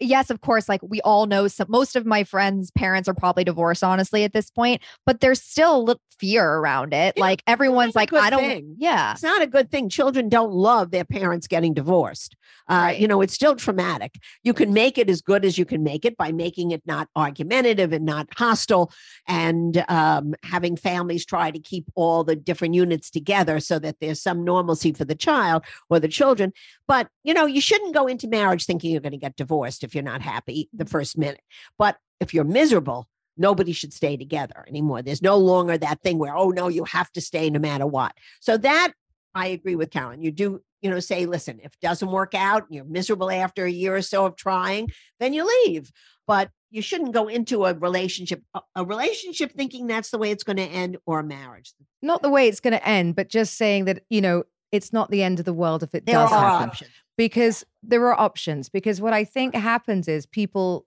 yes, 0.00 0.30
of 0.30 0.40
course, 0.40 0.68
like 0.68 0.80
we 0.82 1.00
all 1.02 1.26
know 1.26 1.46
some 1.48 1.66
most 1.70 1.96
of 1.96 2.06
my 2.06 2.24
friends' 2.24 2.70
parents 2.72 3.08
are 3.08 3.14
probably 3.14 3.44
divorced, 3.44 3.84
honestly, 3.84 4.24
at 4.24 4.32
this 4.32 4.50
point, 4.50 4.82
but 5.06 5.20
there's 5.20 5.42
still 5.42 5.76
a 5.76 5.78
little 5.78 6.02
fear 6.18 6.44
around 6.44 6.92
it. 6.92 7.14
Yeah, 7.16 7.22
like 7.22 7.42
everyone's 7.46 7.94
like, 7.94 8.12
I 8.12 8.28
don't 8.30 8.40
thing. 8.40 8.74
yeah. 8.78 9.12
It's 9.12 9.22
not 9.22 9.40
a 9.42 9.46
good 9.46 9.70
thing. 9.70 9.88
Children 9.88 10.28
don't 10.28 10.52
love 10.52 10.90
their 10.90 11.04
parents 11.04 11.46
getting 11.46 11.74
divorced. 11.74 12.36
Uh, 12.68 12.78
Right. 12.80 13.00
You 13.00 13.08
know, 13.08 13.20
it's 13.20 13.34
still 13.34 13.56
traumatic. 13.56 14.14
You 14.42 14.54
can 14.54 14.72
make 14.72 14.96
it 14.96 15.10
as 15.10 15.20
good 15.20 15.44
as 15.44 15.58
you 15.58 15.64
can 15.64 15.82
make 15.82 16.04
it 16.04 16.16
by 16.16 16.32
making 16.32 16.70
it 16.70 16.82
not 16.86 17.08
argumentative 17.16 17.92
and 17.92 18.06
not 18.06 18.28
hostile, 18.34 18.90
and 19.28 19.84
um, 19.88 20.34
having 20.44 20.76
families 20.76 21.26
try 21.26 21.50
to 21.50 21.58
keep 21.58 21.84
all 21.94 22.24
the 22.24 22.36
different 22.36 22.74
units 22.74 23.10
together 23.10 23.60
so 23.60 23.78
that 23.80 23.96
there's 24.00 24.22
some 24.22 24.44
normalcy 24.44 24.92
for 24.92 25.04
the 25.04 25.14
child 25.14 25.64
or 25.88 26.00
the 26.00 26.08
children. 26.08 26.52
But 26.90 27.06
you 27.22 27.34
know, 27.34 27.46
you 27.46 27.60
shouldn't 27.60 27.94
go 27.94 28.08
into 28.08 28.26
marriage 28.26 28.66
thinking 28.66 28.90
you're 28.90 29.00
going 29.00 29.12
to 29.12 29.16
get 29.16 29.36
divorced 29.36 29.84
if 29.84 29.94
you're 29.94 30.02
not 30.02 30.22
happy 30.22 30.68
the 30.72 30.82
mm-hmm. 30.82 30.90
first 30.90 31.16
minute. 31.16 31.40
But 31.78 31.96
if 32.18 32.34
you're 32.34 32.42
miserable, 32.42 33.08
nobody 33.36 33.70
should 33.70 33.92
stay 33.92 34.16
together 34.16 34.64
anymore. 34.66 35.00
There's 35.00 35.22
no 35.22 35.36
longer 35.36 35.78
that 35.78 36.02
thing 36.02 36.18
where, 36.18 36.36
oh 36.36 36.48
no, 36.48 36.66
you 36.66 36.82
have 36.82 37.08
to 37.12 37.20
stay 37.20 37.48
no 37.48 37.60
matter 37.60 37.86
what. 37.86 38.16
So 38.40 38.56
that 38.56 38.92
I 39.36 39.46
agree 39.46 39.76
with 39.76 39.92
Karen. 39.92 40.20
You 40.20 40.32
do, 40.32 40.62
you 40.82 40.90
know, 40.90 40.98
say, 40.98 41.26
listen, 41.26 41.60
if 41.62 41.74
it 41.74 41.80
doesn't 41.80 42.10
work 42.10 42.34
out, 42.34 42.64
and 42.66 42.74
you're 42.74 42.84
miserable 42.84 43.30
after 43.30 43.64
a 43.64 43.70
year 43.70 43.94
or 43.94 44.02
so 44.02 44.26
of 44.26 44.34
trying, 44.34 44.90
then 45.20 45.32
you 45.32 45.46
leave. 45.64 45.92
But 46.26 46.50
you 46.70 46.82
shouldn't 46.82 47.12
go 47.12 47.28
into 47.28 47.66
a 47.66 47.74
relationship, 47.74 48.42
a, 48.52 48.62
a 48.74 48.84
relationship 48.84 49.52
thinking 49.52 49.86
that's 49.86 50.10
the 50.10 50.18
way 50.18 50.32
it's 50.32 50.42
going 50.42 50.56
to 50.56 50.64
end 50.64 50.96
or 51.06 51.20
a 51.20 51.24
marriage. 51.24 51.72
Not 52.02 52.22
the 52.22 52.30
way 52.30 52.48
it's 52.48 52.58
going 52.58 52.72
to 52.72 52.84
end, 52.84 53.14
but 53.14 53.28
just 53.28 53.56
saying 53.56 53.84
that, 53.84 54.02
you 54.10 54.20
know, 54.20 54.42
it's 54.72 54.92
not 54.92 55.10
the 55.10 55.22
end 55.22 55.38
of 55.38 55.44
the 55.44 55.52
world 55.52 55.82
if 55.82 55.94
it 55.94 56.06
There 56.06 56.14
does 56.16 56.30
happen. 56.30 56.68
options. 56.70 56.90
because 57.16 57.64
there 57.82 58.04
are 58.06 58.18
options 58.18 58.68
because 58.68 59.00
what 59.00 59.12
i 59.12 59.24
think 59.24 59.54
happens 59.54 60.08
is 60.08 60.26
people 60.26 60.86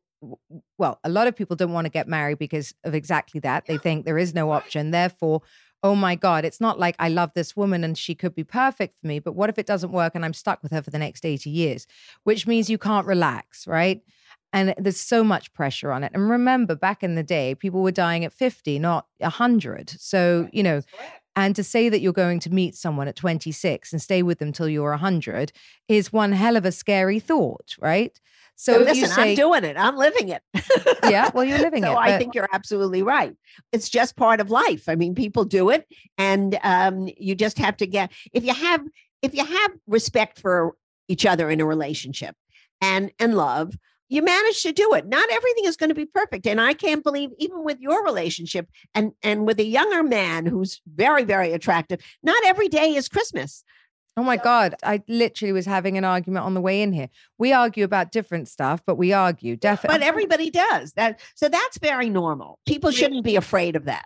well 0.77 0.99
a 1.03 1.09
lot 1.09 1.27
of 1.27 1.35
people 1.35 1.55
don't 1.55 1.73
want 1.73 1.85
to 1.85 1.91
get 1.91 2.07
married 2.07 2.37
because 2.39 2.73
of 2.85 2.95
exactly 2.95 3.39
that. 3.41 3.65
They 3.65 3.77
think 3.77 4.05
there 4.05 4.17
is 4.17 4.33
no 4.33 4.51
option. 4.51 4.91
Therefore 4.91 5.41
oh 5.85 5.95
my 5.95 6.15
god 6.15 6.45
it's 6.45 6.61
not 6.61 6.79
like 6.79 6.95
i 6.97 7.09
love 7.09 7.29
this 7.35 7.57
woman 7.57 7.83
and 7.83 7.97
she 7.97 8.15
could 8.15 8.33
be 8.33 8.43
perfect 8.45 8.97
for 8.97 9.05
me 9.05 9.19
but 9.19 9.33
what 9.35 9.49
if 9.49 9.59
it 9.59 9.65
doesn't 9.65 9.91
work 9.91 10.15
and 10.15 10.23
i'm 10.23 10.33
stuck 10.33 10.63
with 10.63 10.71
her 10.71 10.81
for 10.81 10.91
the 10.91 10.97
next 10.97 11.25
80 11.25 11.49
years? 11.49 11.85
Which 12.23 12.47
means 12.47 12.69
you 12.69 12.77
can't 12.77 13.05
relax 13.05 13.67
right? 13.67 14.01
And 14.53 14.73
there's 14.77 14.99
so 15.01 15.23
much 15.23 15.51
pressure 15.51 15.91
on 15.91 16.03
it. 16.05 16.11
And 16.13 16.29
remember 16.29 16.75
back 16.75 17.03
in 17.03 17.15
the 17.15 17.23
day 17.23 17.53
people 17.55 17.81
were 17.81 17.91
dying 17.91 18.23
at 18.23 18.31
50 18.31 18.79
not 18.79 19.07
100 19.17 19.89
so 19.99 20.47
you 20.53 20.63
know 20.63 20.79
and 21.35 21.55
to 21.55 21.63
say 21.63 21.89
that 21.89 21.99
you're 22.01 22.13
going 22.13 22.39
to 22.41 22.49
meet 22.49 22.75
someone 22.75 23.07
at 23.07 23.15
26 23.15 23.91
and 23.91 24.01
stay 24.01 24.21
with 24.23 24.39
them 24.39 24.51
till 24.51 24.69
you're 24.69 24.91
100 24.91 25.51
is 25.87 26.13
one 26.13 26.31
hell 26.31 26.55
of 26.55 26.65
a 26.65 26.71
scary 26.71 27.19
thought, 27.19 27.75
right? 27.79 28.19
So 28.55 28.73
So 28.73 28.81
if 28.81 28.87
listen, 28.89 29.09
say, 29.09 29.29
I'm 29.31 29.35
doing 29.35 29.63
it. 29.63 29.75
I'm 29.77 29.97
living 29.97 30.29
it. 30.29 30.43
yeah, 31.03 31.31
well, 31.33 31.43
you're 31.43 31.57
living 31.67 31.81
so 31.83 31.93
it. 31.93 31.95
I 31.95 32.11
but- 32.11 32.17
think 32.19 32.35
you're 32.35 32.49
absolutely 32.53 33.01
right. 33.01 33.35
It's 33.71 33.89
just 33.89 34.15
part 34.15 34.39
of 34.39 34.51
life. 34.51 34.87
I 34.87 34.95
mean, 34.95 35.15
people 35.15 35.43
do 35.43 35.69
it, 35.71 35.87
and 36.19 36.59
um, 36.63 37.09
you 37.17 37.33
just 37.33 37.57
have 37.57 37.77
to 37.77 37.87
get 37.87 38.11
if 38.31 38.43
you 38.45 38.53
have 38.53 38.81
if 39.23 39.33
you 39.33 39.43
have 39.43 39.71
respect 39.87 40.39
for 40.39 40.73
each 41.07 41.25
other 41.25 41.49
in 41.49 41.61
a 41.61 41.65
relationship 41.65 42.35
and 42.79 43.11
and 43.19 43.35
love. 43.35 43.73
You 44.13 44.21
manage 44.21 44.61
to 44.61 44.71
do 44.71 44.93
it. 44.93 45.07
Not 45.07 45.27
everything 45.31 45.65
is 45.65 45.75
going 45.75 45.89
to 45.89 45.95
be 45.95 46.05
perfect, 46.05 46.45
and 46.45 46.61
I 46.61 46.73
can't 46.73 47.03
believe 47.03 47.31
even 47.39 47.63
with 47.63 47.79
your 47.79 48.03
relationship 48.05 48.69
and 48.93 49.13
and 49.23 49.47
with 49.47 49.59
a 49.59 49.65
younger 49.65 50.03
man 50.03 50.45
who's 50.45 50.81
very 50.85 51.23
very 51.23 51.51
attractive. 51.51 51.99
Not 52.21 52.45
every 52.45 52.69
day 52.69 52.93
is 52.93 53.09
Christmas. 53.09 53.63
Oh 54.15 54.21
my 54.21 54.37
God. 54.37 54.75
I 54.83 55.01
literally 55.07 55.51
was 55.51 55.65
having 55.65 55.97
an 55.97 56.05
argument 56.05 56.45
on 56.45 56.53
the 56.53 56.61
way 56.61 56.83
in 56.83 56.93
here. 56.93 57.09
We 57.39 57.51
argue 57.51 57.83
about 57.83 58.11
different 58.11 58.47
stuff, 58.47 58.83
but 58.85 58.95
we 58.95 59.11
argue 59.11 59.55
definitely. 59.55 59.97
But 59.97 60.05
everybody 60.05 60.51
does 60.51 60.93
that, 60.93 61.19
so 61.33 61.49
that's 61.49 61.79
very 61.79 62.11
normal. 62.11 62.59
People 62.67 62.91
shouldn't 62.91 63.23
be 63.23 63.35
afraid 63.35 63.75
of 63.75 63.85
that. 63.85 64.05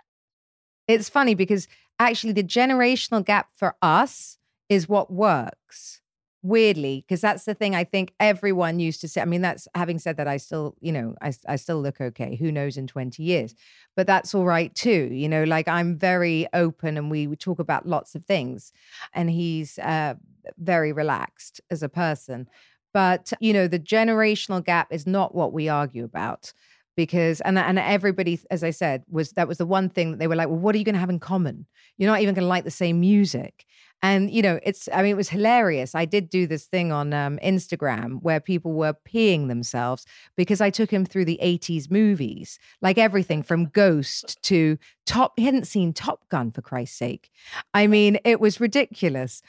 it's 0.86 1.10
funny 1.10 1.34
because 1.34 1.68
actually 1.98 2.32
the 2.32 2.42
generational 2.42 3.22
gap 3.22 3.48
for 3.52 3.76
us 3.82 4.38
is 4.70 4.88
what 4.88 5.12
works 5.12 6.00
weirdly 6.48 7.04
because 7.06 7.20
that's 7.20 7.44
the 7.44 7.52
thing 7.54 7.74
i 7.74 7.84
think 7.84 8.14
everyone 8.18 8.78
used 8.78 9.02
to 9.02 9.08
say 9.08 9.20
i 9.20 9.24
mean 9.26 9.42
that's 9.42 9.68
having 9.74 9.98
said 9.98 10.16
that 10.16 10.26
i 10.26 10.38
still 10.38 10.74
you 10.80 10.90
know 10.90 11.14
I, 11.20 11.32
I 11.46 11.56
still 11.56 11.82
look 11.82 12.00
okay 12.00 12.36
who 12.36 12.50
knows 12.50 12.78
in 12.78 12.86
20 12.86 13.22
years 13.22 13.54
but 13.96 14.06
that's 14.06 14.34
all 14.34 14.46
right 14.46 14.74
too 14.74 15.10
you 15.12 15.28
know 15.28 15.44
like 15.44 15.68
i'm 15.68 15.98
very 15.98 16.46
open 16.54 16.96
and 16.96 17.10
we, 17.10 17.28
talk 17.36 17.58
about 17.58 17.86
lots 17.86 18.14
of 18.14 18.24
things 18.24 18.72
and 19.12 19.30
he's 19.30 19.78
uh, 19.80 20.14
very 20.56 20.92
relaxed 20.92 21.60
as 21.70 21.82
a 21.82 21.88
person 21.88 22.48
but 22.94 23.32
you 23.40 23.52
know 23.52 23.68
the 23.68 23.78
generational 23.78 24.64
gap 24.64 24.88
is 24.90 25.06
not 25.06 25.34
what 25.34 25.52
we 25.52 25.68
argue 25.68 26.04
about 26.04 26.54
because 26.98 27.40
and 27.42 27.56
and 27.56 27.78
everybody 27.78 28.40
as 28.50 28.64
i 28.64 28.70
said 28.70 29.04
was 29.08 29.30
that 29.34 29.46
was 29.46 29.58
the 29.58 29.64
one 29.64 29.88
thing 29.88 30.10
that 30.10 30.18
they 30.18 30.26
were 30.26 30.34
like 30.34 30.48
well 30.48 30.58
what 30.58 30.74
are 30.74 30.78
you 30.78 30.84
going 30.84 30.96
to 30.96 30.98
have 30.98 31.08
in 31.08 31.20
common? 31.20 31.64
You're 31.96 32.10
not 32.10 32.20
even 32.20 32.34
going 32.34 32.42
to 32.42 32.48
like 32.48 32.64
the 32.64 32.72
same 32.72 32.98
music. 32.98 33.64
And 34.02 34.30
you 34.30 34.42
know 34.42 34.58
it's 34.62 34.88
i 34.92 35.02
mean 35.02 35.12
it 35.12 35.16
was 35.16 35.28
hilarious. 35.28 35.94
I 35.94 36.04
did 36.04 36.28
do 36.28 36.46
this 36.46 36.66
thing 36.66 36.90
on 36.92 37.12
um, 37.12 37.38
instagram 37.42 38.20
where 38.22 38.40
people 38.40 38.72
were 38.72 38.94
peeing 39.08 39.46
themselves 39.48 40.06
because 40.36 40.60
i 40.60 40.70
took 40.70 40.90
him 40.90 41.04
through 41.04 41.24
the 41.24 41.40
80s 41.42 41.90
movies 41.90 42.58
like 42.80 42.98
everything 42.98 43.42
from 43.42 43.66
ghost 43.66 44.40
to 44.50 44.78
top 45.06 45.32
he 45.36 45.44
hadn't 45.44 45.66
seen 45.66 45.92
top 45.92 46.28
gun 46.28 46.50
for 46.50 46.62
christ's 46.62 46.98
sake. 46.98 47.30
I 47.74 47.86
mean 47.86 48.18
it 48.24 48.40
was 48.40 48.60
ridiculous 48.60 49.42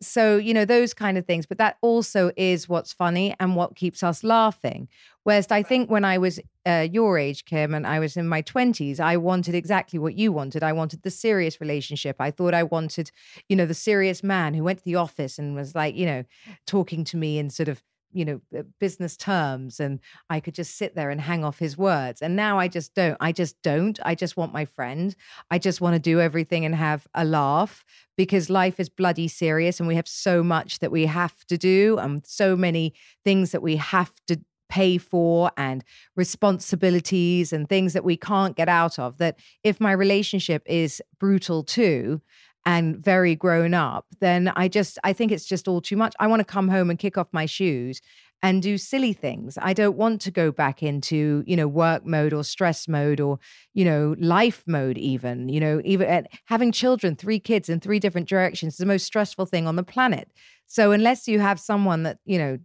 so 0.00 0.36
you 0.36 0.52
know 0.52 0.64
those 0.64 0.92
kind 0.92 1.16
of 1.16 1.24
things 1.26 1.46
but 1.46 1.58
that 1.58 1.76
also 1.80 2.30
is 2.36 2.68
what's 2.68 2.92
funny 2.92 3.34
and 3.40 3.56
what 3.56 3.76
keeps 3.76 4.02
us 4.02 4.22
laughing. 4.22 4.88
Whereas 5.24 5.50
i 5.50 5.62
think 5.62 5.90
when 5.90 6.04
i 6.04 6.18
was 6.18 6.38
uh, 6.66 6.86
your 6.90 7.18
age 7.18 7.44
kim 7.44 7.74
and 7.74 7.86
i 7.86 7.98
was 7.98 8.16
in 8.16 8.28
my 8.28 8.42
20s 8.42 9.00
i 9.00 9.16
wanted 9.16 9.54
exactly 9.54 9.98
what 9.98 10.14
you 10.14 10.32
wanted. 10.32 10.62
I 10.62 10.72
wanted 10.72 11.02
the 11.02 11.10
serious 11.10 11.60
relationship. 11.60 12.16
I 12.18 12.30
thought 12.30 12.54
i 12.54 12.62
wanted 12.62 13.10
you 13.48 13.56
know 13.56 13.66
the 13.66 13.74
serious 13.74 14.22
man 14.22 14.54
who 14.54 14.64
went 14.64 14.78
to 14.78 14.84
the 14.84 14.96
office 14.96 15.38
and 15.38 15.54
was 15.54 15.74
like 15.74 15.94
you 15.94 16.06
know 16.06 16.24
talking 16.66 17.04
to 17.04 17.16
me 17.16 17.38
in 17.38 17.50
sort 17.50 17.68
of 17.68 17.82
you 18.16 18.24
know 18.24 18.40
uh, 18.58 18.62
business 18.80 19.16
terms 19.16 19.78
and 19.78 20.00
i 20.30 20.40
could 20.40 20.54
just 20.54 20.76
sit 20.76 20.94
there 20.94 21.10
and 21.10 21.20
hang 21.20 21.44
off 21.44 21.58
his 21.58 21.76
words. 21.76 22.22
And 22.22 22.34
now 22.34 22.58
i 22.58 22.68
just 22.68 22.94
don't 22.94 23.16
i 23.20 23.32
just 23.32 23.60
don't. 23.62 23.98
I 24.04 24.14
just 24.14 24.36
want 24.36 24.52
my 24.52 24.64
friend. 24.64 25.14
I 25.50 25.58
just 25.58 25.80
want 25.80 25.94
to 25.94 26.00
do 26.00 26.20
everything 26.20 26.64
and 26.64 26.74
have 26.74 27.06
a 27.14 27.24
laugh 27.24 27.84
because 28.16 28.48
life 28.48 28.80
is 28.80 28.88
bloody 28.88 29.28
serious 29.28 29.78
and 29.78 29.86
we 29.86 29.96
have 29.96 30.08
so 30.08 30.42
much 30.42 30.78
that 30.78 30.90
we 30.90 31.06
have 31.06 31.44
to 31.46 31.58
do 31.58 31.98
and 31.98 32.26
so 32.26 32.56
many 32.56 32.94
things 33.24 33.52
that 33.52 33.62
we 33.62 33.76
have 33.76 34.12
to 34.26 34.40
pay 34.68 34.98
for 34.98 35.50
and 35.56 35.84
responsibilities 36.16 37.52
and 37.52 37.68
things 37.68 37.92
that 37.92 38.04
we 38.04 38.16
can't 38.16 38.56
get 38.56 38.68
out 38.68 38.98
of 38.98 39.18
that 39.18 39.38
if 39.62 39.80
my 39.80 39.92
relationship 39.92 40.62
is 40.66 41.00
brutal 41.20 41.62
too 41.62 42.20
and 42.66 42.98
very 42.98 43.34
grown 43.34 43.72
up 43.74 44.06
then 44.20 44.52
i 44.56 44.68
just 44.68 44.98
i 45.04 45.12
think 45.12 45.32
it's 45.32 45.46
just 45.46 45.68
all 45.68 45.80
too 45.80 45.96
much. 45.96 46.14
I 46.20 46.26
want 46.26 46.40
to 46.40 46.44
come 46.44 46.68
home 46.68 46.90
and 46.90 46.98
kick 46.98 47.16
off 47.16 47.28
my 47.32 47.46
shoes 47.46 48.00
and 48.42 48.62
do 48.62 48.76
silly 48.76 49.14
things. 49.14 49.58
I 49.62 49.72
don't 49.72 49.96
want 49.96 50.20
to 50.22 50.30
go 50.30 50.52
back 50.52 50.82
into 50.82 51.42
you 51.46 51.56
know 51.56 51.66
work 51.68 52.04
mode 52.04 52.32
or 52.34 52.44
stress 52.44 52.86
mode 52.86 53.20
or 53.20 53.38
you 53.74 53.84
know 53.84 54.14
life 54.18 54.62
mode 54.66 54.98
even 54.98 55.48
you 55.48 55.58
know 55.60 55.80
even 55.84 56.06
at 56.08 56.28
having 56.46 56.70
children 56.72 57.16
three 57.16 57.40
kids 57.40 57.68
in 57.68 57.80
three 57.80 57.98
different 57.98 58.28
directions 58.28 58.74
is 58.74 58.78
the 58.78 58.86
most 58.86 59.06
stressful 59.06 59.46
thing 59.46 59.66
on 59.66 59.76
the 59.76 59.82
planet. 59.82 60.30
So 60.66 60.92
unless 60.92 61.26
you 61.28 61.40
have 61.40 61.58
someone 61.60 62.02
that 62.02 62.18
you 62.26 62.38
know 62.38 62.58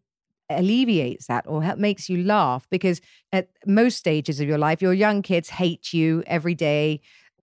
alleviates 0.49 1.27
that 1.27 1.45
or 1.47 1.63
help, 1.63 1.79
makes 1.79 2.09
you 2.09 2.23
laugh 2.23 2.67
because 2.69 2.99
at 3.31 3.47
most 3.65 3.97
stages 3.97 4.41
of 4.41 4.47
your 4.47 4.57
life 4.57 4.81
your 4.81 4.93
young 4.93 5.21
kids 5.21 5.49
hate 5.49 5.93
you 5.93 6.23
every 6.27 6.53
day 6.55 6.99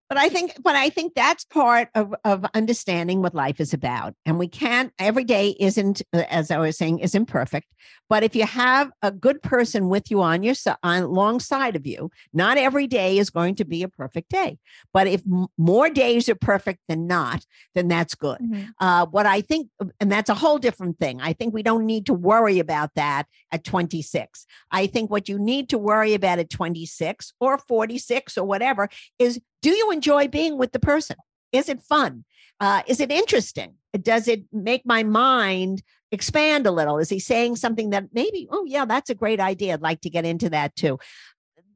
But 0.09 0.17
I 0.17 0.27
think, 0.27 0.55
but 0.63 0.75
I 0.75 0.89
think 0.89 1.13
that's 1.13 1.45
part 1.45 1.89
of, 1.93 2.15
of 2.25 2.43
understanding 2.55 3.21
what 3.21 3.35
life 3.35 3.59
is 3.59 3.73
about. 3.73 4.15
And 4.25 4.39
we 4.39 4.47
can't, 4.47 4.91
every 4.97 5.23
day 5.23 5.55
isn't, 5.59 6.01
uh, 6.13 6.23
as 6.29 6.49
I 6.49 6.57
was 6.57 6.77
saying, 6.77 6.99
isn't 6.99 7.27
perfect. 7.27 7.67
But 8.09 8.23
if 8.23 8.35
you 8.35 8.45
have 8.45 8.91
a 9.03 9.11
good 9.11 9.43
person 9.43 9.87
with 9.87 10.09
you 10.09 10.23
on 10.23 10.41
your 10.41 10.55
side, 10.55 10.77
on 10.81 11.03
alongside 11.03 11.75
of 11.75 11.85
you, 11.85 12.09
not 12.33 12.57
every 12.57 12.87
day 12.87 13.19
is 13.19 13.29
going 13.29 13.53
to 13.55 13.65
be 13.65 13.83
a 13.83 13.87
perfect 13.87 14.29
day. 14.29 14.57
But 14.91 15.05
if 15.05 15.21
m- 15.31 15.47
more 15.59 15.91
days 15.91 16.27
are 16.27 16.35
perfect 16.35 16.79
than 16.87 17.05
not, 17.05 17.45
then 17.75 17.87
that's 17.87 18.15
good. 18.15 18.39
Uh, 18.79 19.05
what 19.05 19.27
I 19.27 19.41
think, 19.41 19.69
and 19.99 20.11
that's 20.11 20.29
a 20.29 20.33
whole 20.33 20.57
different 20.57 20.97
thing. 20.97 21.21
I 21.21 21.33
think 21.33 21.53
we 21.53 21.61
don't 21.61 21.85
need 21.85 22.07
to 22.07 22.13
worry 22.13 22.57
about 22.57 22.95
that 22.95 23.27
at 23.51 23.63
26. 23.63 24.47
I 24.71 24.87
think 24.87 25.11
what 25.11 25.29
you 25.29 25.37
need 25.37 25.69
to 25.69 25.77
worry 25.77 26.15
about 26.15 26.39
at 26.39 26.49
26 26.49 27.33
or 27.39 27.59
46 27.59 28.37
or 28.39 28.45
whatever 28.45 28.89
is 29.19 29.39
do 29.61 29.71
you 29.71 29.91
enjoy 29.91 30.27
being 30.27 30.57
with 30.57 30.71
the 30.71 30.79
person? 30.79 31.17
Is 31.51 31.69
it 31.69 31.81
fun? 31.81 32.25
Uh, 32.59 32.81
is 32.87 32.99
it 32.99 33.11
interesting? 33.11 33.75
Does 33.99 34.27
it 34.27 34.43
make 34.51 34.85
my 34.85 35.03
mind 35.03 35.81
expand 36.11 36.67
a 36.67 36.71
little? 36.71 36.99
Is 36.99 37.09
he 37.09 37.19
saying 37.19 37.55
something 37.55 37.91
that 37.91 38.05
maybe, 38.13 38.47
oh, 38.51 38.65
yeah, 38.65 38.85
that's 38.85 39.09
a 39.09 39.15
great 39.15 39.39
idea. 39.39 39.73
I'd 39.73 39.81
like 39.81 40.01
to 40.01 40.09
get 40.09 40.25
into 40.25 40.49
that 40.49 40.75
too. 40.75 40.99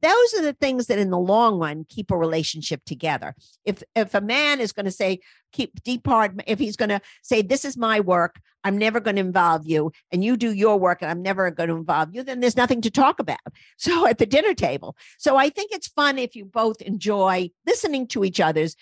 Those 0.04 0.34
are 0.34 0.42
the 0.42 0.52
things 0.52 0.86
that 0.86 0.98
in 0.98 1.08
the 1.08 1.18
long 1.18 1.58
run 1.58 1.86
keep 1.88 2.10
a 2.10 2.16
relationship 2.16 2.82
together. 2.84 3.34
If 3.64 3.82
if 3.96 4.14
a 4.14 4.20
man 4.20 4.60
is 4.60 4.72
going 4.72 4.84
to 4.84 4.92
say 4.92 5.20
keep 5.52 5.82
depart 5.82 6.32
if 6.46 6.58
he's 6.58 6.76
going 6.76 6.90
to 6.90 7.00
say 7.22 7.40
this 7.40 7.64
is 7.64 7.76
my 7.76 8.00
work, 8.00 8.38
I'm 8.64 8.76
never 8.76 9.00
going 9.00 9.16
to 9.16 9.22
involve 9.22 9.66
you 9.66 9.92
and 10.12 10.22
you 10.22 10.36
do 10.36 10.52
your 10.52 10.78
work 10.78 10.98
and 11.00 11.10
I'm 11.10 11.22
never 11.22 11.50
going 11.50 11.70
to 11.70 11.76
involve 11.76 12.14
you, 12.14 12.22
then 12.22 12.40
there's 12.40 12.56
nothing 12.56 12.82
to 12.82 12.90
talk 12.90 13.18
about. 13.18 13.38
So 13.76 14.06
at 14.06 14.18
the 14.18 14.26
dinner 14.26 14.54
table. 14.54 14.96
So 15.18 15.36
I 15.36 15.50
think 15.50 15.70
it's 15.72 15.88
fun 15.88 16.18
if 16.18 16.34
you 16.36 16.44
both 16.44 16.80
enjoy 16.80 17.50
listening 17.66 18.06
to 18.08 18.24
each 18.24 18.40
other's 18.40 18.76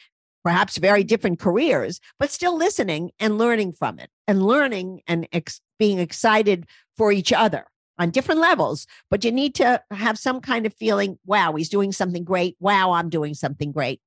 perhaps 0.44 0.76
very 0.76 1.02
different 1.02 1.38
careers, 1.38 2.00
but 2.18 2.30
still 2.30 2.56
listening 2.56 3.10
and 3.18 3.38
learning 3.38 3.72
from 3.72 3.98
it 3.98 4.10
and 4.28 4.44
learning 4.44 5.02
and 5.06 5.28
ex- 5.32 5.60
being 5.78 5.98
excited 5.98 6.66
for 6.96 7.10
each 7.10 7.32
other 7.32 7.66
on 7.98 8.10
different 8.10 8.40
levels. 8.40 8.86
But 9.10 9.24
you 9.24 9.32
need 9.32 9.54
to 9.56 9.82
have 9.90 10.18
some 10.18 10.40
kind 10.40 10.66
of 10.66 10.74
feeling 10.74 11.18
wow, 11.26 11.54
he's 11.54 11.68
doing 11.68 11.92
something 11.92 12.24
great. 12.24 12.56
Wow, 12.60 12.92
I'm 12.92 13.08
doing 13.08 13.34
something 13.34 13.72
great. 13.72 14.00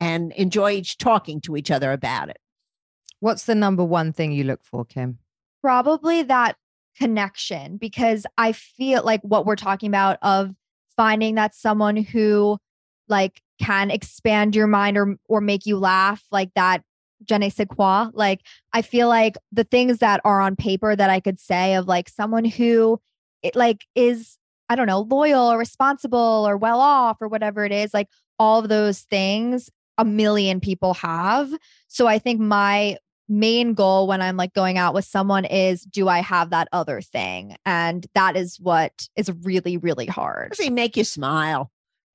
And 0.00 0.32
enjoy 0.32 0.72
each 0.72 0.98
talking 0.98 1.40
to 1.42 1.56
each 1.56 1.70
other 1.70 1.92
about 1.92 2.30
it. 2.30 2.38
What's 3.20 3.44
the 3.44 3.54
number 3.54 3.84
one 3.84 4.12
thing 4.12 4.32
you 4.32 4.44
look 4.44 4.64
for, 4.64 4.84
Kim? 4.84 5.18
Probably 5.62 6.22
that 6.22 6.56
connection 6.96 7.76
because 7.76 8.26
I 8.38 8.52
feel 8.52 9.04
like 9.04 9.20
what 9.22 9.44
we're 9.44 9.56
talking 9.56 9.88
about 9.88 10.18
of 10.22 10.54
finding 10.96 11.34
that 11.34 11.54
someone 11.54 11.96
who 11.96 12.58
like 13.08 13.42
can 13.60 13.90
expand 13.90 14.56
your 14.56 14.66
mind 14.66 14.96
or 14.96 15.16
or 15.28 15.40
make 15.40 15.66
you 15.66 15.78
laugh 15.78 16.22
like 16.30 16.52
that 16.54 16.82
je 17.24 17.36
ne 17.36 17.50
sais 17.50 17.66
quoi 17.68 18.08
like 18.14 18.40
i 18.72 18.80
feel 18.80 19.08
like 19.08 19.36
the 19.52 19.64
things 19.64 19.98
that 19.98 20.20
are 20.24 20.40
on 20.40 20.56
paper 20.56 20.96
that 20.96 21.10
i 21.10 21.20
could 21.20 21.38
say 21.38 21.74
of 21.74 21.86
like 21.86 22.08
someone 22.08 22.44
who 22.44 22.98
it 23.42 23.56
like 23.56 23.86
is 23.94 24.38
i 24.68 24.76
don't 24.76 24.86
know 24.86 25.00
loyal 25.00 25.50
or 25.52 25.58
responsible 25.58 26.44
or 26.46 26.56
well 26.56 26.80
off 26.80 27.18
or 27.20 27.28
whatever 27.28 27.64
it 27.64 27.72
is 27.72 27.92
like 27.94 28.08
all 28.38 28.60
of 28.60 28.68
those 28.68 29.00
things 29.00 29.70
a 29.98 30.04
million 30.04 30.60
people 30.60 30.94
have. 30.94 31.52
So 31.88 32.06
i 32.06 32.18
think 32.18 32.40
my 32.40 32.96
main 33.28 33.74
goal 33.74 34.08
when 34.08 34.20
i'm 34.20 34.36
like 34.36 34.52
going 34.54 34.76
out 34.76 34.92
with 34.92 35.04
someone 35.04 35.44
is 35.44 35.82
do 35.82 36.08
i 36.08 36.20
have 36.20 36.50
that 36.50 36.68
other 36.72 37.00
thing? 37.00 37.56
And 37.66 38.06
that 38.14 38.36
is 38.36 38.58
what 38.58 39.08
is 39.14 39.30
really 39.42 39.76
really 39.76 40.06
hard. 40.06 40.50
Does 40.50 40.64
he 40.64 40.70
make 40.70 40.96
you 40.96 41.04
smile? 41.04 41.70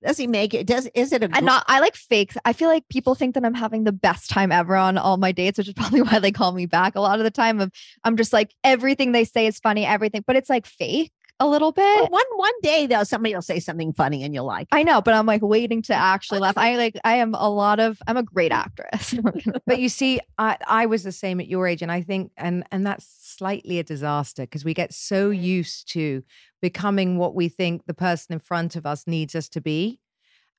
Does 0.06 0.18
he 0.18 0.28
make 0.28 0.54
it? 0.54 0.68
Does 0.68 0.88
is 0.94 1.12
it 1.12 1.24
a 1.24 1.26
and 1.26 1.34
gr- 1.34 1.46
not 1.46 1.66
I 1.68 1.80
like 1.80 1.96
fake. 1.96 2.34
I 2.46 2.54
feel 2.54 2.70
like 2.70 2.88
people 2.90 3.16
think 3.16 3.34
that 3.36 3.44
I'm 3.44 3.56
having 3.56 3.86
the 3.86 3.92
best 3.92 4.30
time 4.30 4.52
ever 4.52 4.76
on 4.76 4.98
all 4.98 5.18
my 5.18 5.32
dates, 5.32 5.58
which 5.58 5.68
is 5.68 5.74
probably 5.78 6.02
why 6.02 6.20
they 6.20 6.32
call 6.32 6.52
me 6.52 6.66
back 6.66 6.96
a 6.96 7.02
lot 7.02 7.20
of 7.20 7.24
the 7.24 7.32
time. 7.32 7.60
Of 7.60 7.72
I'm 8.04 8.18
just 8.18 8.34
like 8.34 8.54
everything 8.64 9.12
they 9.12 9.26
say 9.26 9.48
is 9.48 9.60
funny, 9.60 9.86
everything, 9.86 10.24
but 10.26 10.36
it's 10.36 10.50
like 10.50 10.66
fake 10.66 11.12
a 11.40 11.48
little 11.48 11.72
bit. 11.72 11.84
Well, 11.84 12.10
one 12.10 12.26
one 12.36 12.54
day 12.62 12.88
though 12.88 13.04
somebody 13.04 13.34
will 13.34 13.42
say 13.42 13.60
something 13.60 13.94
funny 13.94 14.24
and 14.24 14.34
you'll 14.34 14.46
like. 14.46 14.68
I 14.72 14.84
know, 14.84 15.02
but 15.02 15.14
I'm 15.14 15.26
like 15.26 15.42
waiting 15.42 15.82
to 15.84 15.94
actually 15.94 16.40
laugh. 16.40 16.58
I 16.58 16.76
like 16.78 16.98
I 17.04 17.16
am 17.16 17.34
a 17.34 17.50
lot 17.50 17.80
of 17.80 18.00
I'm 18.08 18.18
a 18.18 18.24
great 18.24 18.52
actress. 18.52 19.16
But 19.66 19.80
you 19.80 19.90
see, 19.90 20.20
I 20.38 20.58
I 20.68 20.86
was 20.86 21.04
the 21.04 21.12
same 21.12 21.40
at 21.40 21.48
your 21.48 21.68
age, 21.68 21.82
and 21.82 21.92
I 21.92 22.02
think, 22.02 22.32
and 22.38 22.64
and 22.72 22.86
that's 22.86 23.06
slightly 23.38 23.80
a 23.80 23.84
disaster 23.84 24.44
because 24.44 24.66
we 24.66 24.74
get 24.74 24.94
so 24.94 25.30
used 25.30 25.92
to 25.92 26.24
becoming 26.62 27.18
what 27.18 27.36
we 27.36 27.50
think 27.50 27.86
the 27.86 27.94
person 27.94 28.34
in 28.34 28.40
front 28.40 28.76
of 28.76 28.86
us 28.86 29.06
needs 29.08 29.36
us 29.36 29.50
to 29.50 29.62
be, 29.62 30.00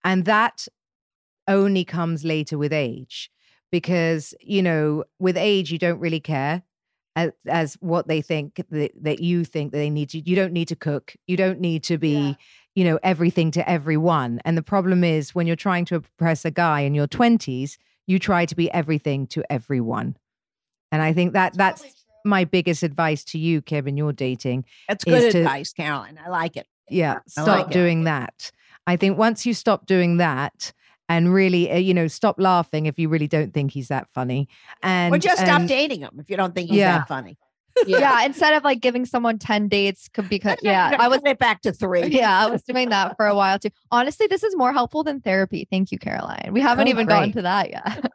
and 0.04 0.24
that 0.24 0.66
only 1.48 1.84
comes 1.84 2.24
later 2.24 2.58
with 2.58 2.72
age, 2.72 3.30
because 3.70 4.34
you 4.40 4.62
know, 4.62 5.04
with 5.18 5.36
age 5.36 5.72
you 5.72 5.78
don't 5.78 6.00
really 6.00 6.20
care. 6.20 6.62
As, 7.18 7.30
as 7.46 7.78
what 7.80 8.08
they 8.08 8.20
think 8.20 8.62
that, 8.68 8.92
that 9.00 9.20
you 9.20 9.42
think 9.42 9.72
that 9.72 9.78
they 9.78 9.88
need 9.88 10.10
to 10.10 10.18
you 10.18 10.36
don't 10.36 10.52
need 10.52 10.68
to 10.68 10.76
cook 10.76 11.16
you 11.26 11.34
don't 11.34 11.60
need 11.60 11.82
to 11.84 11.96
be 11.96 12.36
you 12.74 12.84
know 12.84 12.98
everything 13.02 13.50
to 13.52 13.66
everyone 13.66 14.38
and 14.44 14.54
the 14.54 14.62
problem 14.62 15.02
is 15.02 15.34
when 15.34 15.46
you're 15.46 15.56
trying 15.56 15.86
to 15.86 15.94
impress 15.94 16.44
a 16.44 16.50
guy 16.50 16.80
in 16.80 16.94
your 16.94 17.08
20s 17.08 17.78
you 18.06 18.18
try 18.18 18.44
to 18.44 18.54
be 18.54 18.70
everything 18.70 19.26
to 19.28 19.42
everyone 19.50 20.14
and 20.92 21.00
i 21.00 21.10
think 21.10 21.32
that 21.32 21.54
that's 21.54 22.05
my 22.26 22.44
biggest 22.44 22.82
advice 22.82 23.24
to 23.24 23.38
you 23.38 23.62
Kevin, 23.62 23.94
in 23.94 23.96
your 23.96 24.12
dating 24.12 24.64
That's 24.88 25.04
good 25.04 25.32
to- 25.32 25.38
advice, 25.38 25.72
Caroline. 25.72 26.18
I 26.24 26.28
like 26.28 26.56
it. 26.56 26.66
yeah 26.90 27.18
stop 27.26 27.46
like 27.48 27.66
it. 27.68 27.72
doing 27.72 28.04
that 28.04 28.50
i 28.86 28.96
think 28.96 29.18
once 29.18 29.44
you 29.46 29.52
stop 29.54 29.86
doing 29.86 30.18
that 30.18 30.72
and 31.08 31.32
really 31.34 31.70
uh, 31.70 31.76
you 31.76 31.92
know 31.94 32.06
stop 32.08 32.36
laughing 32.38 32.86
if 32.86 32.98
you 32.98 33.08
really 33.08 33.26
don't 33.26 33.52
think 33.54 33.72
he's 33.72 33.88
that 33.88 34.06
funny 34.14 34.48
and 34.82 35.12
or 35.14 35.18
just 35.18 35.40
stop 35.42 35.60
and- 35.60 35.68
dating 35.68 36.00
him 36.00 36.16
if 36.20 36.30
you 36.30 36.36
don't 36.36 36.54
think 36.54 36.68
he's 36.70 36.78
Yeah. 36.78 36.98
that 36.98 37.08
funny. 37.08 37.36
Yeah. 37.86 38.22
instead 38.24 38.54
of 38.54 38.64
like 38.64 38.80
giving 38.80 39.04
someone 39.04 39.38
10 39.38 39.68
dates 39.68 40.08
could 40.08 40.28
be. 40.28 40.36
Yeah, 40.62 40.96
I 40.98 41.08
was 41.08 41.20
it 41.24 41.38
back 41.38 41.62
to 41.62 41.72
three. 41.72 42.06
yeah, 42.08 42.46
I 42.46 42.50
was 42.50 42.62
doing 42.68 42.90
that 42.90 43.16
for 43.16 43.26
a 43.26 43.34
while 43.34 43.58
too. 43.58 43.70
Honestly, 43.90 44.26
this 44.26 44.42
is 44.42 44.56
more 44.56 44.72
helpful 44.72 45.02
than 45.02 45.20
therapy. 45.20 45.66
Thank 45.70 45.90
you, 45.90 45.98
Caroline. 45.98 46.50
We 46.52 46.60
haven't 46.60 46.86
Oh, 46.88 46.90
even 46.90 47.06
gotten 47.06 47.32
to 47.32 47.42
that 47.42 47.70
yet. 47.70 48.12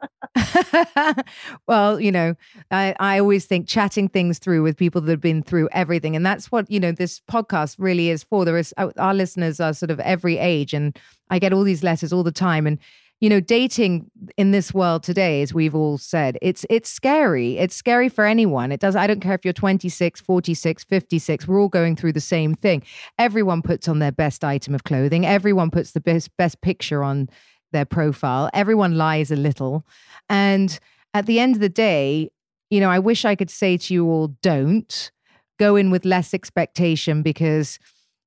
well, 1.66 2.00
you 2.00 2.10
know, 2.12 2.34
I, 2.70 2.94
I 2.98 3.18
always 3.20 3.44
think 3.46 3.68
chatting 3.68 4.08
things 4.08 4.38
through 4.38 4.62
with 4.62 4.76
people 4.76 5.00
that 5.02 5.10
have 5.10 5.20
been 5.20 5.42
through 5.42 5.68
everything. 5.72 6.16
And 6.16 6.24
that's 6.24 6.50
what, 6.50 6.70
you 6.70 6.80
know, 6.80 6.92
this 6.92 7.20
podcast 7.30 7.76
really 7.78 8.08
is 8.08 8.22
for. 8.24 8.44
There 8.44 8.56
is, 8.56 8.72
our 8.78 9.14
listeners 9.14 9.60
are 9.60 9.74
sort 9.74 9.90
of 9.90 10.00
every 10.00 10.38
age. 10.38 10.72
And 10.74 10.98
I 11.30 11.38
get 11.38 11.52
all 11.52 11.64
these 11.64 11.82
letters 11.82 12.12
all 12.12 12.22
the 12.22 12.32
time. 12.32 12.66
And, 12.66 12.78
you 13.22 13.28
know, 13.28 13.38
dating 13.38 14.10
in 14.36 14.50
this 14.50 14.74
world 14.74 15.04
today, 15.04 15.42
as 15.42 15.54
we've 15.54 15.76
all 15.76 15.96
said, 15.96 16.36
it's 16.42 16.66
it's 16.68 16.90
scary. 16.90 17.56
It's 17.56 17.76
scary 17.76 18.08
for 18.08 18.24
anyone. 18.24 18.72
It 18.72 18.80
does. 18.80 18.96
I 18.96 19.06
don't 19.06 19.20
care 19.20 19.34
if 19.34 19.44
you're 19.44 19.52
26, 19.52 20.20
46, 20.20 20.82
56. 20.82 21.46
We're 21.46 21.60
all 21.60 21.68
going 21.68 21.94
through 21.94 22.14
the 22.14 22.20
same 22.20 22.56
thing. 22.56 22.82
Everyone 23.20 23.62
puts 23.62 23.86
on 23.86 24.00
their 24.00 24.10
best 24.10 24.42
item 24.42 24.74
of 24.74 24.82
clothing. 24.82 25.24
Everyone 25.24 25.70
puts 25.70 25.92
the 25.92 26.00
best 26.00 26.36
best 26.36 26.60
picture 26.62 27.04
on 27.04 27.28
their 27.70 27.84
profile. 27.84 28.50
Everyone 28.52 28.96
lies 28.96 29.30
a 29.30 29.36
little. 29.36 29.86
And 30.28 30.76
at 31.14 31.26
the 31.26 31.38
end 31.38 31.54
of 31.54 31.60
the 31.60 31.68
day, 31.68 32.28
you 32.70 32.80
know, 32.80 32.90
I 32.90 32.98
wish 32.98 33.24
I 33.24 33.36
could 33.36 33.50
say 33.50 33.76
to 33.76 33.94
you 33.94 34.04
all, 34.10 34.36
don't 34.42 35.12
go 35.60 35.76
in 35.76 35.92
with 35.92 36.04
less 36.04 36.34
expectation 36.34 37.22
because, 37.22 37.78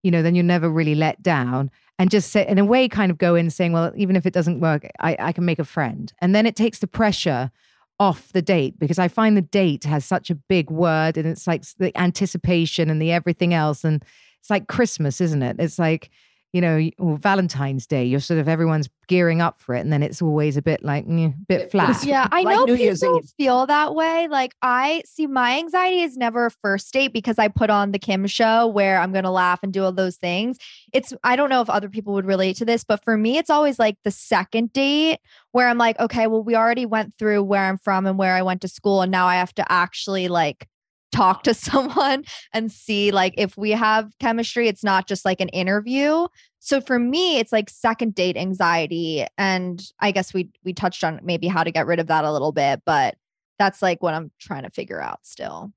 you 0.03 0.11
know, 0.11 0.21
then 0.21 0.35
you're 0.35 0.43
never 0.45 0.69
really 0.69 0.95
let 0.95 1.21
down. 1.21 1.69
And 1.97 2.11
just 2.11 2.31
say, 2.31 2.45
in 2.45 2.57
a 2.57 2.65
way, 2.65 2.89
kind 2.89 3.09
of 3.09 3.17
go 3.17 3.35
in 3.35 3.49
saying, 3.49 3.71
well, 3.71 3.93
even 3.95 4.15
if 4.15 4.25
it 4.25 4.33
doesn't 4.33 4.59
work, 4.59 4.85
I, 4.99 5.15
I 5.17 5.31
can 5.31 5.45
make 5.45 5.59
a 5.59 5.63
friend. 5.63 6.11
And 6.19 6.35
then 6.35 6.45
it 6.45 6.55
takes 6.55 6.79
the 6.79 6.87
pressure 6.87 7.51
off 7.99 8.33
the 8.33 8.41
date 8.41 8.77
because 8.77 8.99
I 8.99 9.07
find 9.07 9.37
the 9.37 9.41
date 9.41 9.85
has 9.85 10.03
such 10.03 10.29
a 10.29 10.35
big 10.35 10.69
word 10.69 11.15
and 11.15 11.25
it's 11.25 11.47
like 11.47 11.63
the 11.77 11.97
anticipation 11.97 12.89
and 12.89 13.01
the 13.01 13.13
everything 13.13 13.53
else. 13.53 13.85
And 13.85 14.03
it's 14.41 14.49
like 14.49 14.67
Christmas, 14.67 15.21
isn't 15.21 15.41
it? 15.41 15.55
It's 15.59 15.79
like, 15.79 16.09
you 16.55 16.61
know, 16.61 16.89
or 16.99 17.17
Valentine's 17.17 17.85
Day, 17.85 18.05
you're 18.05 18.21
sort 18.21 18.39
of 18.39 18.47
everyone's 18.47 18.87
gearing 19.07 19.41
up 19.41 19.59
for 19.59 19.75
it. 19.75 19.81
And 19.81 19.91
then 19.91 20.01
it's 20.01 20.21
always 20.21 20.55
a 20.55 20.61
bit 20.61 20.85
like, 20.85 21.05
mm, 21.05 21.33
bit 21.49 21.69
flat. 21.69 22.01
Yeah, 22.05 22.29
I 22.31 22.43
Like 22.43 22.55
know 22.55 22.63
New 22.63 22.77
people 22.77 23.21
feel 23.37 23.65
that 23.65 23.93
way. 23.93 24.29
Like 24.29 24.55
I 24.61 25.03
see 25.05 25.27
my 25.27 25.57
anxiety 25.57 25.99
is 25.99 26.15
never 26.15 26.45
a 26.45 26.51
first 26.51 26.93
date 26.93 27.11
because 27.11 27.37
I 27.37 27.49
put 27.49 27.69
on 27.69 27.91
the 27.91 27.99
Kim 27.99 28.25
show 28.25 28.67
where 28.67 28.99
I'm 28.99 29.11
going 29.11 29.25
to 29.25 29.31
laugh 29.31 29.59
and 29.63 29.73
do 29.73 29.83
all 29.83 29.91
those 29.91 30.15
things. 30.15 30.57
It's 30.93 31.13
I 31.25 31.35
don't 31.35 31.49
know 31.49 31.59
if 31.59 31.69
other 31.69 31.89
people 31.89 32.13
would 32.13 32.25
relate 32.25 32.55
to 32.55 32.65
this, 32.65 32.85
but 32.85 33.03
for 33.03 33.17
me 33.17 33.37
it's 33.37 33.49
always 33.49 33.77
like 33.77 33.97
the 34.05 34.11
second 34.11 34.71
date 34.71 35.19
where 35.51 35.67
I'm 35.67 35.77
like, 35.77 35.99
okay, 35.99 36.27
well 36.27 36.41
we 36.41 36.55
already 36.55 36.85
went 36.85 37.15
through 37.19 37.43
where 37.43 37.65
I'm 37.65 37.77
from 37.77 38.07
and 38.07 38.17
where 38.17 38.33
I 38.33 38.43
went 38.43 38.61
to 38.61 38.69
school 38.69 39.01
and 39.01 39.11
now 39.11 39.27
I 39.27 39.35
have 39.35 39.53
to 39.55 39.69
actually 39.69 40.29
like 40.29 40.69
talk 41.11 41.43
to 41.43 41.53
someone 41.53 42.23
and 42.53 42.71
see 42.71 43.11
like 43.11 43.33
if 43.37 43.55
we 43.57 43.71
have 43.71 44.11
chemistry 44.19 44.67
it's 44.67 44.83
not 44.83 45.07
just 45.07 45.23
like 45.25 45.39
an 45.39 45.49
interview 45.49 46.27
so 46.59 46.81
for 46.81 46.99
me 46.99 47.37
it's 47.39 47.51
like 47.51 47.69
second 47.69 48.13
date 48.15 48.35
anxiety 48.35 49.25
and 49.37 49.91
i 49.99 50.11
guess 50.11 50.33
we 50.33 50.49
we 50.63 50.73
touched 50.73 51.03
on 51.03 51.19
maybe 51.23 51.47
how 51.47 51.63
to 51.63 51.71
get 51.71 51.85
rid 51.87 51.99
of 51.99 52.07
that 52.07 52.25
a 52.25 52.31
little 52.31 52.51
bit 52.51 52.81
but 52.85 53.15
that's 53.59 53.81
like 53.81 54.03
what 54.03 54.13
i'm 54.13 54.29
trying 54.39 54.63
to 54.63 54.69
figure 54.69 55.01
out 55.01 55.19
still 55.25 55.71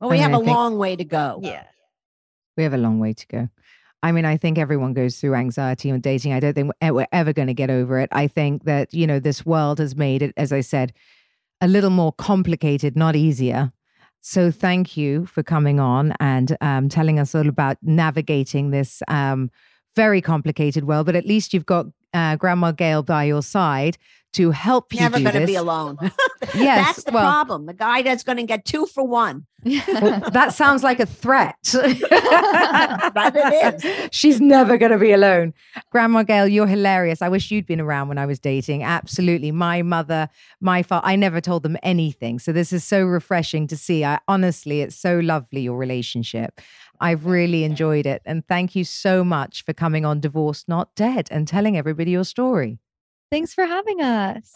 Well, 0.00 0.10
we 0.10 0.16
I 0.18 0.20
have 0.22 0.30
mean, 0.30 0.40
a 0.40 0.42
I 0.42 0.44
think- 0.46 0.56
long 0.56 0.78
way 0.78 0.96
to 0.96 1.04
go. 1.04 1.40
Yeah 1.42 1.64
we 2.56 2.62
have 2.62 2.72
a 2.72 2.78
long 2.78 2.98
way 3.00 3.12
to 3.12 3.26
go. 3.26 3.48
I 4.02 4.12
mean, 4.12 4.24
I 4.24 4.38
think 4.38 4.56
everyone 4.56 4.94
goes 4.94 5.20
through 5.20 5.34
anxiety 5.34 5.90
on 5.90 6.00
dating. 6.00 6.32
I 6.32 6.40
don't 6.40 6.54
think 6.54 6.72
we're- 6.80 6.90
we're 6.90 7.06
ever 7.12 7.34
going 7.34 7.48
to 7.48 7.54
get 7.54 7.68
over 7.68 7.98
it. 7.98 8.08
I 8.12 8.28
think 8.28 8.64
that, 8.64 8.94
you 8.94 9.06
know, 9.06 9.18
this 9.20 9.44
world 9.44 9.78
has 9.78 9.94
made 9.94 10.22
it, 10.22 10.32
as 10.38 10.52
I 10.54 10.62
said, 10.62 10.94
a 11.60 11.68
little 11.68 11.90
more 11.90 12.12
complicated, 12.12 12.96
not 12.96 13.14
easier. 13.14 13.72
So 14.28 14.50
thank 14.50 14.96
you 14.96 15.24
for 15.24 15.44
coming 15.44 15.78
on 15.78 16.12
and 16.18 16.56
um, 16.60 16.88
telling 16.88 17.20
us 17.20 17.32
all 17.32 17.48
about 17.48 17.76
navigating 17.80 18.72
this 18.72 19.00
um, 19.06 19.52
very 19.94 20.20
complicated 20.20 20.82
world. 20.82 21.06
But 21.06 21.14
at 21.14 21.26
least 21.26 21.54
you've 21.54 21.64
got 21.64 21.86
uh, 22.12 22.34
Grandma 22.34 22.72
Gail 22.72 23.04
by 23.04 23.22
your 23.22 23.40
side 23.40 23.98
to 24.36 24.50
help 24.50 24.92
you 24.92 25.00
Never 25.00 25.20
going 25.20 25.40
to 25.40 25.46
be 25.46 25.56
alone. 25.56 25.98
Yes, 26.54 26.86
That's 26.86 27.04
the 27.04 27.12
well- 27.12 27.24
problem. 27.30 27.66
The 27.66 27.74
guy 27.74 28.02
that's 28.02 28.22
going 28.22 28.38
to 28.38 28.44
get 28.44 28.64
two 28.64 28.86
for 28.86 29.06
one. 29.06 29.46
Well, 29.64 30.20
that 30.32 30.54
sounds 30.54 30.82
like 30.82 31.00
a 31.00 31.06
threat. 31.06 31.56
But 31.72 33.34
it 33.36 33.84
is. 33.84 34.08
She's 34.12 34.40
never 34.40 34.76
going 34.76 34.92
to 34.92 34.98
be 34.98 35.12
alone. 35.12 35.54
Grandma 35.90 36.22
Gail, 36.22 36.46
you're 36.46 36.66
hilarious. 36.66 37.22
I 37.22 37.28
wish 37.28 37.50
you'd 37.50 37.66
been 37.66 37.80
around 37.80 38.08
when 38.08 38.18
I 38.18 38.26
was 38.26 38.38
dating. 38.38 38.82
Absolutely. 38.82 39.50
My 39.52 39.82
mother, 39.82 40.28
my 40.60 40.82
father, 40.82 41.06
I 41.06 41.16
never 41.16 41.40
told 41.40 41.62
them 41.62 41.76
anything. 41.82 42.38
So 42.38 42.52
this 42.52 42.72
is 42.72 42.84
so 42.84 43.04
refreshing 43.04 43.66
to 43.68 43.76
see. 43.76 44.04
I 44.04 44.18
honestly, 44.28 44.82
it's 44.82 44.96
so 44.96 45.18
lovely, 45.18 45.62
your 45.62 45.76
relationship. 45.78 46.60
I've 47.00 47.26
really 47.26 47.64
enjoyed 47.64 48.06
it. 48.06 48.22
And 48.24 48.46
thank 48.46 48.74
you 48.76 48.84
so 48.84 49.24
much 49.24 49.64
for 49.64 49.72
coming 49.72 50.04
on 50.04 50.20
Divorced 50.20 50.68
Not 50.68 50.94
Dead 50.94 51.28
and 51.30 51.48
telling 51.48 51.76
everybody 51.76 52.10
your 52.12 52.24
story. 52.24 52.78
Thanks 53.30 53.52
for 53.52 53.64
having 53.64 54.00
us. 54.02 54.52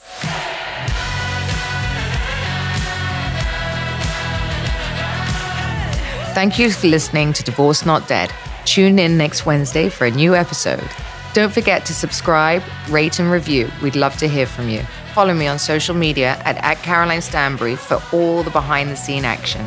Thank 6.32 6.60
you 6.60 6.70
for 6.70 6.86
listening 6.86 7.32
to 7.32 7.42
Divorced 7.42 7.84
Not 7.84 8.06
Dead. 8.06 8.32
Tune 8.64 9.00
in 9.00 9.18
next 9.18 9.44
Wednesday 9.44 9.88
for 9.88 10.06
a 10.06 10.10
new 10.12 10.36
episode. 10.36 10.88
Don't 11.34 11.52
forget 11.52 11.84
to 11.86 11.92
subscribe, 11.92 12.62
rate, 12.88 13.18
and 13.18 13.32
review. 13.32 13.68
We'd 13.82 13.96
love 13.96 14.16
to 14.18 14.28
hear 14.28 14.46
from 14.46 14.68
you. 14.68 14.82
Follow 15.14 15.34
me 15.34 15.48
on 15.48 15.58
social 15.58 15.96
media 15.96 16.40
at, 16.44 16.56
at 16.58 16.76
Caroline 16.84 17.22
Stanbury 17.22 17.74
for 17.74 18.00
all 18.12 18.44
the 18.44 18.50
behind 18.50 18.90
the 18.90 18.96
scene 18.96 19.24
action. 19.24 19.66